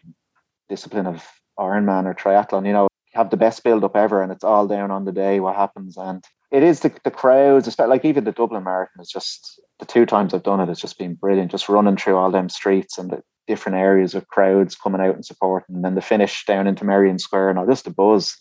discipline 0.68 1.07
of 1.07 1.24
Ironman 1.59 2.07
or 2.07 2.14
triathlon. 2.14 2.66
You 2.66 2.72
know, 2.72 2.88
have 3.14 3.31
the 3.31 3.37
best 3.37 3.62
build 3.62 3.85
up 3.85 3.96
ever, 3.96 4.22
and 4.22 4.33
it's 4.33 4.44
all 4.44 4.66
down 4.66 4.90
on 4.90 5.05
the 5.05 5.12
day 5.12 5.40
what 5.40 5.57
happens. 5.57 5.96
And 5.96 6.24
it 6.50 6.62
is 6.62 6.81
the, 6.81 6.92
the 7.05 7.11
crowds, 7.11 7.66
especially 7.66 7.90
like 7.90 8.05
even 8.05 8.24
the 8.24 8.33
Dublin 8.33 8.64
Marathon 8.64 9.00
is 9.00 9.11
just 9.11 9.61
the 9.78 9.87
two 9.87 10.07
times 10.07 10.33
I've 10.33 10.42
done 10.42 10.61
it, 10.61 10.68
it's 10.68 10.81
just 10.81 10.98
been 10.98 11.14
brilliant. 11.14 11.50
Just 11.50 11.68
running 11.68 11.96
through 11.96 12.16
all 12.16 12.31
them 12.31 12.48
streets 12.48 12.98
and 12.98 13.11
the 13.11 13.22
different 13.46 13.78
areas 13.78 14.14
of 14.14 14.28
crowds 14.28 14.76
coming 14.76 15.00
out 15.00 15.14
and 15.14 15.24
supporting, 15.24 15.76
and 15.76 15.85
then 15.85 15.94
the 15.94 16.00
finish 16.00 16.44
down 16.46 16.66
into 16.66 16.85
Merrion 16.85 17.18
Square 17.18 17.50
and 17.50 17.59
all 17.59 17.66
just 17.66 17.85
the 17.85 17.90
buzz 17.90 18.37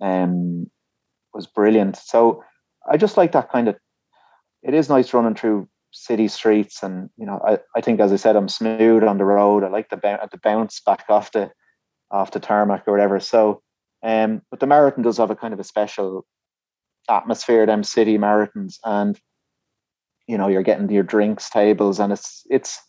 um, 0.00 0.70
was 1.32 1.46
brilliant. 1.46 1.96
So 1.96 2.44
I 2.90 2.96
just 2.96 3.16
like 3.16 3.32
that 3.32 3.50
kind 3.50 3.68
of. 3.68 3.76
It 4.62 4.74
is 4.74 4.88
nice 4.88 5.14
running 5.14 5.36
through 5.36 5.68
city 5.90 6.28
streets, 6.28 6.82
and 6.82 7.10
you 7.16 7.26
know, 7.26 7.40
I, 7.46 7.58
I 7.76 7.80
think 7.80 8.00
as 8.00 8.12
I 8.12 8.16
said, 8.16 8.36
I'm 8.36 8.48
smooth 8.48 9.04
on 9.04 9.18
the 9.18 9.24
road. 9.24 9.64
I 9.64 9.68
like 9.68 9.90
the 9.90 9.96
the 9.96 10.38
bounce 10.38 10.80
back 10.80 11.04
off 11.08 11.32
the 11.32 11.50
off 12.10 12.30
the 12.30 12.40
tarmac 12.40 12.86
or 12.86 12.92
whatever. 12.92 13.20
So 13.20 13.62
um, 14.02 14.42
but 14.50 14.60
the 14.60 14.66
marathon 14.66 15.02
does 15.02 15.18
have 15.18 15.30
a 15.30 15.36
kind 15.36 15.52
of 15.52 15.60
a 15.60 15.64
special 15.64 16.24
atmosphere, 17.08 17.66
them 17.66 17.82
city 17.82 18.18
marathons, 18.18 18.76
and 18.84 19.18
you 20.26 20.38
know 20.38 20.48
you're 20.48 20.62
getting 20.62 20.90
your 20.90 21.02
drinks 21.02 21.50
tables, 21.50 21.98
and 21.98 22.12
it's 22.12 22.44
it's 22.48 22.80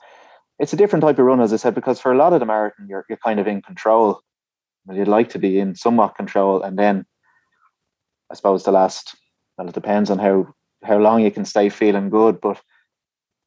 it's 0.60 0.74
a 0.74 0.78
different 0.78 1.04
type 1.04 1.18
of 1.18 1.26
run, 1.26 1.42
as 1.42 1.54
I 1.54 1.56
said, 1.56 1.74
because 1.74 2.00
for 2.00 2.12
a 2.12 2.18
lot 2.18 2.34
of 2.34 2.40
the 2.40 2.46
marathon, 2.46 2.88
you're 2.90 3.06
you're 3.10 3.20
kind 3.24 3.40
of 3.40 3.48
in 3.48 3.62
control. 3.62 4.22
Well, 4.86 4.98
you'd 4.98 5.08
like 5.08 5.30
to 5.30 5.40
be 5.40 5.60
in 5.60 5.76
somewhat 5.76 6.16
control, 6.16 6.62
and 6.62 6.78
then 6.78 7.06
I 8.32 8.36
suppose 8.36 8.64
the 8.64 8.72
last 8.72 9.16
well, 9.58 9.68
it 9.68 9.74
depends 9.74 10.12
on 10.12 10.20
how 10.20 10.54
how 10.84 10.98
long 10.98 11.24
you 11.24 11.32
can 11.32 11.46
stay 11.46 11.70
feeling 11.70 12.10
good, 12.10 12.40
but 12.40 12.62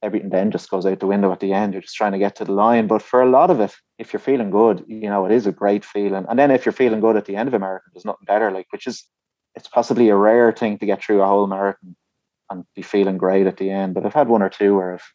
everything 0.03 0.31
then 0.31 0.51
just 0.51 0.69
goes 0.69 0.85
out 0.85 0.99
the 0.99 1.07
window 1.07 1.31
at 1.33 1.41
the 1.41 1.53
end. 1.53 1.73
You're 1.73 1.83
just 1.83 1.95
trying 1.95 2.13
to 2.13 2.19
get 2.19 2.37
to 2.37 2.45
the 2.45 2.53
line. 2.53 2.89
But 2.89 3.03
for 3.03 3.23
a 3.23 3.31
lot 3.31 3.51
of 3.51 3.61
it, 3.61 3.73
if 3.99 4.13
you're 4.13 4.21
feeling 4.21 4.51
good, 4.51 4.85
you 4.89 5.09
know, 5.09 5.25
it 5.25 5.33
is 5.33 5.47
a 5.47 5.53
great 5.53 5.85
feeling. 5.85 6.27
And 6.29 6.39
then 6.39 6.51
if 6.51 6.67
you're 6.67 6.73
feeling 6.73 7.01
good 7.01 7.17
at 7.17 7.27
the 7.27 7.37
end 7.37 7.49
of 7.49 7.55
a 7.55 7.59
marathon, 7.59 7.91
there's 7.95 8.05
nothing 8.05 8.27
better, 8.27 8.51
like 8.51 8.67
which 8.71 8.87
is 8.87 9.05
it's 9.55 9.69
possibly 9.69 10.09
a 10.09 10.17
rare 10.17 10.51
thing 10.53 10.79
to 10.79 10.87
get 10.87 11.03
through 11.03 11.23
a 11.23 11.27
whole 11.27 11.47
marathon 11.47 11.95
and 12.51 12.65
be 12.75 12.83
feeling 12.83 13.17
great 13.17 13.47
at 13.47 13.59
the 13.59 13.71
end. 13.71 13.95
But 13.95 14.05
I've 14.05 14.15
had 14.15 14.29
one 14.29 14.43
or 14.43 14.49
two 14.49 14.77
where 14.77 14.95
I've 14.95 15.13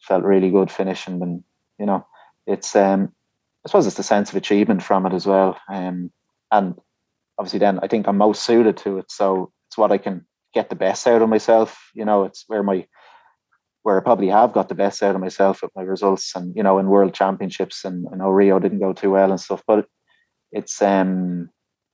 felt 0.00 0.24
really 0.24 0.50
good 0.50 0.70
finishing 0.70 1.20
and 1.22 1.44
you 1.78 1.84
know, 1.84 2.06
it's 2.46 2.74
um 2.74 3.12
I 3.64 3.68
suppose 3.68 3.86
it's 3.86 3.96
the 3.96 4.02
sense 4.02 4.30
of 4.30 4.36
achievement 4.36 4.82
from 4.82 5.04
it 5.04 5.12
as 5.12 5.26
well. 5.26 5.58
Um 5.68 6.10
and 6.50 6.74
obviously 7.38 7.58
then 7.58 7.80
I 7.82 7.88
think 7.88 8.08
I'm 8.08 8.16
most 8.16 8.44
suited 8.44 8.78
to 8.78 8.98
it. 8.98 9.10
So 9.10 9.52
it's 9.68 9.76
what 9.76 9.92
I 9.92 9.98
can 9.98 10.24
get 10.54 10.70
the 10.70 10.76
best 10.76 11.06
out 11.06 11.22
of 11.22 11.28
myself. 11.28 11.90
You 11.92 12.04
know, 12.04 12.24
it's 12.24 12.44
where 12.46 12.62
my 12.62 12.86
where 13.86 13.96
I 13.96 14.02
probably 14.02 14.26
have 14.26 14.52
got 14.52 14.68
the 14.68 14.74
best 14.74 15.00
out 15.00 15.14
of 15.14 15.20
myself 15.20 15.62
with 15.62 15.70
my 15.76 15.82
results 15.82 16.34
and 16.34 16.52
you 16.56 16.62
know 16.64 16.80
in 16.80 16.88
world 16.88 17.14
championships 17.14 17.84
and 17.84 18.04
I 18.12 18.16
know 18.16 18.30
Rio 18.30 18.58
didn't 18.58 18.80
go 18.80 18.92
too 18.92 19.12
well 19.12 19.30
and 19.30 19.40
stuff, 19.40 19.62
but 19.64 19.86
it's 20.50 20.82
um 20.82 21.50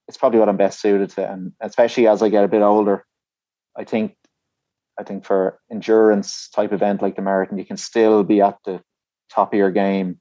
it's 0.08 0.16
probably 0.16 0.38
what 0.38 0.48
I'm 0.48 0.56
best 0.56 0.80
suited 0.80 1.10
to 1.10 1.30
and 1.30 1.52
especially 1.60 2.06
as 2.06 2.22
I 2.22 2.30
get 2.30 2.44
a 2.44 2.48
bit 2.48 2.62
older, 2.62 3.04
I 3.76 3.84
think 3.84 4.16
I 4.98 5.02
think 5.02 5.26
for 5.26 5.60
endurance 5.70 6.48
type 6.48 6.72
event 6.72 7.02
like 7.02 7.16
the 7.16 7.20
marathon, 7.20 7.58
you 7.58 7.66
can 7.66 7.76
still 7.76 8.24
be 8.24 8.40
at 8.40 8.56
the 8.64 8.80
top 9.30 9.52
of 9.52 9.58
your 9.58 9.70
game 9.70 10.18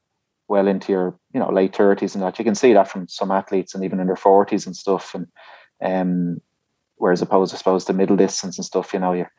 well 0.50 0.68
into 0.68 0.92
your 0.92 1.18
you 1.34 1.40
know 1.40 1.54
late 1.54 1.74
thirties 1.74 2.16
and 2.16 2.22
that. 2.22 2.38
You 2.38 2.44
can 2.44 2.56
see 2.56 2.74
that 2.74 2.90
from 2.90 3.08
some 3.08 3.32
athletes 3.32 3.74
and 3.74 3.86
even 3.86 4.02
in 4.02 4.08
their 4.08 4.18
forties 4.18 4.66
and 4.66 4.76
stuff. 4.76 5.16
And 5.16 5.28
um, 5.82 6.42
whereas 6.98 7.22
opposed, 7.22 7.54
I 7.54 7.58
suppose, 7.58 7.86
to 7.86 7.94
middle 7.94 8.18
distance 8.18 8.58
and 8.58 8.66
stuff, 8.66 8.94
you 8.94 9.00
know, 9.00 9.14
you're 9.14 9.32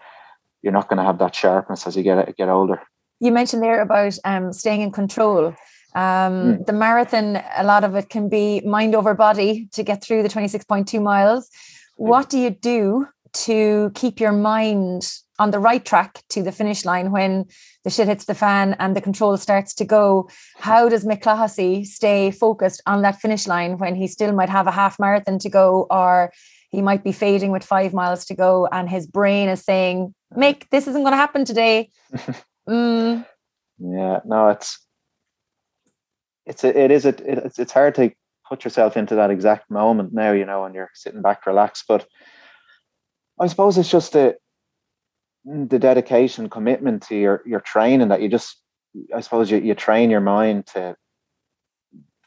you're 0.62 0.72
not 0.72 0.88
going 0.88 0.98
to 0.98 1.04
have 1.04 1.18
that 1.18 1.34
sharpness 1.34 1.86
as 1.86 1.96
you 1.96 2.02
get 2.02 2.36
get 2.36 2.48
older. 2.48 2.80
You 3.20 3.32
mentioned 3.32 3.62
there 3.62 3.80
about 3.80 4.18
um, 4.24 4.52
staying 4.52 4.80
in 4.80 4.90
control. 4.90 5.54
Um, 5.94 6.58
mm. 6.58 6.66
The 6.66 6.72
marathon, 6.72 7.42
a 7.56 7.64
lot 7.64 7.84
of 7.84 7.94
it 7.94 8.08
can 8.08 8.28
be 8.28 8.60
mind 8.62 8.94
over 8.94 9.14
body 9.14 9.68
to 9.72 9.82
get 9.82 10.02
through 10.02 10.22
the 10.22 10.28
26.2 10.28 11.02
miles. 11.02 11.50
What 11.96 12.30
do 12.30 12.38
you 12.38 12.50
do 12.50 13.06
to 13.34 13.92
keep 13.94 14.20
your 14.20 14.32
mind 14.32 15.10
on 15.38 15.50
the 15.50 15.58
right 15.58 15.84
track 15.84 16.22
to 16.28 16.42
the 16.42 16.52
finish 16.52 16.84
line 16.84 17.10
when 17.10 17.46
the 17.84 17.90
shit 17.90 18.06
hits 18.06 18.26
the 18.26 18.34
fan 18.34 18.76
and 18.78 18.94
the 18.94 19.00
control 19.00 19.36
starts 19.36 19.74
to 19.74 19.84
go. 19.84 20.28
How 20.58 20.88
does 20.88 21.04
Mick 21.04 21.22
Clohisey 21.22 21.84
stay 21.84 22.30
focused 22.30 22.82
on 22.86 23.02
that 23.02 23.20
finish 23.20 23.46
line 23.46 23.78
when 23.78 23.94
he 23.94 24.06
still 24.06 24.32
might 24.32 24.50
have 24.50 24.66
a 24.66 24.70
half 24.70 24.98
marathon 25.00 25.38
to 25.40 25.48
go 25.48 25.86
or 25.90 26.32
he 26.68 26.80
might 26.80 27.02
be 27.02 27.12
fading 27.12 27.50
with 27.50 27.64
five 27.64 27.92
miles 27.92 28.24
to 28.26 28.34
go 28.34 28.68
and 28.70 28.88
his 28.88 29.06
brain 29.06 29.48
is 29.48 29.64
saying, 29.64 30.14
Mick, 30.36 30.68
this 30.70 30.86
isn't 30.86 31.02
going 31.02 31.12
to 31.12 31.16
happen 31.16 31.44
today. 31.44 31.90
mm. 32.68 33.26
Yeah, 33.78 34.20
no, 34.24 34.48
it's 34.48 34.78
it's 36.46 36.64
a, 36.64 36.78
it 36.78 36.90
is 36.90 37.04
a, 37.04 37.14
it's 37.24 37.58
it's 37.58 37.72
hard 37.72 37.94
to 37.96 38.12
put 38.48 38.64
yourself 38.64 38.96
into 38.96 39.14
that 39.14 39.30
exact 39.30 39.70
moment 39.70 40.12
now, 40.12 40.32
you 40.32 40.44
know, 40.44 40.62
when 40.62 40.74
you're 40.74 40.90
sitting 40.94 41.22
back 41.22 41.46
relaxed. 41.46 41.84
But 41.88 42.06
I 43.40 43.46
suppose 43.46 43.78
it's 43.78 43.90
just 43.90 44.12
the 44.12 44.36
the 45.44 45.78
dedication, 45.78 46.48
commitment 46.48 47.02
to 47.04 47.16
your 47.16 47.42
your 47.46 47.60
training 47.60 48.08
that 48.08 48.20
you 48.20 48.28
just 48.28 48.60
I 49.14 49.20
suppose 49.20 49.50
you, 49.50 49.58
you 49.58 49.74
train 49.74 50.10
your 50.10 50.20
mind 50.20 50.66
to 50.68 50.96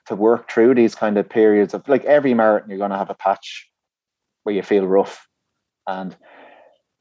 to 0.08 0.16
work 0.16 0.52
through 0.52 0.76
these 0.76 0.96
kind 0.96 1.18
of 1.18 1.30
periods 1.30 1.74
of 1.74 1.88
like 1.88 2.06
every 2.06 2.34
marathon 2.34 2.70
you're 2.70 2.80
gonna 2.80 2.98
have 2.98 3.10
a 3.10 3.16
patch 3.16 3.70
where 4.44 4.56
you 4.56 4.62
feel 4.62 4.86
rough. 4.86 5.28
And 5.88 6.16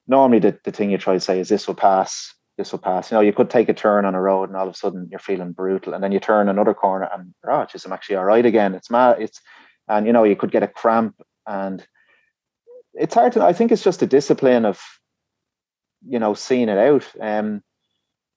normally 0.06 0.38
the, 0.38 0.58
the 0.64 0.72
thing 0.72 0.90
you 0.90 0.98
try 0.98 1.14
to 1.14 1.20
say 1.20 1.40
is 1.40 1.48
this 1.48 1.66
will 1.66 1.74
pass, 1.74 2.34
this 2.58 2.72
will 2.72 2.78
pass. 2.78 3.10
You 3.10 3.16
know, 3.16 3.20
you 3.20 3.32
could 3.32 3.50
take 3.50 3.68
a 3.68 3.74
turn 3.74 4.04
on 4.04 4.14
a 4.14 4.20
road 4.20 4.48
and 4.48 4.56
all 4.56 4.68
of 4.68 4.74
a 4.74 4.76
sudden 4.76 5.08
you're 5.10 5.18
feeling 5.18 5.52
brutal. 5.52 5.94
And 5.94 6.02
then 6.02 6.12
you 6.12 6.20
turn 6.20 6.48
another 6.48 6.74
corner 6.74 7.08
and 7.12 7.34
oh 7.46 7.66
geez, 7.70 7.84
I'm 7.84 7.92
actually 7.92 8.16
all 8.16 8.24
right 8.24 8.44
again. 8.44 8.74
It's 8.74 8.90
mad. 8.90 9.20
It's 9.20 9.40
and 9.88 10.06
you 10.06 10.12
know, 10.12 10.24
you 10.24 10.36
could 10.36 10.50
get 10.50 10.62
a 10.62 10.68
cramp 10.68 11.20
and 11.46 11.86
it's 12.94 13.14
hard 13.14 13.32
to 13.32 13.42
I 13.42 13.52
think 13.52 13.72
it's 13.72 13.82
just 13.82 14.02
a 14.02 14.06
discipline 14.06 14.64
of 14.64 14.80
you 16.06 16.18
know, 16.18 16.34
seeing 16.34 16.68
it 16.68 16.78
out. 16.78 17.06
Um, 17.20 17.62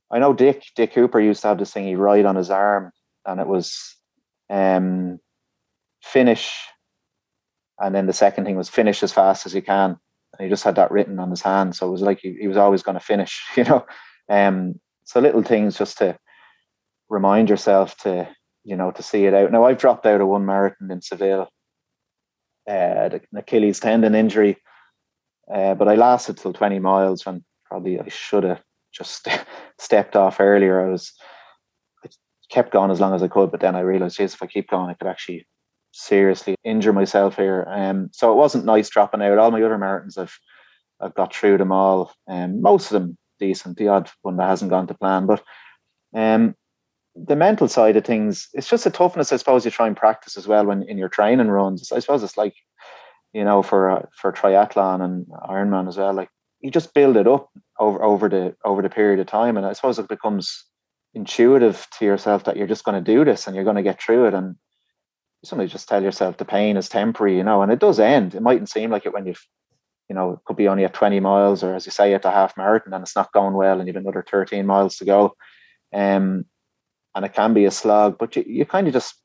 I 0.10 0.20
know 0.20 0.34
Dick 0.34 0.64
Dick 0.76 0.94
Hooper 0.94 1.20
used 1.20 1.42
to 1.42 1.50
have 1.50 1.58
this 1.58 1.74
thing 1.74 1.86
he 1.86 1.96
ride 1.96 2.26
on 2.26 2.36
his 2.36 2.50
arm, 2.50 2.92
and 3.26 3.40
it 3.40 3.48
was 3.48 3.96
um, 4.50 5.20
finish, 6.02 6.56
and 7.80 7.94
then 7.94 8.06
the 8.08 8.14
second 8.14 8.46
thing 8.46 8.56
was 8.56 8.70
finish 8.70 9.04
as 9.04 9.12
fast 9.12 9.46
as 9.46 9.54
you 9.54 9.62
can. 9.62 10.00
And 10.34 10.46
he 10.46 10.50
just 10.50 10.63
had 10.63 10.76
that 10.76 10.92
written 10.92 11.20
on 11.20 11.30
his 11.30 11.42
hand, 11.42 11.76
so 11.76 11.88
it 11.88 11.92
was 11.92 12.02
like 12.02 12.20
he, 12.20 12.38
he 12.40 12.48
was 12.48 12.58
always 12.58 12.84
going 12.84 12.98
to 12.98 13.04
finish, 13.04 13.44
you 13.56 13.63
know. 13.63 13.86
Um, 14.30 14.80
so 15.04 15.20
little 15.20 15.44
things 15.44 15.78
just 15.78 15.98
to 16.00 16.18
remind 17.10 17.50
yourself 17.50 17.96
to 17.98 18.28
you 18.63 18.76
know 18.76 18.92
to 18.92 19.04
see 19.04 19.26
it 19.26 19.34
out. 19.34 19.52
Now 19.52 19.66
I've 19.66 19.78
dropped 19.78 20.06
out 20.06 20.22
of 20.22 20.28
one 20.28 20.46
marathon 20.46 20.92
in 20.92 21.02
Seville, 21.02 21.48
uh, 22.70 23.10
an 23.12 23.22
Achilles 23.36 23.80
tendon 23.80 24.16
injury, 24.16 24.58
uh, 25.54 25.76
but 25.76 25.88
I 25.88 25.96
lasted 25.96 26.38
till 26.38 26.54
twenty 26.54 26.80
miles 26.80 27.26
when 27.26 27.44
probably 27.66 28.00
I 28.00 28.08
should 28.10 28.44
have 28.44 28.62
just 28.94 29.28
stepped 29.80 30.16
off 30.16 30.40
earlier. 30.40 30.86
I 30.86 30.92
was 30.92 31.13
I 32.04 32.10
kept 32.50 32.72
going 32.72 32.92
as 32.92 33.00
long 33.00 33.13
as 33.13 33.24
I 33.24 33.28
could, 33.28 33.52
but 33.52 33.62
then 33.62 33.76
I 33.76 33.82
realized, 33.82 34.20
yes, 34.20 34.34
if 34.34 34.44
I 34.44 34.48
keep 34.48 34.70
going, 34.70 34.90
I 34.90 34.94
could 34.94 35.08
actually 35.08 35.48
seriously 35.98 36.56
injure 36.64 36.94
myself 36.94 37.36
here. 37.36 37.66
Um, 37.70 38.10
so 38.14 38.32
it 38.32 38.36
wasn't 38.36 38.66
nice 38.66 38.90
dropping 38.90 39.22
out. 39.22 39.38
All 39.38 39.52
my 39.52 39.62
other 39.62 39.78
marathons, 39.78 40.18
I've 40.18 40.38
I've 41.00 41.16
got 41.16 41.34
through 41.34 41.58
them 41.58 41.72
all, 41.72 42.14
and 42.28 42.56
um, 42.56 42.62
most 42.62 42.92
of 42.92 43.02
them 43.02 43.18
decent. 43.40 43.78
The 43.78 43.88
odd 43.88 44.10
one 44.22 44.38
that 44.38 44.48
hasn't 44.48 44.72
gone 44.72 44.88
to 44.88 44.94
plan, 44.94 45.26
but 45.26 45.44
um, 46.16 46.56
the 47.16 47.36
mental 47.36 47.68
side 47.68 47.98
of 47.98 48.06
things, 48.06 48.48
it's 48.54 48.70
just 48.70 48.86
a 48.86 48.92
toughness. 48.92 49.32
I 49.32 49.38
suppose 49.38 49.66
you 49.66 49.72
try 49.72 49.88
and 49.88 49.98
practice 49.98 50.38
as 50.38 50.48
well 50.48 50.66
when 50.66 50.84
in 50.84 50.98
your 50.98 51.10
training 51.10 51.50
runs. 51.50 51.92
I 51.92 52.00
suppose 52.00 52.24
it's 52.24 52.38
like 52.38 52.56
you 53.34 53.44
know 53.44 53.64
for 53.64 53.90
uh, 53.90 54.06
for 54.16 54.32
triathlon 54.32 55.04
and 55.04 55.26
Ironman 55.28 55.88
as 55.88 55.98
well. 55.98 56.14
Like 56.14 56.30
you 56.62 56.72
just 56.72 56.94
build 56.94 57.18
it 57.18 57.28
up 57.28 57.50
over 57.80 58.04
over 58.04 58.30
the 58.30 58.56
over 58.66 58.82
the 58.82 58.90
period 58.90 59.20
of 59.20 59.28
time 59.28 59.58
and 59.58 59.66
i 59.66 59.74
suppose 59.74 60.00
it 60.00 60.08
becomes 60.08 60.66
intuitive 61.14 61.88
to 61.98 62.06
yourself 62.06 62.44
that 62.44 62.58
you're 62.58 62.68
just 62.68 62.84
going 62.84 63.02
to 63.02 63.12
do 63.12 63.24
this 63.24 63.48
and 63.48 63.56
you're 63.56 63.66
going 63.66 63.76
to 63.76 63.84
get 63.84 64.02
through 64.02 64.26
it 64.26 64.34
and 64.34 64.56
somebody 65.43 65.69
just 65.69 65.88
tell 65.88 66.04
yourself 66.04 66.38
the 66.38 66.45
pain 66.45 66.78
is 66.78 66.89
temporary 66.89 67.38
you 67.38 67.43
know 67.43 67.62
and 67.62 67.71
it 67.71 67.80
does 67.80 68.00
end 68.00 68.36
it 68.36 68.41
mightn't 68.41 68.69
seem 68.69 68.89
like 68.89 69.06
it 69.06 69.13
when 69.13 69.26
you've 69.26 69.45
you 70.10 70.15
know 70.15 70.32
it 70.32 70.39
could 70.45 70.58
be 70.58 70.67
only 70.67 70.84
at 70.84 70.93
20 70.93 71.19
miles 71.19 71.63
or 71.63 71.76
as 71.76 71.86
you 71.86 71.91
say 71.91 72.13
at 72.13 72.21
the 72.21 72.32
half 72.32 72.58
marathon 72.58 72.93
and 72.93 73.04
it's 73.04 73.15
not 73.15 73.32
going 73.34 73.54
well 73.54 73.80
and 73.80 73.88
you've 73.88 73.95
another 73.95 74.26
13 74.30 74.65
miles 74.65 74.97
to 74.97 75.06
go 75.06 75.36
um 75.93 76.45
and 77.15 77.26
it 77.26 77.34
can 77.34 77.54
be 77.54 77.65
a 77.65 77.71
slog 77.71 78.17
but 78.17 78.36
you, 78.36 78.43
you 78.47 78.65
kind 78.65 78.88
of 78.88 78.93
just 78.93 79.15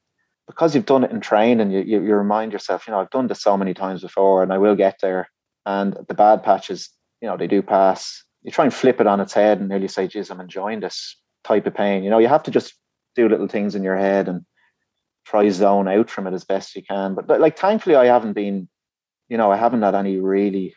because 0.46 0.75
you've 0.75 0.87
done 0.87 1.05
it 1.05 1.11
in 1.11 1.20
training 1.20 1.70
you, 1.70 1.81
you 1.81 2.03
you 2.03 2.14
remind 2.14 2.53
yourself 2.53 2.87
you 2.87 2.92
know 2.92 3.01
i've 3.01 3.11
done 3.11 3.27
this 3.27 3.42
so 3.42 3.57
many 3.57 3.75
times 3.75 4.03
before 4.03 4.42
and 4.42 4.53
i 4.53 4.59
will 4.59 4.77
get 4.77 4.98
there 5.01 5.29
and 5.66 5.96
the 6.09 6.14
bad 6.14 6.42
patches 6.42 6.90
you 7.22 7.29
know, 7.29 7.37
they 7.37 7.46
do 7.46 7.62
pass. 7.62 8.25
You 8.42 8.51
try 8.51 8.64
and 8.64 8.75
flip 8.75 9.01
it 9.01 9.07
on 9.07 9.20
its 9.20 9.33
head 9.33 9.61
and 9.61 9.68
nearly 9.68 9.88
say, 9.88 10.09
geez, 10.09 10.29
I'm 10.31 10.40
enjoying 10.40 10.81
this 10.81 11.16
type 11.44 11.66
of 11.66 11.75
pain. 11.75 12.03
You 12.03 12.11
know, 12.11 12.18
you 12.18 12.29
have 12.29 12.42
to 12.42 12.51
just 12.51 12.75
do 13.14 13.29
little 13.29 13.46
things 13.46 13.75
in 13.75 13.85
your 13.85 13.96
head 13.96 14.29
and 14.29 14.44
try 15.25 15.49
zone 15.51 15.89
out 15.89 16.11
from 16.11 16.27
it 16.27 16.35
as 16.35 16.45
best 16.45 16.75
you 16.75 16.83
can. 16.83 17.15
But 17.15 17.41
like, 17.41 17.59
thankfully, 17.59 17.97
I 17.97 18.07
haven't 18.07 18.33
been, 18.35 18.69
you 19.29 19.37
know, 19.37 19.51
I 19.51 19.57
haven't 19.57 19.83
had 19.83 19.95
any 19.95 20.19
really 20.19 20.75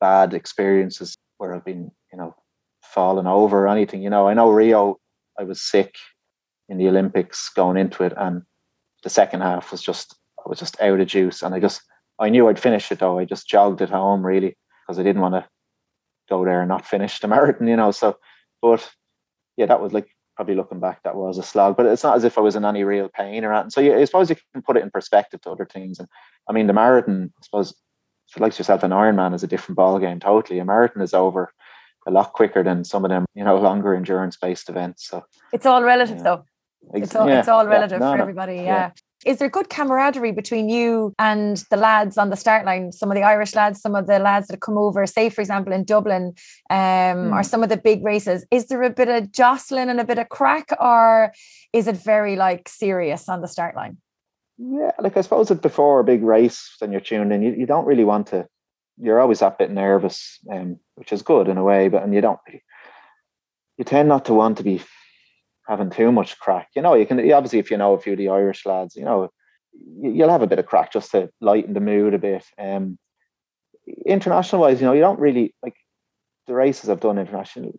bad 0.00 0.34
experiences 0.34 1.16
where 1.38 1.54
I've 1.54 1.64
been, 1.64 1.90
you 2.12 2.18
know, 2.18 2.34
falling 2.82 3.26
over 3.26 3.64
or 3.64 3.68
anything. 3.68 4.02
You 4.02 4.10
know, 4.10 4.28
I 4.28 4.34
know 4.34 4.50
Rio, 4.50 4.98
I 5.38 5.44
was 5.44 5.60
sick 5.60 5.96
in 6.68 6.78
the 6.78 6.88
Olympics 6.88 7.50
going 7.50 7.76
into 7.76 8.04
it, 8.04 8.12
and 8.16 8.42
the 9.02 9.10
second 9.10 9.42
half 9.42 9.70
was 9.70 9.82
just, 9.82 10.16
I 10.44 10.48
was 10.48 10.58
just 10.58 10.80
out 10.80 11.00
of 11.00 11.06
juice, 11.06 11.42
and 11.42 11.54
I 11.54 11.60
just, 11.60 11.82
I 12.18 12.28
knew 12.28 12.48
I'd 12.48 12.58
finish 12.60 12.90
it 12.92 13.00
though. 13.00 13.18
I 13.18 13.24
just 13.24 13.48
jogged 13.48 13.80
it 13.80 13.90
home 13.90 14.24
really 14.24 14.56
because 14.86 14.98
I 14.98 15.02
didn't 15.02 15.22
want 15.22 15.34
to 15.34 15.46
go 16.28 16.44
there 16.44 16.60
and 16.60 16.68
not 16.68 16.86
finish 16.86 17.20
the 17.20 17.28
marathon, 17.34 17.68
you 17.68 17.76
know. 17.76 17.90
So, 17.90 18.18
but 18.62 18.88
yeah, 19.56 19.66
that 19.66 19.80
was 19.80 19.92
like 19.92 20.08
probably 20.36 20.54
looking 20.54 20.80
back, 20.80 21.02
that 21.02 21.16
was 21.16 21.38
a 21.38 21.42
slog. 21.42 21.76
But 21.76 21.86
it's 21.86 22.02
not 22.02 22.16
as 22.16 22.24
if 22.24 22.38
I 22.38 22.40
was 22.40 22.56
in 22.56 22.64
any 22.64 22.84
real 22.84 23.08
pain 23.08 23.44
or 23.44 23.52
anything. 23.52 23.70
So 23.70 23.80
yeah, 23.80 23.96
I 23.96 24.04
suppose 24.04 24.30
you 24.30 24.36
can 24.52 24.62
put 24.62 24.76
it 24.76 24.82
in 24.82 24.90
perspective 24.90 25.40
to 25.42 25.50
other 25.50 25.66
things. 25.66 25.98
And 25.98 26.08
I 26.48 26.52
mean, 26.52 26.66
the 26.66 26.72
marathon, 26.72 27.32
I 27.38 27.44
suppose, 27.44 27.70
if 28.28 28.36
you 28.36 28.42
like 28.42 28.58
yourself, 28.58 28.82
an 28.82 28.90
Ironman 28.90 29.34
is 29.34 29.42
a 29.42 29.46
different 29.46 29.76
ball 29.76 29.98
game 29.98 30.20
totally. 30.20 30.58
A 30.58 30.64
marathon 30.64 31.02
is 31.02 31.14
over 31.14 31.52
a 32.06 32.10
lot 32.10 32.32
quicker 32.32 32.62
than 32.62 32.84
some 32.84 33.04
of 33.04 33.10
them, 33.10 33.24
you 33.34 33.44
know, 33.44 33.56
longer 33.56 33.94
endurance 33.94 34.36
based 34.36 34.68
events. 34.68 35.08
So 35.08 35.24
it's 35.52 35.66
all 35.66 35.82
relative, 35.82 36.18
yeah. 36.18 36.22
though. 36.22 36.44
It's 36.92 37.14
all, 37.14 37.28
yeah, 37.28 37.38
it's 37.38 37.48
all 37.48 37.66
relative 37.66 38.00
yeah, 38.00 38.10
no, 38.10 38.16
for 38.16 38.22
everybody. 38.22 38.56
No, 38.56 38.62
yeah. 38.62 38.68
yeah. 38.68 38.90
Is 39.24 39.38
there 39.38 39.48
good 39.48 39.70
camaraderie 39.70 40.32
between 40.32 40.68
you 40.68 41.14
and 41.18 41.56
the 41.70 41.78
lads 41.78 42.18
on 42.18 42.28
the 42.28 42.36
start 42.36 42.66
line? 42.66 42.92
Some 42.92 43.10
of 43.10 43.14
the 43.14 43.22
Irish 43.22 43.54
lads, 43.54 43.80
some 43.80 43.94
of 43.94 44.06
the 44.06 44.18
lads 44.18 44.48
that 44.48 44.60
come 44.60 44.76
over, 44.76 45.06
say, 45.06 45.30
for 45.30 45.40
example, 45.40 45.72
in 45.72 45.84
Dublin, 45.84 46.34
um, 46.68 46.76
mm. 46.76 47.32
or 47.32 47.42
some 47.42 47.62
of 47.62 47.70
the 47.70 47.78
big 47.78 48.04
races. 48.04 48.44
Is 48.50 48.66
there 48.66 48.82
a 48.82 48.90
bit 48.90 49.08
of 49.08 49.32
jostling 49.32 49.88
and 49.88 49.98
a 49.98 50.04
bit 50.04 50.18
of 50.18 50.28
crack, 50.28 50.68
or 50.78 51.32
is 51.72 51.86
it 51.86 51.96
very 51.96 52.36
like 52.36 52.68
serious 52.68 53.28
on 53.28 53.40
the 53.40 53.48
start 53.48 53.74
line? 53.74 53.96
Yeah, 54.58 54.92
like 55.00 55.16
I 55.16 55.22
suppose 55.22 55.50
it 55.50 55.62
before 55.62 56.00
a 56.00 56.04
big 56.04 56.22
race, 56.22 56.76
then 56.80 56.92
you're 56.92 57.00
tuned 57.00 57.32
in, 57.32 57.42
you, 57.42 57.54
you 57.54 57.66
don't 57.66 57.86
really 57.86 58.04
want 58.04 58.28
to. 58.28 58.46
You're 58.98 59.20
always 59.20 59.42
a 59.42 59.54
bit 59.58 59.70
nervous, 59.70 60.38
um, 60.52 60.78
which 60.94 61.12
is 61.12 61.22
good 61.22 61.48
in 61.48 61.56
a 61.56 61.64
way, 61.64 61.88
but 61.88 62.02
and 62.02 62.14
you 62.14 62.20
don't. 62.20 62.38
You 63.78 63.84
tend 63.84 64.08
not 64.08 64.26
to 64.26 64.34
want 64.34 64.58
to 64.58 64.62
be 64.62 64.82
having 65.66 65.90
too 65.90 66.12
much 66.12 66.38
crack. 66.38 66.68
You 66.76 66.82
know, 66.82 66.94
you 66.94 67.06
can 67.06 67.18
obviously 67.32 67.58
if 67.58 67.70
you 67.70 67.76
know 67.76 67.94
a 67.94 68.00
few 68.00 68.12
of 68.12 68.18
the 68.18 68.28
Irish 68.28 68.66
lads, 68.66 68.96
you 68.96 69.04
know, 69.04 69.30
you'll 69.72 70.30
have 70.30 70.42
a 70.42 70.46
bit 70.46 70.58
of 70.58 70.66
crack 70.66 70.92
just 70.92 71.10
to 71.12 71.30
lighten 71.40 71.74
the 71.74 71.80
mood 71.80 72.14
a 72.14 72.18
bit. 72.18 72.44
Um, 72.58 72.98
international 74.06 74.62
wise, 74.62 74.80
you 74.80 74.86
know, 74.86 74.92
you 74.92 75.00
don't 75.00 75.20
really 75.20 75.54
like 75.62 75.76
the 76.46 76.54
races 76.54 76.90
I've 76.90 77.00
done 77.00 77.18
internationally. 77.18 77.78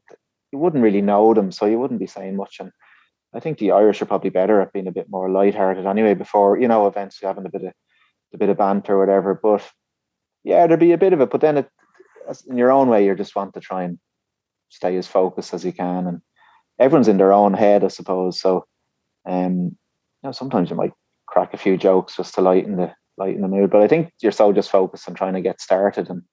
You 0.51 0.59
wouldn't 0.59 0.83
really 0.83 1.01
know 1.01 1.33
them, 1.33 1.51
so 1.51 1.65
you 1.65 1.79
wouldn't 1.79 1.99
be 1.99 2.07
saying 2.07 2.35
much. 2.35 2.57
And 2.59 2.71
I 3.33 3.39
think 3.39 3.57
the 3.57 3.71
Irish 3.71 4.01
are 4.01 4.05
probably 4.05 4.29
better 4.29 4.61
at 4.61 4.73
being 4.73 4.87
a 4.87 4.91
bit 4.91 5.09
more 5.09 5.29
light-hearted 5.29 5.85
anyway. 5.85 6.13
Before 6.13 6.57
you 6.57 6.67
know, 6.67 6.87
events 6.87 7.19
having 7.21 7.45
a 7.45 7.49
bit 7.49 7.63
of 7.63 7.73
a 8.33 8.37
bit 8.37 8.49
of 8.49 8.57
banter 8.57 8.95
or 8.95 8.99
whatever. 8.99 9.39
But 9.41 9.63
yeah, 10.43 10.67
there'd 10.67 10.79
be 10.79 10.91
a 10.91 10.97
bit 10.97 11.13
of 11.13 11.21
it. 11.21 11.29
But 11.29 11.41
then 11.41 11.57
it, 11.57 11.69
in 12.47 12.57
your 12.57 12.71
own 12.71 12.89
way, 12.89 13.05
you 13.05 13.15
just 13.15 13.35
want 13.35 13.53
to 13.53 13.59
try 13.59 13.83
and 13.83 13.99
stay 14.69 14.97
as 14.97 15.07
focused 15.07 15.53
as 15.53 15.63
you 15.63 15.71
can 15.71 16.07
and 16.07 16.21
everyone's 16.79 17.07
in 17.07 17.17
their 17.17 17.33
own 17.33 17.53
head, 17.53 17.83
I 17.83 17.87
suppose. 17.87 18.39
So, 18.39 18.65
um, 19.25 19.55
you 19.57 19.77
know, 20.23 20.31
sometimes 20.31 20.69
you 20.69 20.75
might 20.75 20.93
crack 21.27 21.53
a 21.53 21.57
few 21.57 21.77
jokes 21.77 22.15
just 22.15 22.35
to 22.35 22.41
lighten 22.41 22.77
the 22.77 22.93
lighten 23.17 23.41
the 23.41 23.47
mood. 23.47 23.69
But 23.69 23.81
I 23.81 23.87
think 23.87 24.11
you're 24.21 24.31
so 24.31 24.51
just 24.51 24.71
focused 24.71 25.07
on 25.07 25.15
trying 25.15 25.33
to 25.33 25.41
get 25.41 25.61
started, 25.61 26.09
and 26.09 26.23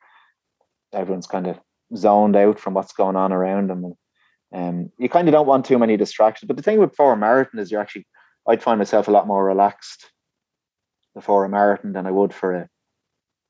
everyone's 0.92 1.26
kind 1.26 1.46
of 1.46 1.58
zoned 1.96 2.36
out 2.36 2.58
from 2.58 2.74
what's 2.74 2.92
going 2.92 3.16
on 3.16 3.32
around 3.32 3.70
them. 3.70 3.84
And 3.84 4.84
um, 4.84 4.92
you 4.98 5.08
kind 5.08 5.28
of 5.28 5.32
don't 5.32 5.46
want 5.46 5.64
too 5.64 5.78
many 5.78 5.96
distractions. 5.96 6.46
But 6.46 6.56
the 6.56 6.62
thing 6.62 6.78
with 6.78 6.94
for 6.94 7.12
a 7.12 7.16
marathon 7.16 7.60
is 7.60 7.70
you're 7.70 7.80
actually, 7.80 8.06
I'd 8.46 8.62
find 8.62 8.78
myself 8.78 9.08
a 9.08 9.12
lot 9.12 9.26
more 9.26 9.44
relaxed 9.44 10.10
before 11.14 11.44
a 11.44 11.48
marathon 11.48 11.92
than 11.92 12.06
I 12.06 12.10
would 12.10 12.34
for 12.34 12.54
a, 12.54 12.68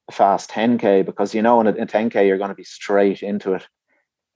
a 0.09 0.13
fast 0.13 0.51
10k 0.51 1.05
because 1.05 1.35
you 1.35 1.43
know 1.43 1.61
in 1.61 1.67
a, 1.67 1.71
a 1.71 1.87
10k 1.87 2.27
you're 2.27 2.39
going 2.39 2.51
to 2.51 2.57
be 2.57 2.65
straight 2.65 3.23
into 3.23 3.55
it 3.55 3.67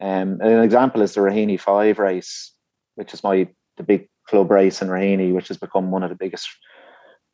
um, 0.00 0.40
an 0.40 0.62
example 0.62 1.02
is 1.02 1.14
the 1.14 1.20
Raheny 1.20 1.58
Five 1.58 1.98
race, 1.98 2.52
which 2.96 3.14
is 3.14 3.24
my 3.24 3.48
the 3.76 3.82
big 3.82 4.08
club 4.28 4.50
race 4.50 4.82
in 4.82 4.88
Raheny, 4.88 5.32
which 5.32 5.48
has 5.48 5.56
become 5.56 5.90
one 5.90 6.02
of 6.02 6.10
the 6.10 6.16
biggest 6.16 6.48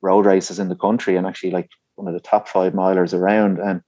road 0.00 0.26
races 0.26 0.58
in 0.58 0.68
the 0.68 0.76
country 0.76 1.16
and 1.16 1.26
actually 1.26 1.50
like 1.50 1.68
one 1.94 2.08
of 2.08 2.14
the 2.14 2.28
top 2.28 2.48
five 2.48 2.72
milers 2.72 3.14
around. 3.14 3.58
And 3.58 3.80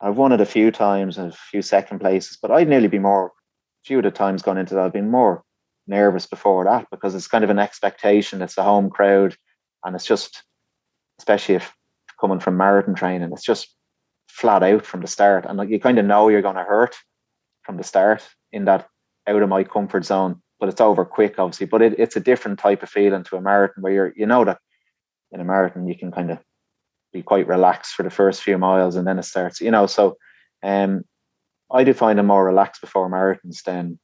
I've 0.00 0.16
won 0.16 0.32
it 0.32 0.40
a 0.40 0.46
few 0.46 0.70
times 0.70 1.18
and 1.18 1.32
a 1.32 1.36
few 1.36 1.62
second 1.62 2.00
places, 2.00 2.38
but 2.40 2.50
I'd 2.50 2.68
nearly 2.68 2.88
be 2.88 2.98
more, 2.98 3.32
few 3.84 3.98
of 3.98 4.04
the 4.04 4.10
times 4.10 4.42
gone 4.42 4.58
into 4.58 4.74
that, 4.74 4.84
I've 4.84 4.92
been 4.92 5.10
more 5.10 5.42
nervous 5.86 6.26
before 6.26 6.64
that 6.64 6.86
because 6.90 7.14
it's 7.14 7.28
kind 7.28 7.44
of 7.44 7.50
an 7.50 7.58
expectation. 7.58 8.42
It's 8.42 8.58
a 8.58 8.62
home 8.62 8.90
crowd 8.90 9.36
and 9.84 9.94
it's 9.94 10.06
just, 10.06 10.42
especially 11.18 11.56
if 11.56 11.72
coming 12.20 12.40
from 12.40 12.56
marathon 12.56 12.94
training, 12.94 13.30
it's 13.32 13.44
just 13.44 13.74
flat 14.28 14.62
out 14.62 14.84
from 14.84 15.00
the 15.00 15.06
start. 15.06 15.44
And 15.46 15.58
like 15.58 15.68
you 15.68 15.80
kind 15.80 15.98
of 15.98 16.04
know 16.04 16.28
you're 16.28 16.42
going 16.42 16.56
to 16.56 16.64
hurt 16.64 16.94
from 17.64 17.76
the 17.76 17.84
start 17.84 18.22
in 18.52 18.64
that 18.66 18.88
out 19.26 19.42
of 19.42 19.48
my 19.48 19.64
comfort 19.64 20.04
zone. 20.04 20.40
But 20.60 20.68
it's 20.68 20.80
over 20.80 21.04
quick, 21.04 21.38
obviously. 21.38 21.66
But 21.66 21.82
it, 21.82 21.98
it's 21.98 22.16
a 22.16 22.20
different 22.20 22.58
type 22.58 22.82
of 22.82 22.88
feeling 22.88 23.24
to 23.24 23.36
a 23.36 23.40
marathon 23.40 23.82
where 23.82 23.92
you're 23.92 24.12
you 24.16 24.26
know 24.26 24.44
that 24.44 24.58
in 25.32 25.40
a 25.40 25.44
marathon 25.44 25.88
you 25.88 25.98
can 25.98 26.12
kind 26.12 26.30
of 26.30 26.38
be 27.12 27.22
quite 27.22 27.46
relaxed 27.46 27.94
for 27.94 28.02
the 28.02 28.10
first 28.10 28.42
few 28.42 28.58
miles 28.58 28.96
and 28.96 29.06
then 29.06 29.18
it 29.18 29.24
starts, 29.24 29.60
you 29.60 29.70
know. 29.70 29.86
So 29.86 30.16
um 30.62 31.04
I 31.72 31.82
do 31.84 31.92
find 31.92 32.18
I'm 32.18 32.26
more 32.26 32.44
relaxed 32.44 32.80
before 32.80 33.10
marathons 33.10 33.62
than 33.62 33.98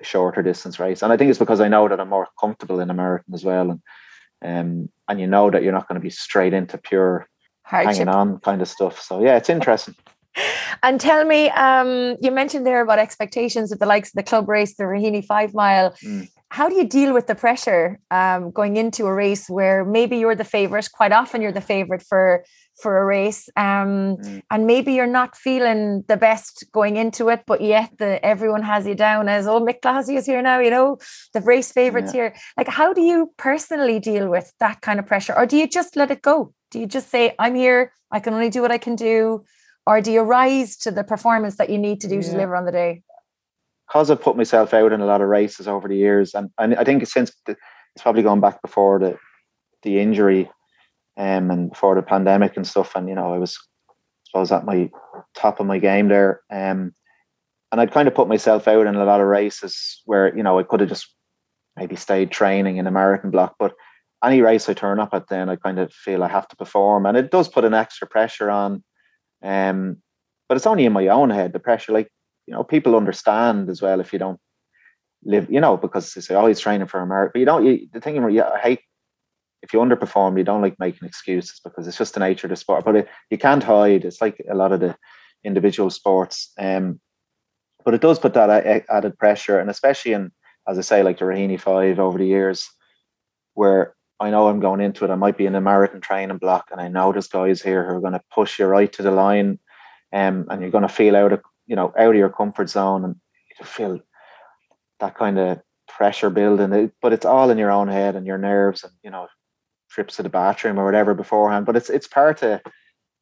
a 0.00 0.04
shorter 0.04 0.42
distance 0.42 0.80
race. 0.80 1.02
And 1.02 1.12
I 1.12 1.16
think 1.16 1.30
it's 1.30 1.38
because 1.38 1.60
I 1.60 1.68
know 1.68 1.88
that 1.88 2.00
I'm 2.00 2.08
more 2.08 2.28
comfortable 2.40 2.80
in 2.80 2.90
a 2.90 2.94
marathon 2.94 3.34
as 3.34 3.44
well. 3.44 3.70
And 3.70 3.80
um 4.42 4.88
and 5.08 5.20
you 5.20 5.26
know 5.26 5.50
that 5.50 5.62
you're 5.62 5.72
not 5.72 5.88
going 5.88 6.00
to 6.00 6.04
be 6.04 6.10
straight 6.10 6.52
into 6.52 6.76
pure 6.78 7.26
Hardship. 7.62 7.94
hanging 7.94 8.08
on 8.08 8.38
kind 8.40 8.62
of 8.62 8.68
stuff. 8.68 9.00
So 9.00 9.22
yeah, 9.22 9.36
it's 9.36 9.50
interesting 9.50 9.94
and 10.82 11.00
tell 11.00 11.24
me, 11.24 11.50
um, 11.50 12.16
you 12.20 12.30
mentioned 12.30 12.66
there 12.66 12.82
about 12.82 12.98
expectations 12.98 13.72
of 13.72 13.78
the 13.78 13.86
likes 13.86 14.10
of 14.10 14.14
the 14.14 14.22
club 14.22 14.48
race, 14.48 14.76
the 14.76 14.84
Raheny 14.84 15.24
five 15.24 15.54
mile. 15.54 15.94
Mm. 16.04 16.28
How 16.50 16.68
do 16.68 16.76
you 16.76 16.86
deal 16.86 17.12
with 17.12 17.26
the 17.26 17.34
pressure 17.34 18.00
um, 18.10 18.50
going 18.50 18.76
into 18.76 19.04
a 19.04 19.12
race 19.12 19.50
where 19.50 19.84
maybe 19.84 20.16
you're 20.16 20.34
the 20.34 20.44
favorite? 20.44 20.88
Quite 20.92 21.12
often, 21.12 21.42
you're 21.42 21.52
the 21.52 21.60
favorite 21.60 22.02
for 22.02 22.44
for 22.80 22.98
a 22.98 23.04
race, 23.04 23.48
um, 23.56 24.16
mm. 24.16 24.40
and 24.52 24.66
maybe 24.66 24.92
you're 24.92 25.06
not 25.06 25.36
feeling 25.36 26.04
the 26.06 26.16
best 26.16 26.64
going 26.72 26.96
into 26.96 27.28
it, 27.28 27.42
but 27.44 27.60
yet 27.60 27.90
the 27.98 28.24
everyone 28.24 28.62
has 28.62 28.86
you 28.86 28.94
down 28.94 29.28
as 29.28 29.48
oh 29.48 29.60
Mick 29.60 29.80
Clohisey 29.80 30.16
is 30.16 30.26
here 30.26 30.40
now, 30.40 30.60
you 30.60 30.70
know 30.70 30.96
the 31.34 31.40
race 31.40 31.72
favorites 31.72 32.14
yeah. 32.14 32.20
here. 32.20 32.34
Like, 32.56 32.68
how 32.68 32.92
do 32.92 33.02
you 33.02 33.32
personally 33.36 33.98
deal 33.98 34.28
with 34.30 34.52
that 34.60 34.80
kind 34.80 35.00
of 35.00 35.06
pressure, 35.06 35.34
or 35.36 35.44
do 35.44 35.56
you 35.56 35.66
just 35.66 35.96
let 35.96 36.10
it 36.10 36.22
go? 36.22 36.54
Do 36.70 36.78
you 36.78 36.86
just 36.86 37.10
say 37.10 37.34
I'm 37.38 37.56
here, 37.56 37.92
I 38.12 38.20
can 38.20 38.32
only 38.32 38.48
do 38.48 38.62
what 38.62 38.70
I 38.70 38.78
can 38.78 38.94
do, 38.94 39.44
or 39.88 40.02
do 40.02 40.12
you 40.12 40.20
rise 40.20 40.76
to 40.76 40.90
the 40.90 41.02
performance 41.02 41.56
that 41.56 41.70
you 41.70 41.78
need 41.78 41.98
to 42.02 42.08
do 42.08 42.16
yeah. 42.16 42.20
to 42.20 42.30
deliver 42.32 42.54
on 42.54 42.66
the 42.66 42.72
day? 42.72 43.02
Because 43.88 44.10
I've 44.10 44.20
put 44.20 44.36
myself 44.36 44.74
out 44.74 44.92
in 44.92 45.00
a 45.00 45.06
lot 45.06 45.22
of 45.22 45.28
races 45.28 45.66
over 45.66 45.88
the 45.88 45.96
years, 45.96 46.34
and, 46.34 46.50
and 46.58 46.76
I 46.76 46.84
think 46.84 47.06
since 47.06 47.32
the, 47.46 47.56
it's 47.94 48.02
probably 48.02 48.22
gone 48.22 48.40
back 48.40 48.60
before 48.60 48.98
the 48.98 49.16
the 49.82 49.98
injury, 49.98 50.50
um, 51.16 51.50
and 51.50 51.70
before 51.70 51.94
the 51.94 52.02
pandemic 52.02 52.54
and 52.54 52.66
stuff, 52.66 52.94
and 52.94 53.08
you 53.08 53.14
know 53.14 53.32
I 53.32 53.38
was 53.38 53.58
I 53.88 53.92
suppose 54.24 54.52
at 54.52 54.66
my 54.66 54.90
top 55.34 55.58
of 55.58 55.66
my 55.66 55.78
game 55.78 56.08
there, 56.08 56.42
um, 56.50 56.92
and 57.72 57.80
I'd 57.80 57.92
kind 57.92 58.08
of 58.08 58.14
put 58.14 58.28
myself 58.28 58.68
out 58.68 58.86
in 58.86 58.94
a 58.94 59.04
lot 59.06 59.22
of 59.22 59.26
races 59.26 60.02
where 60.04 60.36
you 60.36 60.42
know 60.42 60.58
I 60.58 60.64
could 60.64 60.80
have 60.80 60.90
just 60.90 61.08
maybe 61.78 61.96
stayed 61.96 62.30
training 62.30 62.76
in 62.76 62.86
a 62.86 62.90
marathon 62.90 63.30
block, 63.30 63.54
but 63.58 63.72
any 64.22 64.42
race 64.42 64.68
I 64.68 64.74
turn 64.74 65.00
up 65.00 65.14
at, 65.14 65.28
then 65.28 65.48
I 65.48 65.56
kind 65.56 65.78
of 65.78 65.94
feel 65.94 66.22
I 66.22 66.28
have 66.28 66.48
to 66.48 66.56
perform, 66.56 67.06
and 67.06 67.16
it 67.16 67.30
does 67.30 67.48
put 67.48 67.64
an 67.64 67.72
extra 67.72 68.06
pressure 68.06 68.50
on 68.50 68.84
um, 69.42 69.98
but 70.48 70.56
it's 70.56 70.66
only 70.66 70.84
in 70.84 70.92
my 70.92 71.08
own 71.08 71.30
head, 71.30 71.52
the 71.52 71.58
pressure. 71.58 71.92
Like, 71.92 72.10
you 72.46 72.54
know, 72.54 72.64
people 72.64 72.96
understand 72.96 73.68
as 73.68 73.82
well 73.82 74.00
if 74.00 74.12
you 74.12 74.18
don't 74.18 74.40
live, 75.24 75.50
you 75.50 75.60
know, 75.60 75.76
because 75.76 76.12
they 76.14 76.20
say, 76.20 76.34
oh, 76.34 76.46
he's 76.46 76.60
training 76.60 76.86
for 76.86 77.00
America. 77.00 77.32
But 77.34 77.40
you 77.40 77.46
don't, 77.46 77.66
you, 77.66 77.88
the 77.92 78.00
thing, 78.00 78.30
yeah, 78.30 78.48
I 78.48 78.58
hate 78.58 78.80
if 79.62 79.72
you 79.72 79.80
underperform, 79.80 80.38
you 80.38 80.44
don't 80.44 80.62
like 80.62 80.78
making 80.78 81.06
excuses 81.06 81.60
because 81.62 81.86
it's 81.86 81.98
just 81.98 82.14
the 82.14 82.20
nature 82.20 82.46
of 82.46 82.50
the 82.50 82.56
sport. 82.56 82.84
But 82.84 82.96
it, 82.96 83.08
you 83.30 83.38
can't 83.38 83.62
hide. 83.62 84.04
It's 84.04 84.20
like 84.20 84.40
a 84.50 84.54
lot 84.54 84.72
of 84.72 84.80
the 84.80 84.96
individual 85.44 85.90
sports. 85.90 86.52
Um, 86.58 87.00
but 87.84 87.94
it 87.94 88.00
does 88.00 88.18
put 88.18 88.34
that 88.34 88.84
added 88.90 89.18
pressure, 89.18 89.58
and 89.58 89.70
especially 89.70 90.12
in, 90.12 90.30
as 90.68 90.78
I 90.78 90.82
say, 90.82 91.02
like 91.02 91.18
the 91.18 91.24
Raheny 91.24 91.60
Five 91.60 91.98
over 91.98 92.18
the 92.18 92.26
years, 92.26 92.68
where 93.54 93.94
I 94.20 94.30
know 94.30 94.48
I'm 94.48 94.60
going 94.60 94.80
into 94.80 95.04
it. 95.04 95.10
I 95.10 95.14
might 95.14 95.36
be 95.36 95.46
in 95.46 95.54
a 95.54 95.60
marathon 95.60 96.00
training 96.00 96.38
block, 96.38 96.68
and 96.72 96.80
I 96.80 96.88
know 96.88 97.12
there's 97.12 97.28
guys 97.28 97.62
here 97.62 97.84
who 97.84 97.96
are 97.96 98.00
going 98.00 98.14
to 98.14 98.22
push 98.32 98.58
you 98.58 98.66
right 98.66 98.92
to 98.94 99.02
the 99.02 99.12
line, 99.12 99.60
um, 100.12 100.46
and 100.50 100.60
you're 100.60 100.70
going 100.70 100.82
to 100.82 100.88
feel 100.88 101.16
out 101.16 101.32
of 101.32 101.40
you 101.66 101.76
know 101.76 101.92
out 101.96 102.10
of 102.10 102.16
your 102.16 102.30
comfort 102.30 102.68
zone, 102.68 103.04
and 103.04 103.16
you 103.58 103.66
feel 103.66 104.00
that 105.00 105.16
kind 105.16 105.38
of 105.38 105.60
pressure 105.86 106.30
building. 106.30 106.90
But 107.00 107.12
it's 107.12 107.26
all 107.26 107.50
in 107.50 107.58
your 107.58 107.70
own 107.70 107.88
head 107.88 108.16
and 108.16 108.26
your 108.26 108.38
nerves, 108.38 108.82
and 108.82 108.92
you 109.02 109.10
know 109.10 109.28
trips 109.88 110.16
to 110.16 110.22
the 110.22 110.28
bathroom 110.28 110.78
or 110.78 110.84
whatever 110.84 111.14
beforehand. 111.14 111.66
But 111.66 111.76
it's 111.76 111.90
it's 111.90 112.08
part 112.08 112.42
of 112.42 112.60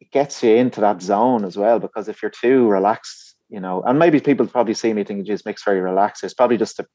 it 0.01 0.11
gets 0.13 0.43
you 0.43 0.55
into 0.55 0.81
that 0.81 1.03
zone 1.03 1.45
as 1.45 1.57
well 1.57 1.79
because 1.79 2.09
if 2.09 2.23
you're 2.23 2.31
too 2.31 2.69
relaxed, 2.69 3.37
you 3.49 3.61
know, 3.61 3.83
and 3.83 3.99
maybe 3.99 4.21
people 4.21 4.47
probably 4.47 4.75
see 4.75 4.93
me 4.93 5.05
thinking, 5.05 5.27
"Geez, 5.27 5.45
Mick's 5.45 5.65
very 5.65 5.81
relaxed." 5.81 6.25
It's 6.25 6.35
probably 6.35 6.57
just 6.57 6.79
the 6.79 6.87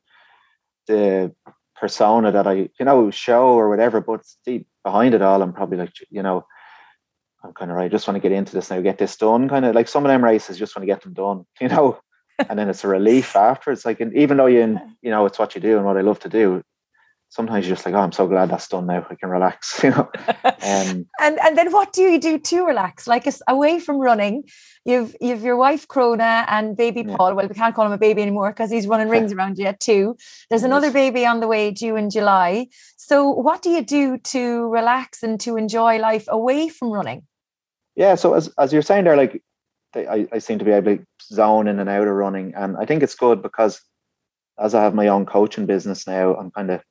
the 0.88 1.36
persona 1.82 2.32
that 2.32 2.46
I, 2.46 2.70
you 2.80 2.86
know, 2.86 3.10
show 3.10 3.48
or 3.48 3.68
whatever, 3.68 4.00
but 4.00 4.22
deep 4.46 4.68
behind 4.84 5.16
it 5.16 5.24
all, 5.24 5.42
I'm 5.42 5.52
probably 5.52 5.80
like, 5.80 5.94
you 6.12 6.22
know, 6.22 6.46
I'm 7.44 7.54
kind 7.54 7.72
of 7.72 7.76
right. 7.76 7.86
I 7.86 7.90
just 7.90 8.08
want 8.08 8.16
to 8.16 8.22
get 8.22 8.32
into 8.32 8.54
this 8.54 8.70
now, 8.70 8.80
get 8.82 9.00
this 9.00 9.18
done. 9.18 9.50
Kind 9.50 9.66
of 9.66 9.74
like 9.74 9.88
some 9.88 10.06
of 10.06 10.10
them 10.10 10.24
races, 10.24 10.60
just 10.60 10.76
want 10.76 10.84
to 10.84 10.94
get 10.94 11.02
them 11.02 11.14
done, 11.14 11.44
you 11.60 11.68
know. 11.68 12.00
and 12.48 12.58
then 12.58 12.70
it's 12.70 12.84
a 12.84 12.88
relief 12.88 13.36
after. 13.50 13.72
It's 13.72 13.84
like, 13.84 14.00
and 14.00 14.16
even 14.16 14.38
though 14.38 14.46
you, 14.46 14.80
you 15.02 15.10
know, 15.10 15.26
it's 15.26 15.40
what 15.40 15.56
you 15.56 15.62
do 15.62 15.76
and 15.76 15.86
what 15.86 15.98
I 15.98 16.02
love 16.02 16.20
to 16.20 16.30
do, 16.30 16.62
sometimes 17.32 17.66
you're 17.66 17.76
just 17.76 17.86
like, 17.86 17.96
oh, 17.96 18.00
I'm 18.00 18.12
so 18.12 18.28
glad 18.28 18.50
that's 18.50 18.68
done 18.68 18.86
now. 18.86 19.08
I 19.10 19.16
can 19.16 19.30
relax, 19.30 19.80
you 19.84 19.90
know. 19.90 20.12
Um, 20.64 21.08
and 21.20 21.40
and 21.40 21.58
then 21.58 21.72
what 21.72 21.92
do 21.92 22.04
you 22.04 22.20
do 22.20 22.38
to 22.38 22.66
relax? 22.66 23.08
Like 23.08 23.26
away 23.48 23.80
from 23.80 23.98
running, 23.98 24.44
you've 24.86 25.16
you've 25.20 25.42
your 25.42 25.58
wife 25.58 25.88
Crona 25.88 26.46
and 26.48 26.78
baby 26.78 27.04
yeah. 27.06 27.16
Paul. 27.16 27.34
Well, 27.34 27.48
we 27.48 27.56
can't 27.56 27.74
call 27.74 27.88
him 27.88 27.92
a 27.92 27.98
baby 27.98 28.22
anymore 28.22 28.52
because 28.52 28.70
he's 28.70 28.86
running 28.86 29.10
rings 29.10 29.34
around 29.34 29.58
you 29.58 29.66
at 29.66 29.80
two. 29.80 30.16
There's 30.52 30.64
another 30.64 30.92
baby 30.92 31.26
on 31.26 31.40
the 31.40 31.48
way 31.48 31.72
due 31.72 31.96
in 31.96 32.12
July. 32.12 32.68
So 32.96 33.28
what 33.28 33.64
do 33.64 33.72
you 33.72 33.84
do 33.84 34.20
to 34.20 34.68
relax 34.70 35.24
and 35.24 35.40
to 35.42 35.58
enjoy 35.58 35.98
life 35.98 36.26
away 36.28 36.70
from 36.70 36.92
running? 36.92 37.24
Yeah. 37.96 38.14
So 38.14 38.36
as 38.36 38.54
as 38.60 38.72
you're 38.72 38.84
saying 38.84 39.06
there, 39.06 39.18
like 39.18 39.42
I, 39.96 40.28
I 40.32 40.38
seem 40.38 40.60
to 40.60 40.66
be 40.66 40.72
able 40.72 40.98
to 40.98 41.06
zone 41.24 41.68
in 41.68 41.80
and 41.80 41.90
out 41.90 42.08
of 42.08 42.14
running, 42.14 42.54
and 42.56 42.78
I 42.78 42.86
think 42.86 43.02
it's 43.02 43.16
good 43.16 43.42
because 43.42 43.82
as 44.60 44.76
I 44.76 44.84
have 44.84 44.94
my 44.94 45.08
own 45.08 45.26
coaching 45.26 45.66
business 45.66 46.06
now, 46.06 46.36
I'm 46.36 46.52
kind 46.52 46.70
of 46.70 46.82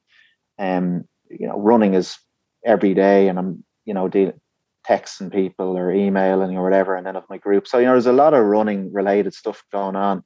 um, 0.61 1.05
you 1.29 1.49
know, 1.49 1.59
running 1.59 1.95
is 1.95 2.19
every 2.65 2.95
day, 2.95 3.27
and 3.29 3.39
I'm 3.39 3.65
you 3.85 3.95
know 3.95 4.07
dealing 4.07 4.41
texting 4.89 5.33
people 5.33 5.77
or 5.77 5.91
emailing 5.91 6.57
or 6.57 6.63
whatever, 6.63 6.95
and 6.95 7.07
then 7.07 7.17
of 7.17 7.25
my 7.29 7.39
group. 7.39 7.67
So 7.67 7.79
you 7.79 7.87
know, 7.87 7.93
there's 7.93 8.07
a 8.07 8.13
lot 8.13 8.35
of 8.35 8.45
running 8.45 8.93
related 8.93 9.35
stuff 9.35 9.65
going 9.73 9.97
on. 9.97 10.23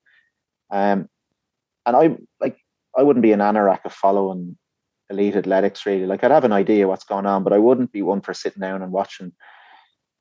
Um, 0.70 1.08
and 1.86 1.96
I 1.96 2.16
like 2.40 2.58
I 2.96 3.02
wouldn't 3.02 3.22
be 3.22 3.32
an 3.32 3.40
anorak 3.40 3.84
of 3.84 3.92
following 3.92 4.56
elite 5.10 5.36
athletics 5.36 5.86
really. 5.86 6.06
Like 6.06 6.24
I'd 6.24 6.30
have 6.30 6.44
an 6.44 6.52
idea 6.52 6.88
what's 6.88 7.04
going 7.04 7.26
on, 7.26 7.44
but 7.44 7.52
I 7.52 7.58
wouldn't 7.58 7.92
be 7.92 8.02
one 8.02 8.20
for 8.20 8.34
sitting 8.34 8.60
down 8.60 8.82
and 8.82 8.92
watching 8.92 9.32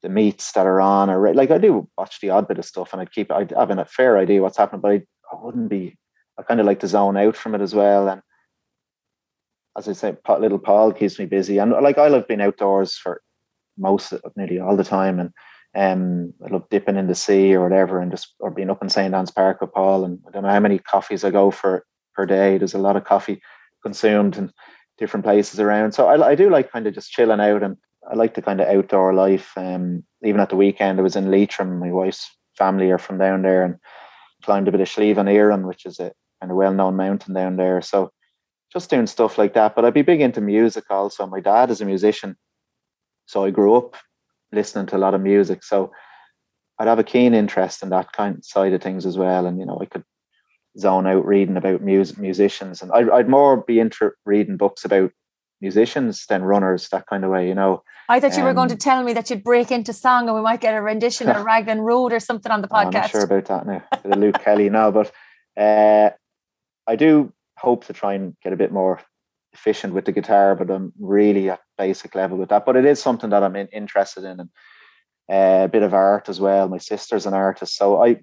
the 0.01 0.09
meets 0.09 0.51
that 0.51 0.67
are 0.67 0.81
on 0.81 1.09
or 1.09 1.33
like 1.33 1.49
I 1.49 1.57
do 1.57 1.87
watch 1.97 2.19
the 2.19 2.29
odd 2.29 2.47
bit 2.47 2.59
of 2.59 2.65
stuff 2.65 2.91
and 2.91 3.01
I'd 3.01 3.13
keep 3.13 3.31
I'd 3.31 3.51
have 3.51 3.71
a 3.71 3.85
fair 3.85 4.17
idea 4.17 4.41
what's 4.41 4.57
happening, 4.57 4.81
but 4.81 4.91
I, 4.91 4.95
I 5.31 5.41
wouldn't 5.41 5.69
be 5.69 5.97
I 6.37 6.43
kind 6.43 6.59
of 6.59 6.65
like 6.65 6.81
to 6.81 6.87
zone 6.87 7.15
out 7.15 7.35
from 7.37 7.55
it 7.55 7.61
as 7.61 7.73
well. 7.73 8.09
And 8.09 8.21
as 9.77 9.87
I 9.87 9.93
say, 9.93 10.15
little 10.39 10.59
Paul 10.59 10.91
keeps 10.91 11.17
me 11.17 11.25
busy. 11.25 11.57
And 11.57 11.71
like 11.71 11.97
I 11.97 12.07
love 12.07 12.27
being 12.27 12.41
outdoors 12.41 12.95
for 12.95 13.21
most 13.77 14.13
nearly 14.35 14.59
all 14.59 14.75
the 14.75 14.83
time. 14.83 15.19
And 15.19 15.31
um, 15.75 16.33
I 16.45 16.49
love 16.49 16.69
dipping 16.69 16.97
in 16.97 17.07
the 17.07 17.15
sea 17.15 17.55
or 17.55 17.63
whatever, 17.63 17.99
and 17.99 18.11
just 18.11 18.35
or 18.39 18.51
being 18.51 18.69
up 18.69 18.83
in 18.83 18.89
St. 18.89 19.13
Anne's 19.13 19.31
Park 19.31 19.61
with 19.61 19.73
Paul. 19.73 20.05
And 20.05 20.19
I 20.27 20.31
don't 20.31 20.43
know 20.43 20.49
how 20.49 20.59
many 20.59 20.77
coffees 20.77 21.23
I 21.23 21.31
go 21.31 21.49
for 21.49 21.85
per 22.13 22.25
day. 22.25 22.57
There's 22.57 22.75
a 22.75 22.79
lot 22.79 22.95
of 22.95 23.05
coffee 23.05 23.41
consumed 23.81 24.37
in 24.37 24.51
different 24.99 25.25
places 25.25 25.59
around. 25.59 25.93
So 25.93 26.07
I, 26.07 26.29
I 26.29 26.35
do 26.35 26.49
like 26.49 26.71
kind 26.71 26.85
of 26.85 26.93
just 26.93 27.11
chilling 27.11 27.39
out, 27.39 27.63
and 27.63 27.77
I 28.09 28.15
like 28.15 28.35
the 28.35 28.41
kind 28.41 28.61
of 28.61 28.67
outdoor 28.67 29.13
life. 29.13 29.51
Um, 29.57 30.03
even 30.23 30.39
at 30.39 30.49
the 30.49 30.55
weekend, 30.55 30.99
I 30.99 31.03
was 31.03 31.15
in 31.15 31.31
Leitrim. 31.31 31.79
My 31.79 31.91
wife's 31.91 32.29
family 32.55 32.91
are 32.91 32.99
from 32.99 33.17
down 33.17 33.41
there, 33.41 33.63
and 33.63 33.77
climbed 34.43 34.67
a 34.67 34.71
bit 34.71 34.81
of 34.81 34.87
Sliabh 34.87 35.17
an 35.17 35.25
Iarainn, 35.25 35.67
which 35.67 35.87
is 35.87 35.99
a 35.99 36.11
kind 36.39 36.51
of 36.51 36.57
well-known 36.57 36.95
mountain 36.95 37.33
down 37.33 37.55
there. 37.55 37.81
So 37.81 38.11
just 38.73 38.89
doing 38.89 39.07
stuff 39.07 39.37
like 39.37 39.53
that. 39.53 39.75
But 39.75 39.85
I'd 39.85 39.93
be 39.93 40.01
big 40.01 40.19
into 40.19 40.41
music 40.41 40.85
also. 40.89 41.27
My 41.27 41.39
dad 41.39 41.69
is 41.69 41.79
a 41.79 41.85
musician, 41.85 42.35
so 43.27 43.45
I 43.45 43.51
grew 43.51 43.75
up 43.75 43.95
listening 44.51 44.87
to 44.87 44.97
a 44.97 44.99
lot 44.99 45.13
of 45.13 45.21
music. 45.21 45.63
So 45.63 45.91
I'd 46.79 46.87
have 46.87 46.99
a 46.99 47.03
keen 47.03 47.33
interest 47.33 47.83
in 47.83 47.89
that 47.89 48.11
kind 48.11 48.37
of 48.37 48.45
side 48.45 48.73
of 48.73 48.81
things 48.81 49.05
as 49.05 49.17
well. 49.17 49.45
And 49.45 49.59
you 49.59 49.65
know, 49.65 49.77
I 49.79 49.85
could 49.85 50.03
zone 50.77 51.05
out 51.05 51.25
reading 51.25 51.55
about 51.55 51.81
music 51.81 52.17
musicians, 52.17 52.81
and 52.81 52.91
I'd, 52.91 53.09
I'd 53.09 53.29
more 53.29 53.57
be 53.57 53.79
into 53.79 54.11
reading 54.25 54.57
books 54.57 54.83
about 54.83 55.11
musicians 55.61 56.25
than 56.25 56.43
runners, 56.43 56.89
that 56.89 57.05
kind 57.05 57.23
of 57.23 57.31
way. 57.31 57.47
You 57.47 57.55
know. 57.55 57.83
I 58.09 58.19
thought 58.19 58.33
you 58.33 58.39
um, 58.39 58.45
were 58.45 58.53
going 58.53 58.69
to 58.69 58.75
um, 58.75 58.79
tell 58.79 59.03
me 59.03 59.13
that 59.13 59.29
you'd 59.29 59.45
break 59.45 59.71
into 59.71 59.93
song 59.93 60.27
and 60.27 60.35
we 60.35 60.41
might 60.41 60.59
get 60.59 60.75
a 60.75 60.81
rendition 60.81 61.29
of 61.29 61.41
Raglan 61.45 61.79
Road 61.79 62.11
or 62.11 62.19
something 62.19 62.51
on 62.51 62.61
the 62.61 62.67
podcast. 62.67 62.85
I'm 62.85 62.91
not 62.91 63.09
sure 63.11 63.23
about 63.23 63.45
that 63.45 63.65
now. 63.65 64.15
Luke 64.17 64.43
Kelly 64.43 64.69
now, 64.69 64.91
but 64.91 65.11
uh, 65.55 66.09
I 66.85 66.95
do 66.97 67.31
hope 67.63 67.85
to 67.85 67.93
try 67.93 68.13
and 68.13 68.35
get 68.43 68.53
a 68.53 68.57
bit 68.57 68.71
more 68.71 68.99
efficient 69.53 69.93
with 69.93 70.05
the 70.05 70.11
guitar, 70.11 70.55
but 70.55 70.69
I'm 70.69 70.91
really 70.99 71.49
at 71.49 71.61
basic 71.77 72.13
level 72.15 72.37
with 72.37 72.49
that. 72.49 72.65
But 72.65 72.75
it 72.75 72.85
is 72.85 73.01
something 73.01 73.29
that 73.29 73.43
I'm 73.43 73.55
in, 73.55 73.67
interested 73.67 74.25
in, 74.25 74.39
and 74.41 74.49
uh, 75.31 75.65
a 75.65 75.69
bit 75.69 75.83
of 75.83 75.93
art 75.93 76.27
as 76.27 76.39
well. 76.41 76.67
My 76.67 76.79
sister's 76.79 77.25
an 77.25 77.33
artist, 77.33 77.77
so 77.77 78.03
I 78.03 78.21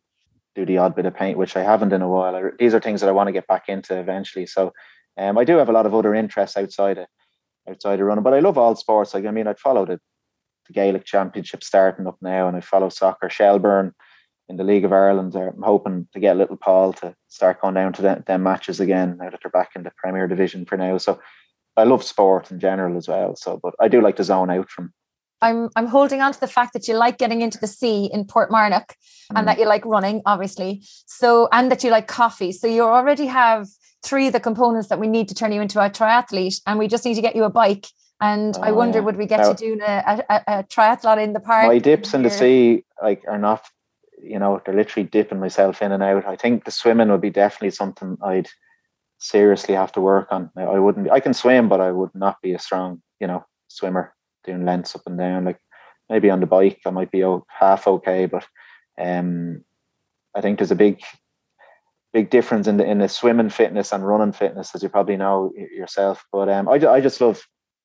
do 0.55 0.67
the 0.67 0.79
odd 0.79 0.95
bit 0.95 1.07
of 1.07 1.15
paint, 1.15 1.39
which 1.39 1.57
I 1.57 1.63
haven't 1.63 1.93
in 1.93 2.03
a 2.03 2.09
while. 2.09 2.37
I, 2.37 2.43
these 2.59 2.75
are 2.75 2.81
things 2.81 3.01
that 3.01 3.09
I 3.09 3.13
want 3.13 3.29
to 3.29 3.33
get 3.33 3.47
back 3.47 3.69
into 3.69 3.99
eventually. 3.99 4.47
So 4.47 4.73
um, 5.17 5.39
I 5.39 5.45
do 5.45 5.57
have 5.57 5.69
a 5.69 5.73
lot 5.73 5.87
of 5.87 5.95
other 5.95 6.15
interests 6.15 6.57
outside 6.57 6.99
of 6.99 7.07
outside 7.69 8.01
of 8.01 8.07
running, 8.07 8.25
but 8.25 8.35
I 8.35 8.41
love 8.41 8.59
all 8.59 8.77
sports. 8.77 9.15
Like 9.15 9.25
I 9.25 9.31
mean, 9.31 9.47
I'd 9.47 9.59
follow 9.59 9.87
the, 9.87 9.99
the 10.67 10.73
Gaelic 10.73 11.05
Championship 11.05 11.65
starting 11.65 12.07
up 12.07 12.19
now, 12.21 12.49
and 12.49 12.57
I 12.57 12.61
follow 12.61 12.89
soccer. 12.89 13.31
Shelbourne 13.31 13.95
in 14.51 14.57
the 14.57 14.65
League 14.65 14.85
of 14.85 14.93
Ireland. 14.93 15.35
I'm 15.37 15.63
hoping 15.63 16.09
to 16.13 16.21
get 16.21 16.37
little 16.37 16.57
Paul 16.57 16.93
to 16.95 17.15
start 17.29 17.63
going 17.63 17.75
down 17.75 17.93
to 17.95 18.03
them, 18.03 18.25
them 18.27 18.43
matches 18.43 18.81
again 18.81 19.17
now 19.17 19.31
that 19.31 19.39
they're 19.43 19.51
back 19.51 19.71
in 19.77 19.85
the 19.85 19.93
Premier 19.97 20.27
Division 20.27 20.67
for 20.67 20.77
now. 20.77 20.99
So 20.99 21.21
I 21.77 21.85
love 21.85 22.03
sport 22.03 22.51
in 22.51 22.59
general 22.59 22.97
as 22.97 23.09
well. 23.09 23.37
So, 23.37 23.61
but 23.63 23.75
I 23.81 23.87
do 23.87 24.03
like 24.03 24.17
to 24.17 24.25
zone 24.25 24.51
out 24.51 24.69
from. 24.69 24.93
I'm 25.41 25.71
I'm 25.75 25.87
holding 25.87 26.21
on 26.21 26.33
to 26.33 26.41
the 26.41 26.49
fact 26.49 26.75
that 26.75 26.87
you 26.87 26.95
like 26.95 27.17
getting 27.17 27.41
into 27.41 27.59
the 27.59 27.67
sea 27.67 28.11
in 28.13 28.25
Portmarnock, 28.27 28.89
mm. 28.91 29.37
and 29.37 29.49
that 29.49 29.59
you 29.59 29.67
like 29.67 29.87
running, 29.87 30.21
obviously. 30.27 30.83
So 31.07 31.49
and 31.53 31.71
that 31.71 31.83
you 31.83 31.91
like 31.91 32.09
coffee. 32.09 32.53
So 32.53 32.67
you 32.67 32.83
already 32.83 33.27
have 33.27 33.69
three 34.03 34.27
of 34.27 34.33
the 34.35 34.41
components 34.41 34.89
that 34.89 34.99
we 34.99 35.07
need 35.07 35.29
to 35.29 35.35
turn 35.35 35.53
you 35.53 35.63
into 35.63 35.81
a 35.81 35.89
triathlete, 35.89 36.61
and 36.67 36.79
we 36.79 36.89
just 36.89 37.07
need 37.07 37.15
to 37.15 37.23
get 37.23 37.37
you 37.37 37.45
a 37.45 37.51
bike. 37.51 37.87
And 38.21 38.55
oh, 38.59 38.63
I 38.63 38.73
wonder, 38.73 38.99
yeah. 38.99 39.05
would 39.07 39.17
we 39.17 39.25
get 39.25 39.41
now, 39.41 39.49
you 39.49 39.55
doing 39.55 39.81
a, 39.81 40.23
a, 40.29 40.43
a, 40.47 40.65
triathlon 40.65 41.23
in 41.25 41.33
the 41.33 41.41
park? 41.41 41.69
My 41.69 41.79
dips 41.79 42.13
in 42.13 42.23
the 42.23 42.29
sea 42.29 42.85
like 43.01 43.25
are 43.27 43.39
not 43.39 43.65
you 44.23 44.39
know, 44.39 44.61
they're 44.65 44.75
literally 44.75 45.09
dipping 45.09 45.41
myself 45.41 45.83
in 45.83 45.93
and 45.93 46.03
out. 46.03 46.27
I 46.27 46.37
think 46.37 46.65
the 46.65 46.71
swimming 46.71 47.11
would 47.11 47.21
be 47.21 47.31
definitely 47.31 47.71
something 47.71 48.17
I'd 48.23 48.49
seriously 49.19 49.75
have 49.75 49.93
to 49.93 50.01
work 50.01 50.29
on. 50.31 50.51
I 50.57 50.79
wouldn't. 50.79 51.05
Be, 51.05 51.11
I 51.11 51.21
can 51.21 51.35
swim, 51.35 51.69
but 51.69 51.81
I 51.81 51.91
would 51.91 52.15
not 52.15 52.41
be 52.43 52.55
a 52.55 52.59
strong, 52.59 53.03
you 53.21 53.27
know, 53.27 53.45
swimmer 53.69 54.15
doing 54.45 54.65
lengths 54.65 54.95
up 54.95 55.03
and 55.07 55.19
down. 55.19 55.45
Like 55.45 55.59
maybe 56.09 56.31
on 56.31 56.41
the 56.41 56.47
bike, 56.47 56.81
I 56.87 56.91
might 56.91 57.11
be 57.11 57.25
half 57.49 57.87
okay, 57.87 58.27
but 58.27 58.47
um, 58.99 59.65
I 60.35 60.41
think 60.41 60.59
there's 60.59 60.71
a 60.71 60.77
big, 60.77 61.01
big 62.13 62.31
difference 62.31 62.67
in 62.67 62.77
the 62.77 62.85
in 62.85 62.99
the 62.99 63.09
swimming 63.09 63.51
fitness 63.51 63.93
and 63.93 64.07
running 64.07 64.33
fitness, 64.33 64.75
as 64.75 64.83
you 64.83 64.89
probably 64.89 65.17
know 65.17 65.53
yourself. 65.55 66.25
But 66.33 66.49
um, 66.49 66.69
I 66.69 66.75
I 66.75 67.01
just 67.01 67.21
love 67.21 67.43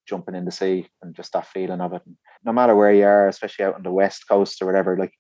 jumping 0.08 0.36
in 0.36 0.46
the 0.46 0.52
sea 0.52 0.88
and 1.02 1.16
just 1.16 1.34
that 1.34 1.48
feeling 1.48 1.82
of 1.82 1.94
it. 1.94 2.02
And 2.06 2.16
no 2.44 2.54
matter 2.54 2.76
where 2.76 2.94
you 2.94 3.06
are, 3.06 3.28
especially 3.28 3.66
out 3.66 3.76
on 3.76 3.84
the 3.84 3.92
west 3.92 4.28
coast 4.28 4.62
or 4.62 4.66
whatever, 4.66 4.98
like 4.98 5.14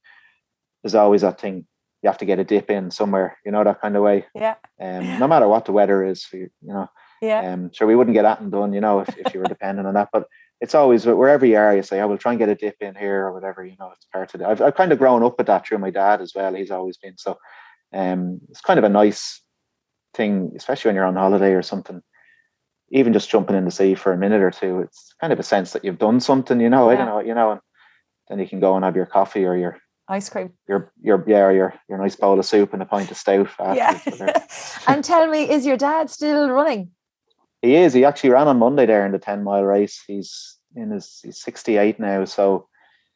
there's 0.85 0.93
always 0.93 1.21
that 1.21 1.41
thing 1.41 1.65
you 2.03 2.09
have 2.09 2.19
to 2.19 2.25
get 2.25 2.37
a 2.37 2.43
dip 2.43 2.69
in 2.69 2.91
somewhere, 2.91 3.39
you 3.43 3.51
know, 3.51 3.63
that 3.63 3.81
kind 3.81 3.95
of 3.95 4.03
way. 4.03 4.23
Yeah. 4.35 4.53
Um, 4.79 5.17
no 5.17 5.27
matter 5.27 5.47
what 5.47 5.65
the 5.65 5.71
weather 5.71 6.03
is, 6.03 6.27
you, 6.31 6.47
you 6.61 6.73
know. 6.73 6.87
Yeah. 7.23 7.53
Um, 7.53 7.71
sure, 7.73 7.87
we 7.87 7.95
wouldn't 7.95 8.13
get 8.13 8.21
that 8.21 8.51
done, 8.51 8.71
you 8.71 8.81
know, 8.81 8.99
if, 8.99 9.09
if 9.17 9.33
you 9.33 9.39
were 9.39 9.47
dependent 9.47 9.87
on 9.87 9.95
that. 9.95 10.09
But 10.13 10.27
it's 10.61 10.75
always 10.75 11.07
wherever 11.07 11.43
you 11.43 11.57
are, 11.57 11.75
you 11.75 11.81
say, 11.81 11.99
I 11.99 12.05
will 12.05 12.19
try 12.19 12.33
and 12.33 12.39
get 12.39 12.49
a 12.49 12.55
dip 12.55 12.75
in 12.81 12.93
here 12.93 13.25
or 13.25 13.33
whatever, 13.33 13.65
you 13.65 13.75
know, 13.79 13.89
it's 13.95 14.05
part 14.13 14.35
of 14.35 14.41
it. 14.41 14.45
I've, 14.45 14.61
I've 14.61 14.75
kind 14.75 14.91
of 14.91 14.99
grown 14.99 15.23
up 15.23 15.39
with 15.39 15.47
that 15.47 15.65
through 15.65 15.79
my 15.79 15.89
dad 15.89 16.21
as 16.21 16.33
well. 16.35 16.53
He's 16.53 16.69
always 16.69 16.97
been 16.97 17.17
so. 17.17 17.39
Um, 17.91 18.39
it's 18.51 18.61
kind 18.61 18.77
of 18.77 18.83
a 18.83 18.89
nice 18.89 19.41
thing, 20.13 20.51
especially 20.55 20.89
when 20.89 20.95
you're 20.95 21.05
on 21.05 21.15
holiday 21.15 21.53
or 21.53 21.63
something. 21.63 22.03
Even 22.91 23.11
just 23.11 23.31
jumping 23.31 23.55
in 23.55 23.65
the 23.65 23.71
sea 23.71 23.95
for 23.95 24.13
a 24.13 24.17
minute 24.17 24.41
or 24.41 24.51
two, 24.51 24.81
it's 24.81 25.15
kind 25.19 25.33
of 25.33 25.39
a 25.39 25.43
sense 25.43 25.71
that 25.71 25.83
you've 25.83 25.97
done 25.97 26.19
something, 26.19 26.59
you 26.59 26.69
know. 26.69 26.91
Yeah. 26.91 26.93
I 26.93 26.97
don't 26.97 27.07
know, 27.07 27.19
you 27.21 27.33
know, 27.33 27.51
and 27.53 27.61
then 28.29 28.37
you 28.37 28.47
can 28.47 28.59
go 28.59 28.75
and 28.75 28.85
have 28.85 28.95
your 28.95 29.07
coffee 29.07 29.45
or 29.45 29.55
your 29.55 29.79
ice 30.07 30.29
cream. 30.29 30.53
Your 30.67 30.91
your 31.01 31.23
yeah, 31.27 31.49
your 31.49 31.73
your 31.89 31.97
nice 31.97 32.15
bowl 32.15 32.39
of 32.39 32.45
soup 32.45 32.73
and 32.73 32.81
a 32.81 32.85
pint 32.85 33.11
of 33.11 33.17
stout. 33.17 33.49
Yeah. 33.59 33.99
and 34.87 35.03
tell 35.03 35.27
me, 35.27 35.49
is 35.49 35.65
your 35.65 35.77
dad 35.77 36.09
still 36.09 36.49
running? 36.49 36.91
He 37.61 37.75
is. 37.75 37.93
He 37.93 38.05
actually 38.05 38.29
ran 38.29 38.47
on 38.47 38.59
Monday 38.59 38.85
there 38.85 39.05
in 39.05 39.11
the 39.11 39.19
ten 39.19 39.43
mile 39.43 39.63
race. 39.63 40.03
He's 40.05 40.57
in 40.75 40.91
his 40.91 41.19
he's 41.23 41.41
sixty 41.41 41.77
eight 41.77 41.99
now, 41.99 42.25
so 42.25 42.67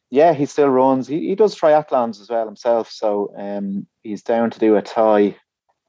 yeah, 0.09 0.33
he 0.33 0.45
still 0.45 0.69
runs. 0.69 1.07
He 1.07 1.27
he 1.27 1.35
does 1.35 1.55
triathlons 1.55 2.19
as 2.19 2.29
well 2.29 2.45
himself. 2.45 2.89
So 2.91 3.33
um, 3.37 3.87
he's 4.01 4.23
down 4.23 4.49
to 4.51 4.59
do 4.59 4.75
a 4.75 4.81
tie. 4.81 5.35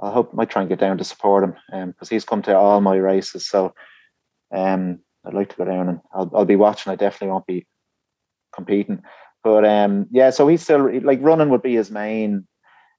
I 0.02 0.10
hope 0.10 0.30
I 0.32 0.36
might 0.36 0.50
try 0.50 0.62
and 0.62 0.68
get 0.68 0.80
down 0.80 0.98
to 0.98 1.04
support 1.04 1.44
him 1.44 1.54
because 1.86 2.10
um, 2.10 2.14
he's 2.14 2.24
come 2.24 2.42
to 2.42 2.56
all 2.56 2.80
my 2.80 2.96
races. 2.96 3.46
So 3.46 3.74
um, 4.52 5.00
I'd 5.24 5.34
like 5.34 5.50
to 5.50 5.56
go 5.56 5.64
down 5.64 5.88
and 5.88 6.00
I'll 6.12 6.30
I'll 6.34 6.44
be 6.44 6.56
watching. 6.56 6.92
I 6.92 6.96
definitely 6.96 7.32
won't 7.32 7.46
be 7.46 7.66
competing. 8.54 9.02
But 9.42 9.64
um, 9.64 10.06
yeah, 10.10 10.30
so 10.30 10.48
he's 10.48 10.62
still 10.62 10.90
like 11.02 11.20
running 11.22 11.48
would 11.50 11.62
be 11.62 11.74
his 11.74 11.90
main 11.90 12.46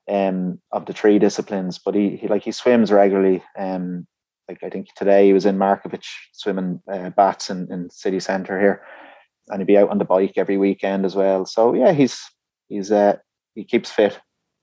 um 0.10 0.60
of 0.72 0.86
the 0.86 0.94
three 0.94 1.20
disciplines. 1.20 1.80
But 1.80 1.96
he, 1.96 2.18
he 2.18 2.28
like 2.28 2.44
he 2.44 2.52
swims 2.52 2.92
regularly. 2.92 3.44
Um, 3.58 4.08
like 4.48 4.64
I 4.64 4.70
think 4.70 4.88
today 4.96 5.28
he 5.28 5.34
was 5.34 5.46
in 5.46 5.58
Markievicz 5.58 6.08
swimming 6.34 6.82
uh, 6.92 7.12
bats 7.12 7.50
in, 7.50 7.72
in 7.72 7.89
city 7.89 8.20
centre 8.20 8.60
here, 8.60 8.84
and 9.50 9.62
he'd 9.62 9.68
be 9.68 9.78
out 9.78 9.89
on 9.89 9.98
the 9.98 10.06
bike 10.06 10.34
every 10.38 10.58
weekend 10.58 11.06
as 11.06 11.16
well. 11.16 11.46
So 11.46 11.74
yeah, 11.74 11.94
he's 11.94 12.20
he's 12.68 12.92
uh 12.92 13.18
he 13.56 13.64
keeps 13.64 13.92
fit. 13.92 14.20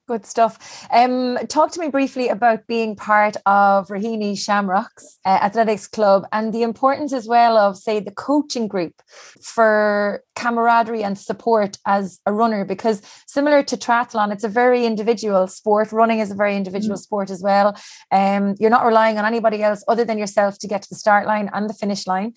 Good 0.09 0.25
stuff. 0.25 0.89
Um, 0.91 1.37
talk 1.49 1.71
to 1.73 1.81
me 1.81 1.91
briefly 1.91 2.29
about 2.29 2.67
being 2.67 2.97
part 2.97 3.37
of 3.45 3.89
Raheny 3.89 4.39
Shamrocks 4.39 5.19
uh, 5.27 5.41
Athletics 5.43 5.87
Club 5.87 6.27
and 6.33 6.51
the 6.51 6.63
importance 6.63 7.13
as 7.13 7.29
well 7.29 7.59
of, 7.59 7.77
say, 7.77 8.01
the 8.01 8.11
coaching 8.11 8.69
group 8.69 8.95
for 9.43 10.25
camaraderie 10.35 11.05
and 11.05 11.19
support 11.19 11.77
as 11.85 12.21
a 12.25 12.33
runner. 12.33 12.65
Because 12.65 13.03
similar 13.27 13.63
to 13.65 13.77
triathlon, 13.77 14.33
it's 14.33 14.45
a 14.45 14.49
very 14.49 14.87
individual 14.87 15.47
sport. 15.47 15.93
Running 15.93 16.21
is 16.21 16.31
a 16.31 16.35
very 16.35 16.57
individual 16.57 16.97
mm. 16.97 17.03
sport 17.03 17.29
as 17.29 17.43
well. 17.43 17.77
Um, 18.11 18.55
you're 18.59 18.71
not 18.71 18.87
relying 18.87 19.19
on 19.19 19.27
anybody 19.27 19.63
else 19.63 19.85
other 19.89 20.07
than 20.07 20.17
yourself 20.17 20.59
to 20.61 20.67
get 20.67 20.81
to 20.85 20.89
the 20.89 20.97
start 20.97 21.27
line 21.27 21.51
and 21.53 21.69
the 21.69 21.75
finish 21.75 22.07
line 22.07 22.33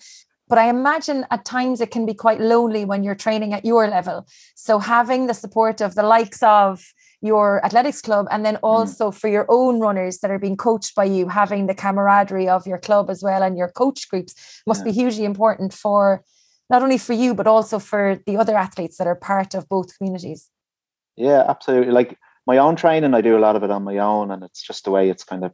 but 0.48 0.58
I 0.58 0.68
imagine 0.68 1.24
at 1.30 1.46
times 1.46 1.80
it 1.80 1.90
can 1.90 2.04
be 2.04 2.12
quite 2.12 2.38
lonely 2.38 2.84
when 2.84 3.02
you're 3.02 3.14
training 3.14 3.54
at 3.54 3.64
your 3.64 3.88
level. 3.88 4.26
So 4.54 4.78
having 4.78 5.26
the 5.26 5.32
support 5.32 5.80
of 5.80 5.94
the 5.94 6.02
likes 6.02 6.42
of 6.42 6.84
your 7.22 7.64
athletics 7.64 8.02
club 8.02 8.26
and 8.30 8.44
then 8.44 8.56
mm. 8.56 8.60
also 8.62 9.10
mm. 9.10 9.14
for 9.14 9.28
your 9.28 9.46
own 9.48 9.80
runners 9.80 10.18
that 10.18 10.30
are 10.30 10.38
being 10.38 10.56
coached 10.56 10.94
by 10.94 11.04
you 11.04 11.28
having 11.28 11.66
the 11.66 11.74
camaraderie 11.74 12.48
of 12.48 12.66
your 12.66 12.78
club 12.78 13.08
as 13.08 13.22
well 13.22 13.42
and 13.42 13.56
your 13.56 13.68
coach 13.68 14.08
groups 14.08 14.34
must 14.66 14.80
yeah. 14.80 14.86
be 14.86 14.92
hugely 14.92 15.24
important 15.24 15.72
for 15.72 16.22
not 16.68 16.82
only 16.82 16.98
for 16.98 17.12
you 17.12 17.34
but 17.34 17.46
also 17.46 17.78
for 17.78 18.20
the 18.26 18.36
other 18.36 18.56
athletes 18.56 18.98
that 18.98 19.06
are 19.06 19.14
part 19.14 19.54
of 19.54 19.68
both 19.68 19.96
communities 19.96 20.50
yeah 21.16 21.44
absolutely 21.48 21.92
like 21.92 22.18
my 22.46 22.58
own 22.58 22.76
training 22.76 23.14
i 23.14 23.20
do 23.20 23.38
a 23.38 23.44
lot 23.46 23.56
of 23.56 23.62
it 23.62 23.70
on 23.70 23.84
my 23.84 23.98
own 23.98 24.30
and 24.30 24.42
it's 24.42 24.62
just 24.62 24.84
the 24.84 24.90
way 24.90 25.08
it's 25.08 25.24
kind 25.24 25.44
of 25.44 25.52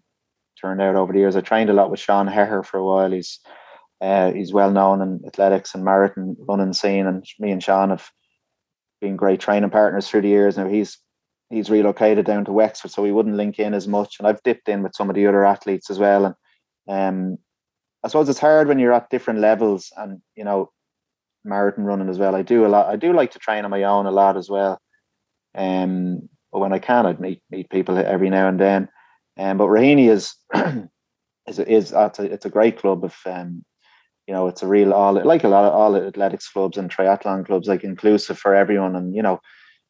turned 0.61 0.81
out 0.81 0.97
over 0.97 1.13
the 1.13 1.19
years 1.19 1.37
i 1.37 1.41
trained 1.41 1.71
a 1.71 1.75
lot 1.75 1.91
with 1.91 2.01
sean 2.01 2.27
hehir 2.27 2.65
for 2.65 2.79
a 2.79 2.85
while 2.85 3.13
he's 3.13 3.41
Uh, 4.01 4.31
he's 4.31 4.53
well 4.53 4.71
known 4.71 5.03
in 5.03 5.21
athletics 5.27 5.75
and 5.75 5.85
marathon 5.85 6.37
running 6.49 6.73
scene, 6.73 7.07
and 7.07 7.27
me 7.41 7.51
and 7.51 7.63
Sean 7.63 7.91
have 7.91 8.13
been 9.01 9.17
great 9.17 9.41
training 9.41 9.71
partners 9.71 10.09
through 10.09 10.23
the 10.23 10.29
years. 10.29 10.57
Now 10.57 10.69
he's 10.69 10.99
he's 11.51 11.71
relocated 11.71 12.27
down 12.27 12.45
to 12.45 12.53
Wexford, 12.53 12.91
so 12.91 13.03
we 13.03 13.13
wouldn't 13.13 13.37
link 13.37 13.59
in 13.59 13.75
as 13.75 13.89
much. 13.89 14.17
And 14.19 14.27
I've 14.27 14.43
dipped 14.43 14.69
in 14.69 14.83
with 14.83 14.95
some 14.95 15.09
of 15.09 15.17
the 15.17 15.27
other 15.27 15.45
athletes 15.45 15.91
as 15.91 15.99
well. 15.99 16.37
And 16.87 17.33
um, 17.33 17.39
I 18.05 18.09
suppose 18.09 18.29
it's 18.29 18.39
hard 18.39 18.69
when 18.69 18.79
you're 18.79 18.93
at 18.93 19.11
different 19.11 19.41
levels, 19.41 19.93
and 19.97 20.21
you 20.37 20.45
know, 20.45 20.71
marathon 21.45 21.85
running 21.85 22.09
as 22.09 22.19
well. 22.19 22.35
I 22.35 22.43
do 22.43 22.67
a 22.67 22.69
lot. 22.69 22.87
I 22.87 22.97
do 22.97 23.13
like 23.13 23.33
to 23.33 23.39
train 23.39 23.65
on 23.65 23.71
my 23.71 23.83
own 23.85 24.07
a 24.07 24.11
lot 24.11 24.37
as 24.37 24.49
well. 24.49 24.81
Um, 25.55 26.29
but 26.53 26.61
when 26.61 26.73
I 26.73 26.79
can, 26.79 27.07
I'd 27.07 27.21
meet 27.21 27.43
meet 27.51 27.71
people 27.71 27.99
every 27.99 28.31
now 28.31 28.49
and 28.49 28.61
then. 28.61 28.89
Um, 29.37 29.59
but 29.59 29.69
Raheny 29.69 30.09
is 30.11 30.35
is 31.47 31.59
is 31.59 31.93
it's 31.95 32.19
a, 32.19 32.23
it's 32.23 32.47
a 32.47 32.51
great 32.51 32.79
club 32.79 33.05
of 33.05 33.17
um, 33.27 33.65
you 34.29 34.35
know, 34.35 34.47
it's 34.47 34.63
a 34.63 34.67
real 34.67 34.93
all 34.93 35.15
like 35.25 35.43
a 35.43 35.49
lot 35.49 35.65
of 35.65 35.73
all 35.73 35.97
athletics 35.97 36.49
clubs 36.51 36.77
and 36.77 36.91
triathlon 36.91 37.47
clubs, 37.47 37.67
like 37.67 37.83
inclusive 37.83 38.39
for 38.39 38.55
everyone, 38.55 38.95
and 38.95 39.17
you 39.17 39.23
know, 39.23 39.41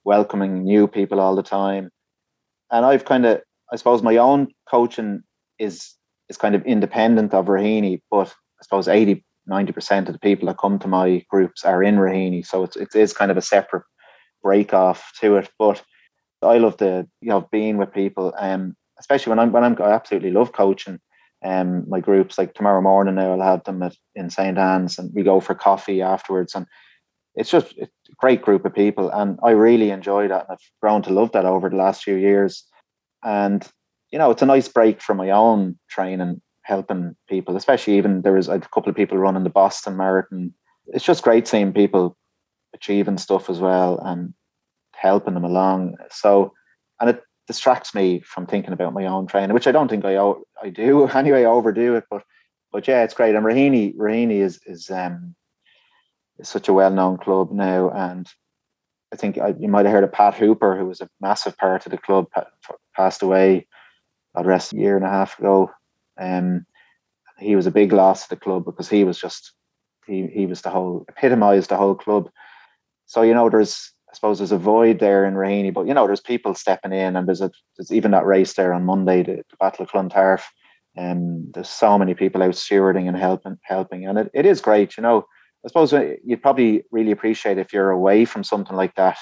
welcoming 0.09 0.65
new 0.65 0.89
people 0.89 1.21
all 1.21 1.37
the 1.37 1.43
time. 1.43 1.91
And 2.73 2.87
I've 2.87 3.05
kind 3.05 3.27
of, 3.27 3.43
I 3.71 3.77
suppose, 3.77 4.03
my 4.03 4.17
own 4.17 4.49
coaching 4.69 5.23
is 5.59 5.95
is 6.31 6.39
kind 6.39 6.55
of 6.55 6.65
independent 6.65 7.33
of 7.35 7.47
Raheny, 7.47 8.01
but 8.11 8.29
I 8.29 8.63
suppose 8.63 8.89
80, 8.89 9.25
90 9.47 9.73
percent 9.73 10.09
of 10.09 10.15
the 10.15 10.27
people 10.29 10.47
that 10.47 10.59
come 10.59 10.79
to 10.79 10.89
my 10.89 11.23
groups 11.31 11.63
are 11.65 11.83
in 11.83 11.97
Raheny, 11.97 12.45
so 12.45 12.65
it's 12.65 12.77
it 12.77 12.95
is 12.95 13.13
kind 13.13 13.31
of 13.31 13.37
a 13.37 13.43
separate 13.43 13.85
break 14.43 14.73
off 14.73 15.13
to 15.21 15.37
it. 15.37 15.51
But 15.59 15.83
I 16.43 16.57
love 16.59 16.79
the 16.79 17.07
you 17.21 17.29
know 17.29 17.47
being 17.53 17.77
with 17.77 17.93
people, 17.93 18.33
um, 18.39 18.75
especially 18.99 19.31
when 19.31 19.39
I'm 19.39 19.53
when 19.53 19.65
I'm 19.65 19.77
I 19.83 19.93
absolutely 19.93 20.31
love 20.31 20.53
coaching 20.53 20.99
um, 21.45 21.85
my 21.89 22.01
groups. 22.01 22.39
Like 22.39 22.55
tomorrow 22.55 22.81
morning 22.81 23.19
I'll 23.19 23.51
have 23.53 23.65
them 23.65 23.83
at, 23.83 23.95
in 24.15 24.31
St. 24.31 24.57
Anne's, 24.57 24.99
and 24.99 25.11
we 25.15 25.23
go 25.23 25.41
for 25.41 25.55
coffee 25.55 26.01
afterwards. 26.01 26.55
And 26.55 26.67
it's 27.35 27.51
just 27.51 27.79
a 27.79 27.89
great 28.17 28.43
group 28.43 28.65
of 28.65 28.75
people, 28.75 29.11
and 29.11 29.39
I 29.43 29.51
really 29.51 29.91
enjoy 29.91 30.29
that. 30.29 30.47
And 30.49 30.53
I've 30.53 30.71
grown 30.81 31.03
to 31.03 31.11
love 31.11 31.33
that 31.33 31.45
over 31.45 31.69
the 31.69 31.77
last 31.77 32.03
few 32.03 32.17
years. 32.17 32.65
And 33.23 33.67
you 34.11 34.19
know, 34.19 34.31
it's 34.31 34.43
a 34.43 34.47
nice 34.47 34.69
break 34.69 35.03
from 35.03 35.19
my 35.19 35.31
own 35.31 35.79
training, 35.89 36.41
helping 36.63 37.17
people. 37.29 37.57
Especially 37.57 37.97
even 37.97 38.23
there 38.23 38.33
was 38.33 38.49
a 38.49 38.59
couple 38.61 38.89
of 38.89 38.97
people 38.97 39.19
running 39.19 39.45
the 39.45 39.51
Boston 39.51 39.97
Marathon. 39.97 40.53
It's 40.89 41.05
just 41.05 41.25
great 41.25 41.47
seeing 41.47 41.73
people 41.73 42.17
achieving 42.75 43.19
stuff 43.19 43.51
as 43.51 43.59
well 43.59 43.99
and 44.05 44.33
helping 44.95 45.35
them 45.35 45.45
along. 45.45 45.97
So, 46.11 46.53
and 47.01 47.11
it 47.11 47.23
distracts 47.47 47.95
me 47.95 48.21
from 48.21 48.47
thinking 48.47 48.73
about 48.73 48.95
my 48.95 49.07
own 49.07 49.27
training, 49.27 49.55
which 49.55 49.67
I 49.67 49.73
don't 49.73 49.89
think 49.89 50.05
I 50.05 50.17
I 50.63 50.71
do 50.71 51.07
anyway. 51.15 51.43
I 51.43 51.47
overdo 51.47 51.97
it, 51.97 52.05
but 52.11 52.23
but 52.73 52.87
yeah, 52.87 53.03
it's 53.03 53.15
great. 53.15 53.35
And 53.35 53.45
Rahini 53.45 53.95
Raheny 53.97 54.41
is 54.41 54.61
is 54.67 54.91
um 54.91 55.35
is 56.39 56.49
such 56.49 56.69
a 56.69 56.73
well 56.73 56.91
known 56.91 57.19
club 57.19 57.51
now, 57.53 57.91
and 57.91 58.27
I 59.13 59.17
think 59.17 59.39
I, 59.39 59.55
you 59.59 59.69
might 59.69 59.87
have 59.87 59.93
heard 59.93 60.05
of 60.05 60.13
Pat 60.13 60.35
Hooper, 60.35 60.77
who 60.77 60.87
was 60.87 61.01
a 61.01 61.09
massive 61.21 61.57
part 61.57 61.87
of 61.87 61.93
the 61.93 61.99
club, 61.99 62.27
passed 62.95 63.23
away. 63.23 63.67
God 64.37 64.47
rest 64.47 64.73
a 64.73 64.77
year 64.77 64.97
and 64.97 65.05
a 65.05 65.11
half 65.11 65.39
ago. 65.39 65.71
Um, 66.21 66.67
he 67.39 67.57
was 67.57 67.67
a 67.67 67.73
big 67.73 67.93
loss 67.93 68.25
to 68.25 68.31
the 68.31 68.41
club 68.41 68.65
because 68.65 68.89
he 68.89 69.05
was 69.05 69.19
just 69.19 69.53
he 70.07 70.27
he 70.27 70.47
was 70.47 70.63
the 70.63 70.71
whole 70.71 71.05
epitomized 71.09 71.71
the 71.71 71.77
whole 71.77 71.95
club. 71.95 72.31
So 73.07 73.23
you 73.23 73.35
know, 73.35 73.49
there's 73.49 73.93
I 74.11 74.15
suppose 74.15 74.39
there's 74.39 74.53
a 74.53 74.59
void 74.59 75.01
there 75.01 75.25
in 75.25 75.35
Raheny, 75.35 75.73
but 75.73 75.87
you 75.87 75.95
know, 75.95 76.07
there's 76.07 76.21
people 76.21 76.55
stepping 76.55 76.93
in, 76.93 77.17
and 77.17 77.27
there's 77.27 77.41
a 77.41 77.51
there's 77.77 77.93
even 77.93 78.11
that 78.11 78.27
race 78.27 78.55
there 78.55 78.73
on 78.73 78.85
Monday, 78.85 79.23
the, 79.23 79.37
the 79.37 79.57
Battle 79.59 79.85
of 79.85 79.91
Clontarf, 79.91 80.45
and 80.97 81.47
um, 81.47 81.51
there's 81.55 81.69
so 81.69 81.99
many 81.99 82.15
people 82.15 82.43
out 82.43 82.55
stewarding 82.55 83.07
and 83.09 83.17
helping, 83.17 83.59
helping, 83.63 84.07
and 84.07 84.19
it, 84.19 84.31
it 84.35 84.47
is 84.47 84.61
great. 84.61 84.97
You 84.97 85.03
know, 85.03 85.27
I 85.65 85.69
suppose 85.69 85.93
uh, 85.93 86.15
you'd 86.25 86.43
probably 86.43 86.85
really 86.91 87.11
appreciate 87.11 87.59
if 87.59 87.73
you're 87.73 87.91
away 87.91 88.25
from 88.25 88.45
something 88.45 88.77
like 88.77 88.95
that 88.95 89.19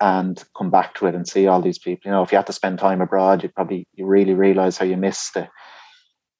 and 0.00 0.42
come 0.56 0.70
back 0.70 0.94
to 0.94 1.06
it 1.06 1.14
and 1.14 1.26
see 1.26 1.46
all 1.46 1.60
these 1.60 1.78
people. 1.78 2.02
You 2.04 2.12
know, 2.12 2.22
if 2.22 2.32
you 2.32 2.36
had 2.36 2.46
to 2.46 2.52
spend 2.52 2.78
time 2.78 3.00
abroad, 3.00 3.42
you'd 3.42 3.54
probably 3.54 3.86
you 3.94 4.06
really 4.06 4.34
realize 4.34 4.78
how 4.78 4.84
you 4.86 4.96
miss 4.96 5.30
the 5.32 5.48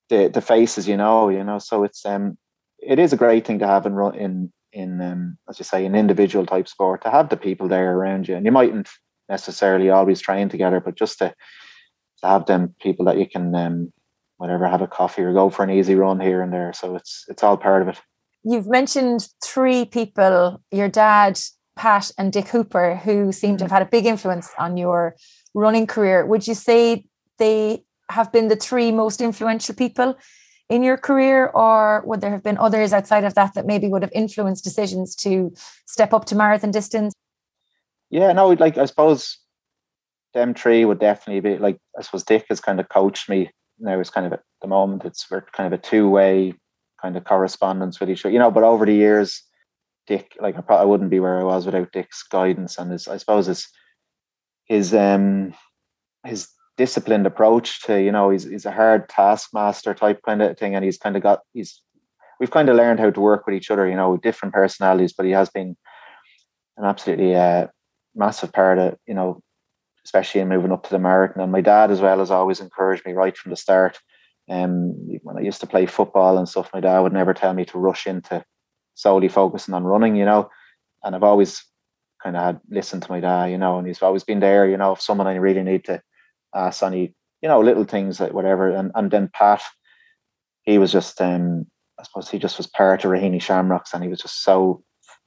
the 0.09 0.29
the 0.29 0.41
faces. 0.41 0.89
You 0.89 0.97
know, 0.97 1.29
you 1.29 1.45
know. 1.45 1.59
So 1.59 1.85
it's 1.85 2.05
um 2.07 2.39
it 2.79 2.99
is 2.99 3.13
a 3.13 3.17
great 3.17 3.47
thing 3.47 3.59
to 3.59 3.67
have 3.67 3.87
in 3.87 3.99
in 4.15 4.53
in 4.73 5.01
um, 5.01 5.39
as 5.49 5.59
you 5.59 5.65
say 5.65 5.85
an 5.87 5.95
individual 5.95 6.45
type 6.45 6.69
sport 6.69 7.03
to 7.03 7.11
have 7.11 7.29
the 7.29 7.37
people 7.37 7.69
there 7.69 7.97
around 7.97 8.29
you 8.29 8.37
and 8.37 8.45
you 8.45 8.53
mightn't 8.53 8.89
necessarily 9.29 9.91
always 9.91 10.21
train 10.21 10.49
together 10.49 10.81
but 10.81 10.97
just 10.97 11.19
to, 11.19 11.29
to 12.21 12.27
have 12.27 12.45
them 12.47 12.75
people 12.81 13.07
that 13.07 13.19
you 13.19 13.27
can 13.27 13.55
um, 13.55 13.93
whatever 14.37 14.69
have 14.69 14.83
a 14.83 14.87
coffee 14.87 15.23
or 15.23 15.33
go 15.33 15.49
for 15.49 15.63
an 15.63 15.71
easy 15.71 15.95
run 15.95 16.21
here 16.21 16.43
and 16.43 16.53
there 16.53 16.73
so 16.75 16.95
it's 16.95 17.25
it's 17.29 17.43
all 17.43 17.57
part 17.57 17.83
of 17.83 17.89
it 17.89 18.01
you've 18.47 18.69
mentioned 18.69 19.29
three 19.45 19.85
people 19.85 20.63
your 20.71 20.89
dad 20.89 21.39
pat 21.75 22.11
and 22.17 22.33
dick 22.33 22.49
hooper 22.49 22.97
who 22.97 23.33
seem 23.33 23.57
to 23.57 23.65
have 23.65 23.69
mm-hmm. 23.69 23.75
had 23.75 23.87
a 23.87 23.91
big 23.91 24.07
influence 24.07 24.51
on 24.59 24.77
your 24.77 25.15
running 25.55 25.87
career 25.87 26.25
would 26.25 26.47
you 26.47 26.55
say 26.55 27.05
they 27.39 27.83
have 28.09 28.33
been 28.33 28.49
the 28.49 28.57
three 28.57 28.93
most 28.93 29.21
influential 29.21 29.75
people 29.75 30.17
in 30.69 30.83
your 30.83 30.97
career, 30.97 31.47
or 31.47 32.03
would 32.07 32.21
there 32.21 32.31
have 32.31 32.43
been 32.43 32.59
others 32.59 32.93
outside 32.93 33.25
of 33.25 33.35
that 33.35 33.55
that 33.55 33.67
maybe 33.67 33.89
would 33.89 34.03
have 34.03 34.13
influenced 34.13 34.65
decisions 34.65 35.15
to 35.17 35.53
step 35.87 36.13
up 36.13 36.25
to 36.27 36.35
marathon 36.35 36.71
distance? 36.71 37.15
Yeah, 38.11 38.33
no, 38.33 38.49
like 38.51 38.77
I 38.79 38.87
suppose 38.87 39.39
them 40.35 40.55
three 40.55 40.85
would 40.85 40.99
definitely 40.99 41.41
be 41.41 41.59
like 41.59 41.79
I 41.99 42.03
suppose 42.03 42.25
Dick 42.25 42.47
has 42.49 42.61
kind 42.61 42.81
of 42.81 42.89
coached 42.89 43.29
me. 43.29 43.51
Now 43.79 43.99
it's 44.01 44.11
kind 44.11 44.27
of 44.27 44.33
at 44.33 44.43
the 44.61 44.69
moment 44.69 45.05
it's 45.05 45.31
we're 45.31 45.43
kind 45.43 45.73
of 45.73 45.79
a 45.79 45.83
two 45.83 46.09
way 46.09 46.55
kind 47.01 47.17
of 47.17 47.25
correspondence 47.25 48.01
with 48.01 48.11
each 48.11 48.25
other, 48.25 48.33
you 48.33 48.39
know. 48.39 48.51
But 48.51 48.65
over 48.65 48.87
the 48.87 48.95
years, 48.95 49.43
Dick, 50.07 50.37
like 50.41 50.57
I 50.57 50.61
probably 50.61 50.87
wouldn't 50.87 51.11
be 51.11 51.21
where 51.21 51.39
I 51.39 51.45
was 51.45 51.67
without 51.67 51.93
Dick's 51.93 52.23
guidance 52.23 52.79
and 52.79 52.91
his, 52.91 53.09
I 53.09 53.17
suppose 53.17 53.47
his 53.47 53.69
his 54.67 54.95
um 54.95 55.55
his 56.25 56.49
disciplined 56.77 57.27
approach 57.27 57.83
to 57.83 58.01
you 58.01 58.13
know 58.13 58.31
he's 58.31 58.45
he's 58.45 58.67
a 58.67 58.73
hard 58.73 59.09
taskmaster 59.09 59.95
type 59.95 60.21
kind 60.25 60.43
of 60.43 60.59
thing 60.59 60.75
and 60.75 60.85
he's 60.85 60.99
kind 60.99 61.17
of 61.17 61.23
got 61.23 61.41
he's 61.55 61.81
we've 62.39 62.51
kind 62.51 62.69
of 62.69 62.77
learned 62.77 63.01
how 63.01 63.11
to 63.11 63.21
work 63.21 63.47
with 63.47 63.55
each 63.55 63.71
other 63.71 63.89
you 63.89 63.97
know 63.97 64.17
different 64.19 64.53
personalities 64.53 65.15
but 65.17 65.25
he 65.25 65.33
has 65.33 65.49
been 65.49 65.77
an 66.77 66.85
absolutely 66.85 67.35
uh, 67.35 67.67
massive 68.15 68.53
part 68.53 68.79
of 68.79 68.97
you 69.07 69.15
know 69.15 69.41
especially 70.05 70.41
in 70.41 70.49
moving 70.49 70.71
up 70.71 70.85
to 70.85 70.91
the 70.91 70.97
American. 70.97 71.41
and 71.41 71.51
my 71.51 71.61
dad 71.61 71.91
as 71.91 72.01
well 72.01 72.19
has 72.19 72.31
always 72.31 72.61
encouraged 72.61 73.05
me 73.07 73.13
right 73.13 73.37
from 73.37 73.51
the 73.51 73.57
start 73.57 73.99
um 74.49 74.95
when 75.23 75.37
I 75.37 75.41
used 75.41 75.61
to 75.61 75.67
play 75.67 75.87
football 75.87 76.39
and 76.39 76.49
stuff 76.49 76.71
my 76.73 76.81
dad 76.81 77.01
would 77.01 77.13
never 77.13 77.35
tell 77.35 77.55
me 77.55 77.65
to 77.67 77.79
rush 77.79 78.07
into 78.07 78.45
solely 78.95 79.29
focusing 79.29 79.75
on 79.75 79.85
running 79.85 80.17
you 80.17 80.25
know 80.25 80.51
and 81.03 81.15
I've 81.15 81.23
always 81.23 81.65
kind 82.23 82.37
of 82.37 82.43
had 82.43 82.61
listened 82.71 83.03
to 83.03 83.11
my 83.11 83.21
dad 83.21 83.47
you 83.47 83.59
know 83.59 83.79
and 83.79 83.87
he's 83.87 84.03
always 84.03 84.25
been 84.25 84.41
there 84.41 84.69
you 84.69 84.77
know 84.77 84.93
if 84.93 85.01
someone 85.01 85.27
I 85.27 85.35
really 85.35 85.63
need 85.63 85.85
to 85.85 86.01
uh, 86.57 86.71
Sonny, 86.71 87.15
you 87.43 87.49
know, 87.49 87.61
little 87.61 87.85
things 87.85 88.19
like 88.19 88.33
whatever. 88.33 88.71
And 88.71 88.91
and 88.95 89.11
then 89.11 89.31
Pat, 89.33 89.63
he 90.63 90.79
was 90.79 90.91
just 90.91 91.21
um 91.21 91.67
I 91.99 92.03
suppose 92.03 92.29
he 92.29 92.39
just 92.39 92.57
was 92.57 92.67
part 92.67 93.05
of 93.05 93.11
Raheny 93.11 93.41
Shamrocks 93.41 93.93
and 93.93 94.03
he 94.03 94.09
was 94.09 94.21
just 94.21 94.43
so 94.43 94.83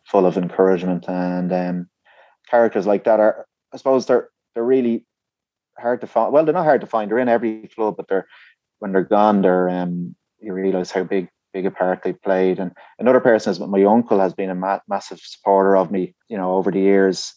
full 0.06 0.26
of 0.26 0.38
encouragement 0.38 1.08
and 1.08 1.54
um 1.54 1.90
characters 2.50 2.88
like 2.88 3.04
that 3.04 3.20
are 3.20 3.46
I 3.74 3.78
suppose 3.78 4.08
they're 4.08 4.30
they're 4.54 4.64
really 4.64 5.06
hard 5.78 6.02
to 6.02 6.08
find 6.08 6.34
well 6.34 6.44
they're 6.44 6.54
not 6.54 6.66
hard 6.66 6.82
to 6.82 6.88
find 6.88 7.10
they're 7.10 7.20
in 7.20 7.30
every 7.30 7.70
club 7.74 7.96
but 7.96 8.08
they're 8.08 8.28
when 8.80 8.92
they're 8.92 9.04
gone 9.04 9.42
they're 9.42 9.70
um 9.70 10.16
you 10.40 10.54
realize 10.54 10.92
how 10.92 11.04
big 11.04 11.28
big 11.54 11.66
a 11.66 11.72
part 11.72 12.04
they 12.04 12.14
played 12.14 12.60
and 12.60 12.72
another 13.00 13.20
person 13.20 13.52
is 13.52 13.60
my 13.60 13.84
uncle 13.84 14.20
has 14.20 14.34
been 14.34 14.50
a 14.50 14.56
ma- 14.56 14.80
massive 14.88 15.20
supporter 15.20 15.76
of 15.76 15.92
me 15.92 16.14
you 16.28 16.38
know 16.38 16.54
over 16.54 16.72
the 16.72 16.80
years 16.80 17.34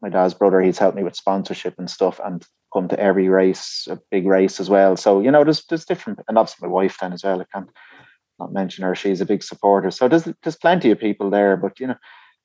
my 0.00 0.08
dad's 0.08 0.34
brother 0.34 0.60
he's 0.60 0.78
helped 0.78 0.96
me 0.96 1.02
with 1.02 1.16
sponsorship 1.16 1.74
and 1.78 1.90
stuff 1.90 2.20
and 2.24 2.46
come 2.72 2.88
to 2.88 3.00
every 3.00 3.28
race, 3.28 3.88
a 3.90 3.98
big 4.10 4.26
race 4.26 4.60
as 4.60 4.70
well. 4.70 4.96
So 4.96 5.20
you 5.20 5.30
know, 5.30 5.44
there's 5.44 5.64
there's 5.66 5.84
different, 5.84 6.20
and 6.28 6.38
obviously 6.38 6.68
my 6.68 6.72
wife 6.72 6.96
then 7.00 7.12
as 7.12 7.24
well. 7.24 7.40
I 7.40 7.44
can't 7.52 7.70
not 8.38 8.52
mention 8.52 8.84
her; 8.84 8.94
she's 8.94 9.20
a 9.20 9.26
big 9.26 9.42
supporter. 9.42 9.90
So 9.90 10.08
there's 10.08 10.28
there's 10.42 10.56
plenty 10.56 10.90
of 10.90 10.98
people 10.98 11.30
there, 11.30 11.56
but 11.56 11.78
you 11.80 11.88
know, 11.88 11.96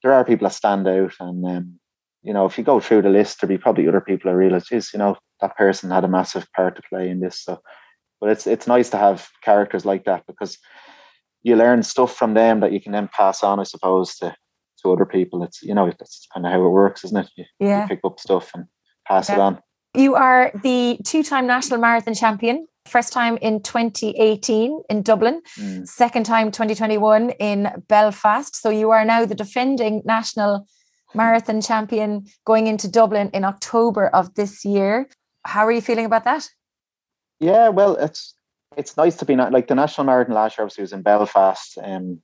there 0.01 0.13
are 0.13 0.25
people 0.25 0.47
that 0.47 0.53
stand 0.53 0.87
out, 0.87 1.13
and 1.19 1.45
um, 1.45 1.79
you 2.21 2.33
know, 2.33 2.45
if 2.45 2.57
you 2.57 2.63
go 2.63 2.79
through 2.79 3.03
the 3.03 3.09
list, 3.09 3.41
there'll 3.41 3.55
be 3.55 3.61
probably 3.61 3.87
other 3.87 4.01
people 4.01 4.29
I 4.29 4.33
realize, 4.33 4.71
is 4.71 4.91
you 4.93 4.99
know, 4.99 5.17
that 5.41 5.57
person 5.57 5.91
had 5.91 6.03
a 6.03 6.09
massive 6.09 6.47
part 6.55 6.75
to 6.75 6.81
play 6.89 7.09
in 7.09 7.19
this. 7.19 7.43
So, 7.43 7.61
but 8.23 8.31
it's 8.31 8.47
it's 8.47 8.67
nice 8.67 8.89
to 8.89 8.97
have 8.97 9.27
characters 9.41 9.83
like 9.83 10.05
that 10.05 10.25
because 10.25 10.57
you 11.41 11.57
learn 11.57 11.83
stuff 11.83 12.15
from 12.15 12.35
them 12.35 12.61
that 12.61 12.71
you 12.71 12.79
can 12.79 12.93
then 12.93 13.09
pass 13.09 13.43
on, 13.43 13.59
I 13.59 13.63
suppose, 13.63 14.15
to 14.19 14.33
to 14.81 14.93
other 14.93 15.05
people. 15.05 15.43
It's 15.43 15.61
you 15.61 15.75
know, 15.75 15.87
that's 15.87 16.25
kind 16.33 16.45
of 16.45 16.53
how 16.53 16.65
it 16.65 16.69
works, 16.69 17.03
isn't 17.03 17.17
it? 17.17 17.29
You, 17.35 17.45
yeah. 17.59 17.81
You 17.81 17.87
pick 17.89 17.99
up 18.05 18.21
stuff 18.21 18.49
and 18.55 18.63
pass 19.05 19.27
yeah. 19.27 19.35
it 19.35 19.41
on. 19.41 19.59
You 19.93 20.15
are 20.15 20.53
the 20.63 20.99
two 21.03 21.21
time 21.21 21.45
national 21.47 21.81
marathon 21.81 22.13
champion. 22.13 22.65
First 22.85 23.11
time 23.11 23.37
in 23.41 23.61
2018 23.61 24.83
in 24.89 25.01
Dublin, 25.01 25.41
mm. 25.59 25.85
second 25.85 26.25
time 26.25 26.49
2021 26.49 27.31
in 27.31 27.83
Belfast. 27.89 28.55
So 28.55 28.69
you 28.69 28.91
are 28.91 29.03
now 29.03 29.25
the 29.25 29.35
defending 29.35 30.01
national 30.05 30.65
marathon 31.13 31.59
champion 31.59 32.25
going 32.45 32.67
into 32.67 32.87
Dublin 32.87 33.31
in 33.33 33.43
October 33.43 34.07
of 34.07 34.33
this 34.35 34.63
year. 34.63 35.09
How 35.43 35.65
are 35.67 35.73
you 35.73 35.81
feeling 35.81 36.05
about 36.05 36.23
that? 36.23 36.47
Yeah, 37.39 37.69
well, 37.69 37.95
it's 37.95 38.35
it's 38.77 38.97
nice 38.97 39.15
to 39.17 39.25
be 39.25 39.35
not 39.35 39.51
like 39.51 39.67
the 39.67 39.75
national 39.75 40.05
marathon 40.05 40.35
last 40.35 40.57
year. 40.57 40.63
Obviously, 40.63 40.81
was 40.81 40.93
in 40.93 41.01
Belfast, 41.01 41.77
um, 41.83 42.21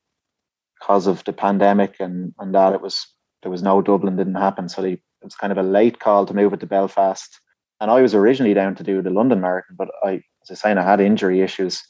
because 0.80 1.08
of 1.08 1.24
the 1.26 1.34
pandemic 1.34 1.96
and 2.00 2.34
and 2.40 2.54
that 2.56 2.74
it 2.74 2.82
was 2.82 3.06
there 3.44 3.52
was 3.52 3.64
no 3.64 3.82
Dublin 3.82 4.16
didn't 4.16 4.36
happen, 4.36 4.70
so 4.70 4.82
they, 4.82 4.94
it 4.94 5.02
was 5.24 5.36
kind 5.36 5.52
of 5.52 5.58
a 5.58 5.64
late 5.64 6.00
call 6.00 6.26
to 6.26 6.34
move 6.34 6.54
it 6.54 6.60
to 6.62 6.66
Belfast. 6.66 7.40
And 7.82 7.90
I 7.90 8.02
was 8.02 8.14
originally 8.14 8.54
down 8.54 8.76
to 8.76 8.84
do 8.84 9.02
the 9.02 9.10
London 9.10 9.40
Marathon, 9.40 9.76
but 9.78 9.90
I, 10.04 10.22
as 10.44 10.52
I 10.52 10.54
say, 10.56 10.72
I 10.72 10.82
had 10.84 11.00
injury 11.00 11.42
issues. 11.42 11.82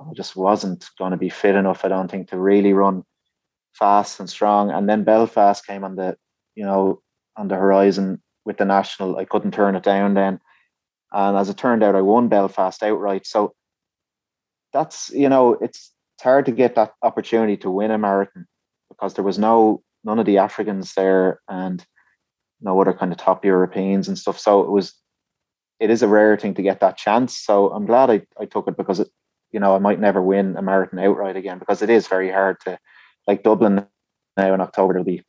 I 0.00 0.04
just 0.14 0.36
wasn't 0.36 0.88
going 0.98 1.12
to 1.12 1.16
be 1.16 1.28
fit 1.28 1.54
enough, 1.54 1.84
I 1.84 1.88
don't 1.88 2.10
think, 2.10 2.28
to 2.30 2.38
really 2.38 2.72
run 2.72 3.04
fast 3.72 4.18
and 4.18 4.28
strong. 4.28 4.70
And 4.70 4.88
then 4.88 5.04
Belfast 5.04 5.64
came 5.66 5.84
on 5.84 5.96
the, 5.96 6.16
you 6.56 6.64
know, 6.64 7.02
on 7.36 7.48
the 7.48 7.54
horizon 7.54 8.20
with 8.44 8.56
the 8.58 8.64
national. 8.64 9.16
I 9.16 9.24
couldn't 9.24 9.52
turn 9.52 9.76
it 9.76 9.84
down 9.84 10.14
then. 10.14 10.40
And 11.12 11.36
as 11.36 11.48
it 11.48 11.56
turned 11.56 11.82
out, 11.82 11.94
I 11.94 12.02
won 12.02 12.28
Belfast 12.28 12.82
outright. 12.82 13.26
So 13.26 13.54
that's, 14.72 15.10
you 15.10 15.28
know, 15.28 15.54
it's, 15.54 15.92
it's 16.14 16.24
hard 16.24 16.46
to 16.46 16.52
get 16.52 16.74
that 16.74 16.94
opportunity 17.02 17.56
to 17.58 17.70
win 17.70 17.90
a 17.90 17.98
marathon 17.98 18.46
because 18.88 19.14
there 19.14 19.24
was 19.24 19.38
no 19.38 19.82
none 20.04 20.18
of 20.18 20.26
the 20.26 20.38
Africans 20.38 20.94
there 20.94 21.40
and 21.48 21.84
no 22.60 22.80
other 22.80 22.92
kind 22.92 23.12
of 23.12 23.18
top 23.18 23.44
Europeans 23.44 24.08
and 24.08 24.18
stuff. 24.18 24.38
So 24.38 24.62
it 24.62 24.70
was 24.70 24.94
it 25.78 25.90
is 25.90 26.02
a 26.02 26.08
rare 26.08 26.36
thing 26.36 26.54
to 26.54 26.62
get 26.62 26.80
that 26.80 26.96
chance. 26.96 27.38
So 27.38 27.70
I'm 27.70 27.86
glad 27.86 28.10
I, 28.10 28.22
I 28.38 28.46
took 28.46 28.66
it 28.66 28.76
because 28.76 28.98
it, 28.98 29.08
you 29.52 29.60
know, 29.60 29.76
I 29.76 29.78
might 29.78 30.00
never 30.00 30.20
win 30.20 30.56
a 30.56 30.62
marathon 30.62 30.98
outright 30.98 31.36
again 31.36 31.58
because 31.60 31.82
it 31.82 31.90
is 31.90 32.08
very 32.08 32.30
hard 32.30 32.58
to 32.64 32.78
like 33.28 33.44
Dublin 33.44 33.86
now 34.36 34.54
in 34.54 34.60
October 34.60 34.94
there'll 34.94 35.04
be 35.04 35.22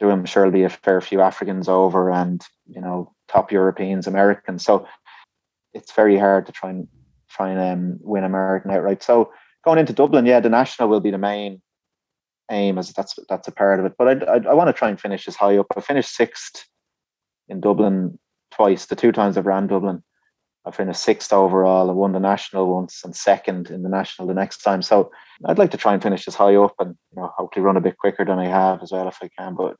there 0.00 0.10
I'm 0.10 0.26
sure 0.26 0.42
there'll 0.42 0.52
be 0.52 0.64
a 0.64 0.68
fair 0.68 1.00
few 1.00 1.20
Africans 1.20 1.68
over 1.68 2.10
and, 2.10 2.42
you 2.66 2.80
know, 2.80 3.14
top 3.28 3.50
Europeans, 3.50 4.06
Americans. 4.06 4.64
So 4.64 4.86
it's 5.76 5.92
very 5.92 6.18
hard 6.18 6.46
to 6.46 6.52
try 6.52 6.70
and 6.70 6.88
try 7.28 7.50
and 7.50 7.60
um, 7.60 7.98
win 8.00 8.24
a 8.24 8.28
marathon 8.28 8.72
outright. 8.72 9.02
So 9.02 9.32
going 9.64 9.78
into 9.78 9.92
Dublin, 9.92 10.26
yeah, 10.26 10.40
the 10.40 10.48
national 10.48 10.88
will 10.88 11.00
be 11.00 11.10
the 11.10 11.18
main 11.18 11.60
aim 12.50 12.78
as 12.78 12.92
that's 12.92 13.18
that's 13.28 13.48
a 13.48 13.52
part 13.52 13.80
of 13.80 13.86
it. 13.86 13.94
But 13.98 14.22
I, 14.22 14.32
I, 14.32 14.36
I 14.50 14.54
want 14.54 14.68
to 14.68 14.72
try 14.72 14.88
and 14.88 15.00
finish 15.00 15.28
as 15.28 15.36
high 15.36 15.56
up. 15.56 15.66
I 15.76 15.80
finished 15.80 16.14
sixth 16.14 16.66
in 17.48 17.60
Dublin 17.60 18.18
twice. 18.50 18.86
The 18.86 18.96
two 18.96 19.12
times 19.12 19.36
I've 19.36 19.46
ran 19.46 19.66
Dublin, 19.66 20.02
I 20.64 20.70
finished 20.70 21.02
sixth 21.02 21.32
overall. 21.32 21.90
I 21.90 21.92
won 21.92 22.12
the 22.12 22.20
national 22.20 22.72
once 22.72 23.02
and 23.04 23.14
second 23.14 23.70
in 23.70 23.82
the 23.82 23.88
national 23.88 24.28
the 24.28 24.34
next 24.34 24.58
time. 24.58 24.82
So 24.82 25.10
I'd 25.44 25.58
like 25.58 25.70
to 25.72 25.76
try 25.76 25.92
and 25.92 26.02
finish 26.02 26.26
as 26.26 26.34
high 26.34 26.56
up 26.56 26.74
and 26.78 26.96
you 27.12 27.20
know 27.20 27.30
hopefully 27.36 27.64
run 27.64 27.76
a 27.76 27.80
bit 27.82 27.98
quicker 27.98 28.24
than 28.24 28.38
I 28.38 28.46
have 28.46 28.82
as 28.82 28.92
well 28.92 29.08
if 29.08 29.18
I 29.22 29.28
can. 29.38 29.54
But 29.54 29.76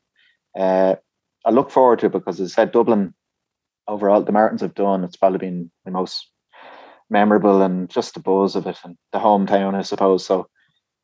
uh, 0.59 0.97
I 1.45 1.51
look 1.51 1.71
forward 1.71 2.01
to 2.01 2.07
it 2.07 2.13
because 2.13 2.41
as 2.41 2.53
I 2.53 2.55
said, 2.55 2.73
Dublin 2.73 3.15
overall 3.89 4.23
the 4.23 4.33
marathons 4.33 4.63
I've 4.63 4.75
done, 4.75 5.05
it's 5.05 5.17
probably 5.17 5.39
been 5.39 5.71
the 5.85 5.91
most 5.91 6.29
memorable 7.11 7.63
and 7.63 7.89
just 7.89 8.15
the 8.15 8.21
buzz 8.21 8.57
of 8.57 8.67
it 8.67 8.79
and 8.85 8.97
the 9.13 9.19
hometown, 9.19 9.75
I 9.75 9.83
suppose. 9.83 10.25
So 10.25 10.49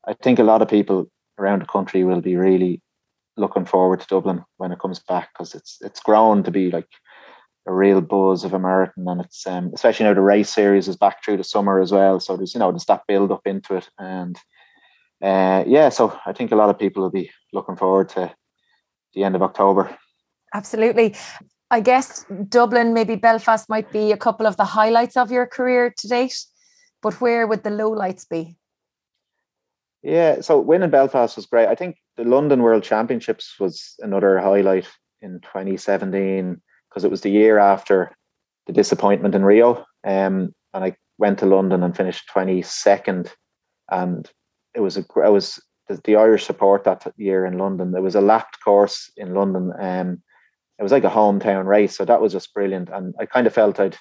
I 0.07 0.13
think 0.13 0.39
a 0.39 0.43
lot 0.43 0.61
of 0.61 0.67
people 0.67 1.09
around 1.39 1.61
the 1.61 1.67
country 1.67 2.03
will 2.03 2.21
be 2.21 2.35
really 2.35 2.81
looking 3.37 3.65
forward 3.65 3.99
to 3.99 4.07
Dublin 4.07 4.43
when 4.57 4.71
it 4.71 4.79
comes 4.79 4.99
back 4.99 5.29
because 5.33 5.55
it's 5.55 5.77
it's 5.81 5.99
grown 5.99 6.43
to 6.43 6.51
be 6.51 6.69
like 6.69 6.87
a 7.65 7.73
real 7.73 8.01
buzz 8.01 8.43
of 8.43 8.53
a 8.53 8.91
and 8.97 9.21
it's 9.21 9.47
um, 9.47 9.71
especially 9.73 10.05
now 10.05 10.13
the 10.13 10.21
race 10.21 10.49
series 10.49 10.87
is 10.87 10.97
back 10.97 11.23
through 11.23 11.37
the 11.37 11.43
summer 11.43 11.79
as 11.79 11.91
well 11.91 12.19
so 12.19 12.35
there's 12.35 12.53
you 12.53 12.59
know 12.59 12.71
there's 12.71 12.85
that 12.85 13.07
build 13.07 13.31
up 13.31 13.41
into 13.45 13.75
it. 13.75 13.89
And 13.97 14.35
uh, 15.21 15.63
yeah 15.65 15.89
so 15.89 16.17
I 16.25 16.33
think 16.33 16.51
a 16.51 16.55
lot 16.55 16.69
of 16.69 16.77
people 16.77 17.03
will 17.03 17.09
be 17.09 17.31
looking 17.53 17.77
forward 17.77 18.09
to 18.09 18.33
the 19.13 19.23
end 19.23 19.35
of 19.35 19.41
October. 19.41 19.97
Absolutely 20.53 21.15
I 21.73 21.79
guess 21.79 22.25
Dublin 22.49 22.93
maybe 22.93 23.15
Belfast 23.15 23.67
might 23.67 23.91
be 23.91 24.11
a 24.11 24.17
couple 24.17 24.45
of 24.47 24.57
the 24.57 24.65
highlights 24.65 25.17
of 25.17 25.31
your 25.31 25.47
career 25.47 25.93
to 25.97 26.07
date 26.07 26.39
but 27.01 27.19
where 27.19 27.47
would 27.47 27.63
the 27.63 27.69
lowlights 27.69 28.27
be 28.29 28.55
yeah, 30.03 30.41
so 30.41 30.59
winning 30.59 30.89
Belfast 30.89 31.37
was 31.37 31.45
great. 31.45 31.67
I 31.67 31.75
think 31.75 31.95
the 32.17 32.25
London 32.25 32.61
World 32.61 32.83
Championships 32.83 33.55
was 33.57 33.95
another 33.99 34.37
highlight 34.37 34.87
in 35.21 35.39
2017 35.39 36.61
because 36.89 37.05
it 37.05 37.11
was 37.11 37.21
the 37.21 37.31
year 37.31 37.57
after 37.57 38.11
the 38.67 38.73
disappointment 38.73 39.33
in 39.33 39.45
Rio. 39.45 39.85
Um, 40.03 40.53
and 40.73 40.83
I 40.83 40.97
went 41.17 41.39
to 41.39 41.45
London 41.45 41.83
and 41.83 41.95
finished 41.95 42.29
22nd. 42.35 43.31
And 43.89 44.29
it 44.75 44.81
was 44.81 44.97
a 44.97 45.05
I 45.23 45.29
was 45.29 45.63
the, 45.87 46.01
the 46.03 46.17
Irish 46.17 46.45
support 46.45 46.83
that 46.83 47.09
year 47.15 47.45
in 47.45 47.57
London. 47.57 47.91
There 47.91 48.01
was 48.01 48.15
a 48.15 48.21
lapped 48.21 48.59
course 48.61 49.09
in 49.15 49.33
London. 49.33 49.71
Um, 49.79 50.21
it 50.79 50.83
was 50.83 50.91
like 50.91 51.03
a 51.03 51.09
hometown 51.09 51.65
race, 51.65 51.95
so 51.95 52.05
that 52.05 52.21
was 52.21 52.33
just 52.33 52.53
brilliant. 52.53 52.89
And 52.89 53.13
I 53.19 53.25
kind 53.25 53.47
of 53.47 53.53
felt 53.53 53.79
I'd 53.79 53.97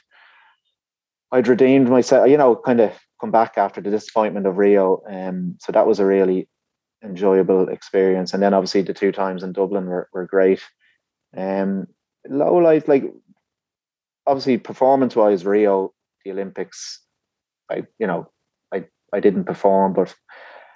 I'd 1.33 1.49
redeemed 1.49 1.89
myself, 1.89 2.29
you 2.29 2.37
know, 2.37 2.57
kind 2.57 2.81
of 2.81 2.93
come 3.21 3.31
back 3.31 3.57
after 3.57 3.81
the 3.81 3.91
disappointment 3.91 4.47
of 4.47 4.59
Rio. 4.59 5.03
Um, 5.09 5.57
so 5.61 5.73
that 5.73 5.87
was 5.87 5.99
a 5.99 6.05
really 6.05 6.49
enjoyable 7.03 7.69
experience. 7.69 8.35
And 8.35 8.43
then 8.43 8.53
obviously 8.53 8.83
the 8.83 8.93
two 8.93 9.13
times 9.13 9.43
in 9.43 9.53
Dublin 9.53 9.87
were, 9.87 10.09
were 10.13 10.27
great. 10.27 10.61
Um, 11.35 11.87
low 12.29 12.57
light, 12.57 12.87
like 12.87 13.05
obviously 14.27 14.59
performance 14.59 15.17
wise, 15.17 15.47
Rio, 15.47 15.95
the 16.25 16.33
Olympics, 16.33 17.01
I, 17.71 17.85
you 17.99 18.07
know, 18.07 18.31
I, 18.73 18.85
I 19.13 19.21
didn't 19.21 19.45
perform, 19.45 19.95
but 19.95 20.15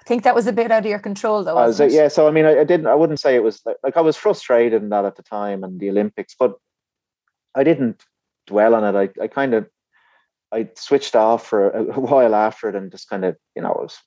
think 0.07 0.23
that 0.23 0.35
was 0.35 0.47
a 0.47 0.53
bit 0.53 0.71
out 0.71 0.85
of 0.85 0.87
your 0.87 0.99
control 0.99 1.45
though. 1.45 1.55
Was, 1.55 1.81
yeah. 1.81 2.09
So, 2.09 2.29
I 2.29 2.31
mean, 2.31 2.47
I, 2.47 2.61
I, 2.61 2.65
didn't, 2.65 2.87
I 2.87 2.95
wouldn't 2.95 3.21
say 3.21 3.35
it 3.35 3.43
was 3.43 3.61
like, 3.67 3.77
like 3.83 3.97
I 3.97 4.01
was 4.01 4.17
frustrated 4.17 4.83
in 4.83 4.89
that 4.91 5.05
at 5.05 5.17
the 5.17 5.23
time 5.23 5.65
and 5.65 5.81
the 5.81 5.91
Olympics, 5.91 6.35
but 6.39 6.55
I 7.55 7.65
didn't 7.65 8.05
dwell 8.47 8.75
on 8.75 8.85
it. 8.85 8.99
I, 8.99 9.23
I 9.23 9.27
kind 9.27 9.55
of 9.55 9.67
I 10.53 10.69
switched 10.77 11.17
off 11.17 11.47
for 11.47 11.71
a, 11.71 11.85
a 11.85 12.01
while 12.01 12.35
after 12.35 12.69
it 12.69 12.75
and 12.75 12.91
just 12.91 13.09
kind 13.09 13.25
of, 13.25 13.37
you 13.55 13.63
know, 13.63 13.73
it 13.73 13.83
was 13.83 13.99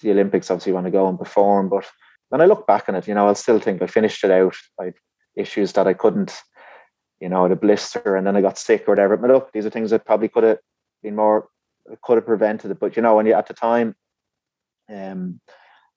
the 0.00 0.10
Olympics 0.10 0.50
obviously 0.50 0.72
want 0.72 0.86
to 0.86 0.92
go 0.92 1.08
and 1.08 1.18
perform. 1.18 1.68
But 1.68 1.86
when 2.28 2.40
I 2.40 2.44
look 2.44 2.66
back 2.66 2.88
on 2.88 2.94
it, 2.94 3.08
you 3.08 3.14
know, 3.14 3.26
I'll 3.26 3.34
still 3.34 3.58
think 3.58 3.82
I 3.82 3.86
finished 3.86 4.22
it 4.24 4.30
out. 4.30 4.54
I 4.80 4.92
issues 5.36 5.72
that 5.72 5.86
I 5.86 5.94
couldn't, 5.94 6.36
you 7.20 7.28
know, 7.28 7.48
the 7.48 7.56
blister 7.56 8.16
and 8.16 8.26
then 8.26 8.36
I 8.36 8.40
got 8.40 8.58
sick 8.58 8.84
or 8.86 8.92
whatever. 8.92 9.16
But 9.16 9.30
look, 9.30 9.52
these 9.52 9.64
are 9.64 9.70
things 9.70 9.90
that 9.90 10.04
probably 10.04 10.28
could 10.28 10.44
have 10.44 10.58
been 11.02 11.16
more 11.16 11.48
could 12.02 12.16
have 12.16 12.26
prevented 12.26 12.70
it. 12.70 12.80
But 12.80 12.96
you 12.96 13.02
know, 13.02 13.16
when 13.16 13.26
you 13.26 13.32
at 13.32 13.46
the 13.46 13.54
time, 13.54 13.94
um 14.92 15.40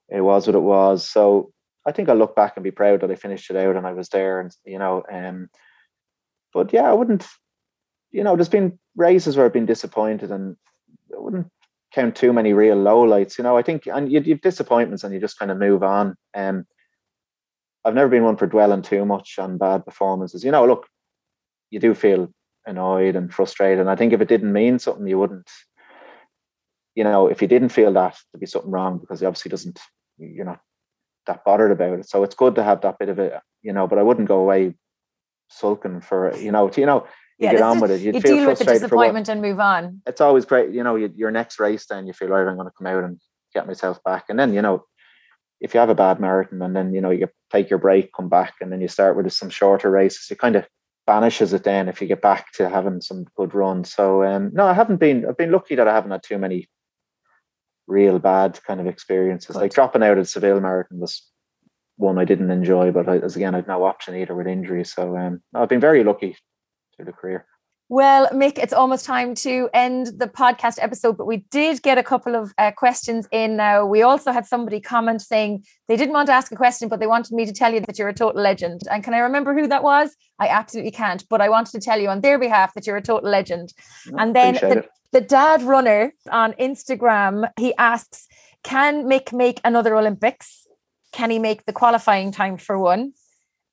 it 0.10 0.22
was 0.22 0.46
what 0.46 0.56
it 0.56 0.60
was. 0.60 1.08
So 1.08 1.52
I 1.86 1.92
think 1.92 2.10
I'll 2.10 2.16
look 2.18 2.36
back 2.36 2.54
and 2.56 2.64
be 2.64 2.72
proud 2.72 3.02
that 3.02 3.12
I 3.12 3.16
finished 3.16 3.50
it 3.50 3.56
out 3.56 3.76
and 3.76 3.88
I 3.88 3.94
was 3.94 4.10
there 4.10 4.40
and 4.40 4.56
you 4.66 4.80
know, 4.80 5.04
um 5.12 5.50
but 6.54 6.74
yeah, 6.74 6.90
I 6.90 6.94
wouldn't 6.94 7.26
you 8.12 8.24
know, 8.24 8.36
there's 8.36 8.50
been 8.50 8.78
races 8.96 9.36
where 9.36 9.46
I've 9.46 9.54
been 9.54 9.66
disappointed, 9.66 10.32
and 10.32 10.56
I 11.16 11.20
wouldn't 11.20 11.48
count 11.94 12.16
too 12.16 12.34
many 12.34 12.54
real 12.54 12.78
lowlights. 12.78 13.38
You 13.38 13.44
know, 13.44 13.58
I 13.58 13.62
think, 13.62 13.88
and 13.88 14.12
you, 14.12 14.20
you 14.22 14.34
have 14.34 14.42
disappointments, 14.42 15.04
and 15.04 15.14
you 15.14 15.20
just 15.20 15.40
kind 15.40 15.52
of 15.52 15.58
move 15.58 15.84
on. 15.84 16.16
Um, 16.36 16.66
I've 17.84 17.96
never 17.96 18.10
been 18.10 18.24
one 18.24 18.38
for 18.38 18.48
dwelling 18.48 18.82
too 18.82 19.06
much 19.06 19.40
on 19.40 19.58
bad 19.58 19.86
performances. 19.86 20.44
You 20.44 20.52
know, 20.52 20.66
look, 20.66 20.88
you 21.72 21.80
do 21.80 21.94
feel 21.94 22.32
annoyed 22.66 23.16
and 23.16 23.34
frustrated, 23.34 23.80
and 23.80 23.90
I 23.90 23.96
think 23.96 24.14
if 24.14 24.22
it 24.22 24.28
didn't 24.28 24.54
mean 24.54 24.78
something, 24.78 25.08
you 25.08 25.18
wouldn't. 25.18 25.50
You 26.96 27.04
know, 27.04 27.28
if 27.28 27.42
you 27.42 27.48
didn't 27.48 27.70
feel 27.70 27.94
that 27.94 28.18
to 28.34 28.38
be 28.38 28.46
something 28.46 28.72
wrong, 28.72 28.98
because 28.98 29.20
he 29.20 29.26
obviously 29.26 29.50
doesn't, 29.50 29.80
you're 30.18 30.46
not 30.46 30.60
that 31.28 31.46
bothered 31.46 31.72
about 31.72 32.00
it. 32.00 32.10
So 32.10 32.24
it's 32.24 32.36
good 32.36 32.56
to 32.56 32.64
have 32.64 32.82
that 32.82 33.00
bit 33.00 33.10
of 33.10 33.20
it, 33.20 33.34
you 33.62 33.74
know. 33.74 33.88
But 33.88 34.00
I 34.00 34.04
wouldn't 34.04 34.28
go 34.28 34.40
away 34.40 34.74
sulking 35.50 36.02
for 36.02 36.36
you 36.38 36.52
know, 36.52 36.70
to, 36.70 36.80
you 36.80 36.88
know, 36.88 37.06
you 37.38 37.48
yeah, 37.48 37.52
get 37.54 37.62
on 37.62 37.80
with 37.80 37.92
it. 37.92 38.02
you 38.02 38.14
feel 38.14 38.36
deal 38.36 38.48
with 38.48 38.60
the 38.60 38.66
disappointment 38.66 39.28
and 39.30 39.42
move 39.42 39.60
on. 39.60 40.02
It's 40.06 40.22
always 40.22 40.46
great, 40.46 40.72
you 40.72 40.84
know. 40.84 40.96
You, 40.96 41.12
your 41.16 41.32
next 41.32 41.60
race, 41.60 41.86
then 41.88 42.08
you 42.08 42.14
feel, 42.14 42.30
right, 42.30 42.48
I'm 42.48 42.56
going 42.56 42.68
to 42.68 42.74
come 42.78 42.88
out 42.88 43.04
and 43.04 43.20
get 43.54 43.68
myself 43.68 44.04
back, 44.04 44.26
and 44.30 44.38
then 44.38 44.54
you 44.54 44.62
know, 44.62 44.86
if 45.60 45.74
you 45.74 45.80
have 45.80 45.90
a 45.90 45.96
bad 45.96 46.20
marathon, 46.20 46.62
and 46.62 46.76
then 46.76 46.94
you 46.94 47.02
know 47.02 47.12
you 47.12 47.28
take 47.52 47.70
your 47.70 47.80
break, 47.80 48.14
come 48.14 48.30
back, 48.30 48.56
and 48.62 48.72
then 48.72 48.82
you 48.82 48.88
start 48.88 49.16
with 49.16 49.32
some 49.34 49.50
shorter 49.50 49.90
races, 49.90 50.28
it 50.30 50.40
kind 50.40 50.56
of 50.56 50.68
banishes 51.08 51.54
it. 51.54 51.64
Then 51.64 51.90
if 51.90 52.02
you 52.02 52.08
get 52.08 52.22
back 52.22 52.52
to 52.54 52.70
having 52.70 53.02
some 53.02 53.26
good 53.36 53.54
runs, 53.54 53.92
so 53.94 54.24
um, 54.24 54.52
no, 54.54 54.66
I 54.66 54.74
haven't 54.74 54.98
been. 54.98 55.26
I've 55.26 55.38
been 55.38 55.52
lucky 55.52 55.76
that 55.76 55.88
I 55.88 55.94
haven't 55.94 56.12
had 56.12 56.24
too 56.24 56.38
many 56.38 56.68
real 57.88 58.20
bad 58.20 58.60
kind 58.64 58.80
of 58.80 58.88
experiences. 58.88 59.56
Like 59.56 59.74
dropping 59.74 60.04
out 60.04 60.18
at 60.18 60.28
Seville 60.28 60.62
Marathon 60.62 61.00
was 61.00 61.28
one 61.98 62.18
I 62.18 62.26
didn't 62.26 62.52
enjoy, 62.52 62.92
but 62.92 63.08
I, 63.08 63.18
as 63.18 63.36
again, 63.36 63.56
I've 63.56 63.68
no 63.68 63.84
option 63.84 64.16
either 64.16 64.36
with 64.36 64.48
injury. 64.48 64.84
So 64.86 65.16
um, 65.18 65.42
I've 65.54 65.70
been 65.70 65.80
very 65.80 66.04
lucky 66.04 66.38
through 66.96 67.06
the 67.06 67.14
career. 67.14 67.46
Well, 67.92 68.30
Mick, 68.30 68.58
it's 68.58 68.72
almost 68.72 69.04
time 69.04 69.36
to 69.36 69.70
end 69.74 70.14
the 70.18 70.28
podcast 70.28 70.78
episode, 70.80 71.18
but 71.18 71.28
we 71.28 71.44
did 71.52 71.82
get 71.82 71.98
a 71.98 72.04
couple 72.04 72.36
of 72.36 72.54
uh, 72.58 72.72
questions 72.72 73.28
in 73.34 73.58
now. 73.58 73.86
We 73.86 74.02
also 74.02 74.32
had 74.32 74.46
somebody 74.46 74.80
comment 74.80 75.22
saying 75.22 75.66
they 75.90 75.98
didn't 75.98 76.14
want 76.14 76.28
to 76.28 76.34
ask 76.34 76.54
a 76.54 76.56
question, 76.56 76.88
but 76.88 77.02
they 77.02 77.08
wanted 77.08 77.34
me 77.34 77.46
to 77.46 77.52
tell 77.52 77.74
you 77.74 77.82
that 77.82 78.00
you're 78.00 78.08
a 78.08 78.14
total 78.14 78.42
legend. 78.42 78.80
And 78.90 79.04
can 79.04 79.14
I 79.14 79.18
remember 79.18 79.54
who 79.54 79.68
that 79.68 79.84
was? 79.84 80.16
I 80.40 80.48
absolutely 80.48 80.92
can't, 80.92 81.26
but 81.30 81.42
I 81.42 81.50
wanted 81.50 81.74
to 81.74 81.82
tell 81.82 82.00
you 82.00 82.08
on 82.08 82.22
their 82.22 82.40
behalf 82.40 82.74
that 82.76 82.88
you're 82.88 82.96
a 82.96 83.02
total 83.02 83.30
legend. 83.30 83.74
and 84.18 84.34
then 84.34 84.54
the, 84.54 84.86
the 85.12 85.22
dad 85.22 85.62
runner 85.62 86.14
on 86.30 86.54
Instagram, 86.54 87.50
he 87.60 87.76
asks, 87.78 88.28
can 88.64 89.06
Mick 89.06 89.34
make 89.34 89.60
another 89.64 89.96
Olympics? 89.96 90.68
Can 91.12 91.30
he 91.30 91.40
make 91.40 91.66
the 91.66 91.74
qualifying 91.74 92.32
time 92.32 92.58
for 92.58 92.80
one? 92.80 93.14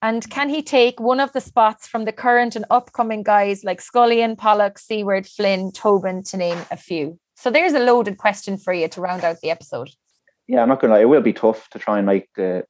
And 0.01 0.29
can 0.31 0.49
he 0.49 0.63
take 0.63 1.01
one 1.01 1.21
of 1.21 1.33
the 1.33 1.41
spots 1.41 1.89
from 1.89 2.05
the 2.05 2.13
current 2.13 2.55
and 2.55 2.65
upcoming 2.71 3.23
guys 3.23 3.65
like 3.65 3.81
Scullion, 3.81 4.37
Pollock, 4.37 4.79
Seaward, 4.79 5.27
Flynn, 5.27 5.73
Tobin, 5.73 6.23
to 6.25 6.37
name 6.37 6.59
a 6.71 6.77
few? 6.77 7.19
So 7.35 7.51
there's 7.51 7.73
a 7.73 7.81
loaded 7.81 8.17
question 8.19 8.57
for 8.59 8.73
you 8.73 8.89
to 8.89 9.01
round 9.01 9.25
out 9.25 9.41
the 9.41 9.51
episode. 9.51 9.91
Yeah, 10.47 10.63
I'm 10.63 10.69
not 10.69 10.81
going 10.81 10.91
to 10.91 10.97
lie. 10.97 11.03
It 11.03 11.09
will 11.09 11.21
be 11.21 11.33
tough 11.33 11.69
to 11.71 11.79
try 11.79 11.99
and 11.99 12.07
make 12.07 12.29
the 12.35 12.65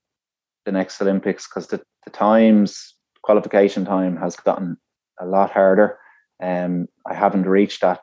the 0.65 0.73
next 0.73 1.01
Olympics 1.01 1.49
because 1.49 1.69
the, 1.69 1.81
the 2.05 2.11
times 2.11 2.95
qualification 3.23 3.87
time 3.87 4.17
has 4.17 4.37
gotten 4.37 4.77
a 5.19 5.25
lot 5.25 5.51
harder. 5.51 5.99
Um, 6.43 6.89
I 7.07 7.15
haven't 7.15 7.47
reached 7.47 7.81
that 7.81 8.01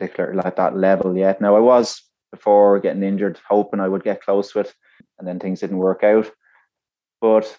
particular 0.00 0.34
like 0.34 0.56
that 0.56 0.76
level 0.76 1.16
yet. 1.16 1.40
Now 1.40 1.56
I 1.56 1.60
was 1.60 2.02
before 2.32 2.78
getting 2.80 3.02
injured, 3.02 3.38
hoping 3.48 3.80
I 3.80 3.88
would 3.88 4.04
get 4.04 4.22
close 4.22 4.52
to 4.52 4.60
it, 4.60 4.74
and 5.18 5.26
then 5.26 5.38
things 5.38 5.60
didn't 5.60 5.78
work 5.78 6.02
out. 6.02 6.30
But 7.20 7.56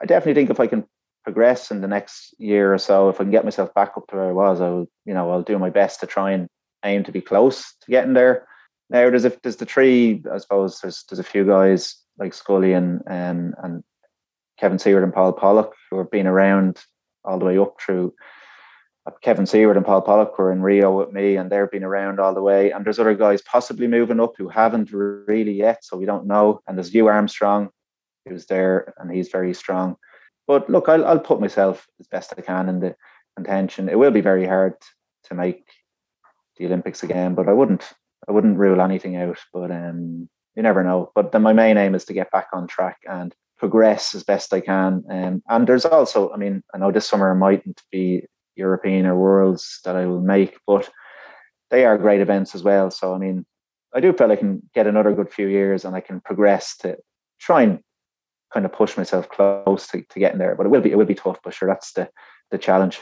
I 0.00 0.06
definitely 0.06 0.34
think 0.34 0.50
if 0.50 0.60
I 0.60 0.66
can 0.66 0.84
progress 1.24 1.70
in 1.70 1.80
the 1.82 1.88
next 1.88 2.34
year 2.38 2.72
or 2.72 2.78
so, 2.78 3.08
if 3.08 3.16
I 3.16 3.24
can 3.24 3.30
get 3.30 3.44
myself 3.44 3.74
back 3.74 3.92
up 3.96 4.06
to 4.08 4.16
where 4.16 4.30
I 4.30 4.32
was, 4.32 4.60
I'll 4.60 4.86
you 5.04 5.14
know 5.14 5.30
I'll 5.30 5.42
do 5.42 5.58
my 5.58 5.70
best 5.70 6.00
to 6.00 6.06
try 6.06 6.32
and 6.32 6.48
aim 6.84 7.04
to 7.04 7.12
be 7.12 7.20
close 7.20 7.74
to 7.82 7.90
getting 7.90 8.14
there. 8.14 8.46
Now 8.88 9.10
there's 9.10 9.26
a, 9.26 9.32
there's 9.42 9.56
the 9.56 9.66
three 9.66 10.22
I 10.32 10.38
suppose 10.38 10.80
there's 10.80 11.04
there's 11.08 11.20
a 11.20 11.24
few 11.24 11.44
guys 11.44 11.96
like 12.18 12.34
Scully 12.34 12.72
and 12.72 13.02
and 13.06 13.54
and 13.62 13.84
Kevin 14.58 14.78
Seaward 14.78 15.04
and 15.04 15.12
Paul 15.12 15.32
Pollock 15.32 15.74
who 15.90 15.98
have 15.98 16.10
been 16.10 16.26
around 16.26 16.82
all 17.24 17.38
the 17.38 17.44
way 17.44 17.58
up 17.58 17.74
through 17.80 18.14
Kevin 19.22 19.46
Seaward 19.46 19.76
and 19.76 19.86
Paul 19.86 20.02
Pollock 20.02 20.38
were 20.38 20.52
in 20.52 20.62
Rio 20.62 20.96
with 20.96 21.12
me, 21.12 21.36
and 21.36 21.50
they've 21.50 21.70
been 21.70 21.84
around 21.84 22.20
all 22.20 22.34
the 22.34 22.42
way. 22.42 22.70
And 22.70 22.84
there's 22.84 22.98
other 22.98 23.14
guys 23.14 23.42
possibly 23.42 23.86
moving 23.86 24.20
up 24.20 24.34
who 24.36 24.48
haven't 24.48 24.92
really 24.92 25.52
yet, 25.52 25.84
so 25.84 25.96
we 25.96 26.06
don't 26.06 26.26
know. 26.26 26.60
And 26.66 26.76
there's 26.76 26.92
Hugh 26.92 27.06
Armstrong, 27.06 27.70
who's 28.26 28.46
there, 28.46 28.94
and 28.98 29.10
he's 29.10 29.28
very 29.28 29.54
strong. 29.54 29.96
But 30.46 30.68
look, 30.68 30.88
I'll, 30.88 31.04
I'll 31.06 31.20
put 31.20 31.40
myself 31.40 31.86
as 32.00 32.06
best 32.08 32.34
I 32.36 32.40
can 32.40 32.68
in 32.68 32.80
the 32.80 32.96
contention. 33.36 33.88
It 33.88 33.98
will 33.98 34.10
be 34.10 34.20
very 34.20 34.46
hard 34.46 34.74
to 35.24 35.34
make 35.34 35.64
the 36.56 36.66
Olympics 36.66 37.02
again, 37.02 37.34
but 37.34 37.48
I 37.48 37.52
wouldn't 37.52 37.92
I 38.28 38.32
wouldn't 38.32 38.58
rule 38.58 38.80
anything 38.80 39.16
out. 39.16 39.38
But 39.52 39.70
um, 39.70 40.28
you 40.54 40.62
never 40.62 40.82
know. 40.84 41.10
But 41.14 41.32
then 41.32 41.42
my 41.42 41.52
main 41.52 41.76
aim 41.76 41.94
is 41.94 42.04
to 42.06 42.12
get 42.12 42.30
back 42.30 42.48
on 42.52 42.66
track 42.66 42.98
and 43.08 43.34
progress 43.58 44.14
as 44.14 44.24
best 44.24 44.52
I 44.52 44.60
can. 44.60 45.04
Um, 45.08 45.42
and 45.48 45.66
there's 45.66 45.84
also, 45.84 46.32
I 46.32 46.36
mean, 46.36 46.62
I 46.74 46.78
know 46.78 46.90
this 46.90 47.06
summer 47.06 47.34
mightn't 47.34 47.82
be 47.92 48.26
European 48.60 49.06
or 49.06 49.16
Worlds 49.16 49.80
that 49.84 49.96
I 49.96 50.06
will 50.06 50.20
make, 50.20 50.58
but 50.66 50.88
they 51.70 51.84
are 51.84 51.98
great 51.98 52.20
events 52.20 52.54
as 52.54 52.62
well. 52.62 52.90
So 52.90 53.14
I 53.14 53.18
mean, 53.18 53.44
I 53.94 54.00
do 54.00 54.12
feel 54.12 54.30
I 54.30 54.36
can 54.36 54.62
get 54.74 54.86
another 54.86 55.12
good 55.12 55.32
few 55.32 55.48
years 55.48 55.84
and 55.84 55.96
I 55.96 56.00
can 56.00 56.20
progress 56.20 56.76
to 56.78 56.96
try 57.40 57.62
and 57.62 57.80
kind 58.52 58.66
of 58.66 58.72
push 58.72 58.96
myself 58.96 59.28
close 59.28 59.86
to, 59.88 60.02
to 60.02 60.18
getting 60.18 60.38
there. 60.38 60.54
But 60.54 60.66
it 60.66 60.70
will 60.70 60.80
be 60.80 60.92
it 60.92 60.98
will 60.98 61.06
be 61.06 61.14
tough, 61.14 61.40
but 61.42 61.54
sure 61.54 61.68
that's 61.68 61.92
the 61.92 62.08
the 62.50 62.58
challenge. 62.58 63.00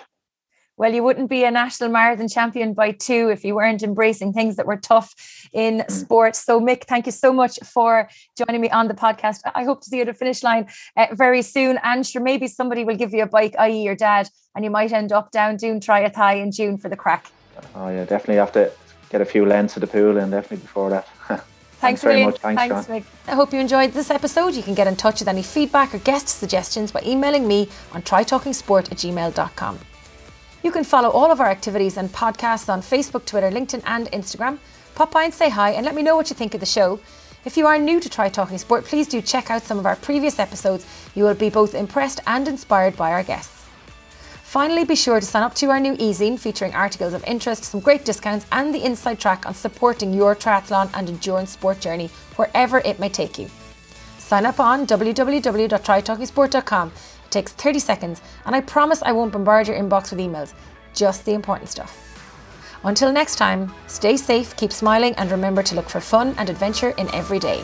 Well, 0.79 0.95
you 0.95 1.03
wouldn't 1.03 1.29
be 1.29 1.43
a 1.43 1.51
national 1.51 1.91
marathon 1.91 2.29
champion 2.29 2.73
by 2.73 2.93
two 2.93 3.31
if 3.31 3.45
you 3.45 3.57
weren't 3.57 3.83
embracing 3.83 4.33
things 4.33 4.55
that 4.57 4.67
were 4.67 4.77
tough 4.77 5.13
in 5.53 5.81
mm. 5.81 5.91
sports. 5.91 6.39
So, 6.45 6.61
Mick, 6.61 6.85
thank 6.85 7.07
you 7.07 7.13
so 7.13 7.33
much 7.33 7.59
for 7.65 8.09
joining 8.37 8.61
me 8.61 8.71
on 8.71 8.87
the 8.87 8.95
podcast. 8.95 9.41
I 9.57 9.65
hope 9.65 9.81
to 9.83 9.89
see 9.89 9.97
you 9.97 10.03
at 10.03 10.07
the 10.07 10.15
finish 10.15 10.45
line 10.45 10.69
uh, 10.97 11.09
very 11.13 11.43
soon. 11.43 11.81
And 11.83 12.07
sure, 12.07 12.23
maybe 12.23 12.47
somebody 12.47 12.85
will 12.85 12.97
give 12.97 13.13
you 13.13 13.25
a 13.25 13.27
bike, 13.27 13.57
i.e., 13.59 13.83
your 13.83 13.97
dad, 13.97 14.29
and 14.55 14.65
you 14.65 14.71
might 14.71 14.93
end 14.93 15.11
up 15.11 15.33
down 15.33 15.57
doing 15.57 15.81
TriAthy 15.81 16.41
in 16.41 16.53
June 16.53 16.79
for 16.79 16.89
the 16.89 16.97
crack. 16.97 17.27
Oh, 17.75 17.89
yeah, 17.89 18.05
definitely 18.05 18.37
have 18.37 18.53
to 18.53 18.71
get 19.11 19.21
a 19.21 19.25
few 19.25 19.45
lengths 19.45 19.77
of 19.77 19.81
the 19.81 19.89
pool 19.89 20.17
and 20.17 20.31
definitely 20.31 20.59
before 20.59 20.91
that. 20.91 21.09
Thanks, 21.29 22.03
Thanks 22.03 22.03
very 22.03 22.25
much. 22.25 22.39
Thanks, 22.39 22.87
Thanks 22.87 23.07
Mick. 23.07 23.31
I 23.31 23.35
hope 23.35 23.53
you 23.53 23.59
enjoyed 23.59 23.93
this 23.93 24.11
episode. 24.11 24.55
You 24.55 24.63
can 24.63 24.75
get 24.75 24.87
in 24.87 24.97
touch 24.97 25.21
with 25.21 25.29
any 25.29 25.43
feedback 25.43 25.95
or 25.95 25.99
guest 25.99 26.29
suggestions 26.29 26.93
by 26.93 27.03
emailing 27.05 27.49
me 27.49 27.69
on 27.93 28.03
trytalkingsport 28.03 28.93
at 28.93 28.99
gmail.com. 28.99 29.79
You 30.63 30.73
can 30.73 30.83
follow 30.83 31.11
all 31.11 31.31
of 31.31 31.41
our 31.41 31.49
activities 31.49 31.97
and 31.97 32.13
podcasts 32.13 32.69
on 32.69 32.83
Facebook, 32.83 33.25
Twitter, 33.25 33.51
LinkedIn, 33.51 33.83
and 33.87 34.11
Instagram. 34.11 34.59
Pop 34.97 35.13
by 35.13 35.25
and 35.25 35.33
say 35.33 35.49
hi 35.49 35.71
and 35.71 35.87
let 35.87 35.95
me 35.95 36.03
know 36.03 36.17
what 36.17 36.31
you 36.31 36.37
think 36.37 36.55
of 36.55 36.61
the 36.61 36.67
show. 36.67 36.99
If 37.45 37.57
you 37.57 37.69
are 37.69 37.79
new 37.79 38.01
to 38.01 38.09
Try 38.09 38.29
Talking 38.29 38.59
Sport, 38.59 38.85
please 38.85 39.07
do 39.07 39.23
check 39.23 39.51
out 39.51 39.63
some 39.63 39.79
of 39.79 39.87
our 39.87 39.95
previous 39.95 40.41
episodes. 40.41 40.85
You 41.15 41.23
will 41.23 41.35
be 41.35 41.49
both 41.49 41.75
impressed 41.75 42.19
and 42.27 42.49
inspired 42.49 42.97
by 42.97 43.13
our 43.13 43.23
guests. 43.23 43.67
Finally, 44.43 44.85
be 44.85 44.97
sure 44.97 45.21
to 45.21 45.27
sign 45.27 45.45
up 45.45 45.55
to 45.55 45.71
our 45.71 45.79
new 45.79 45.95
e-zine 45.99 46.39
featuring 46.39 46.75
articles 46.75 47.13
of 47.13 47.23
interest, 47.25 47.65
some 47.65 47.81
great 47.81 48.05
discounts, 48.05 48.47
and 48.51 48.75
the 48.75 48.83
inside 48.83 49.21
track 49.21 49.47
on 49.47 49.55
supporting 49.55 50.13
your 50.13 50.35
triathlon 50.35 50.91
and 50.95 51.09
endurance 51.09 51.51
sport 51.51 51.79
journey 51.81 52.11
wherever 52.37 52.79
it 52.79 52.99
may 52.99 53.09
take 53.09 53.39
you. 53.39 53.49
Sign 54.19 54.45
up 54.45 54.59
on 54.59 54.87
www.trytalkingsport.com 54.87 56.93
it 57.29 57.33
takes 57.33 57.53
30 57.53 57.79
seconds, 57.79 58.23
and 58.47 58.57
I 58.57 58.63
promise 58.63 59.03
I 59.03 59.13
won't 59.13 59.33
bombard 59.33 59.69
your 59.69 59.77
inbox 59.77 60.11
with 60.11 60.19
emails, 60.19 60.55
just 60.95 61.27
the 61.27 61.35
important 61.35 61.69
stuff. 61.69 61.95
Until 62.85 63.13
next 63.13 63.37
time, 63.37 63.71
stay 63.87 64.17
safe, 64.17 64.57
keep 64.57 64.73
smiling, 64.73 65.13
and 65.17 65.31
remember 65.31 65.63
to 65.65 65.75
look 65.75 65.91
for 65.91 66.01
fun 66.01 66.35
and 66.39 66.49
adventure 66.49 66.95
in 66.97 67.15
every 67.15 67.39
day. 67.39 67.63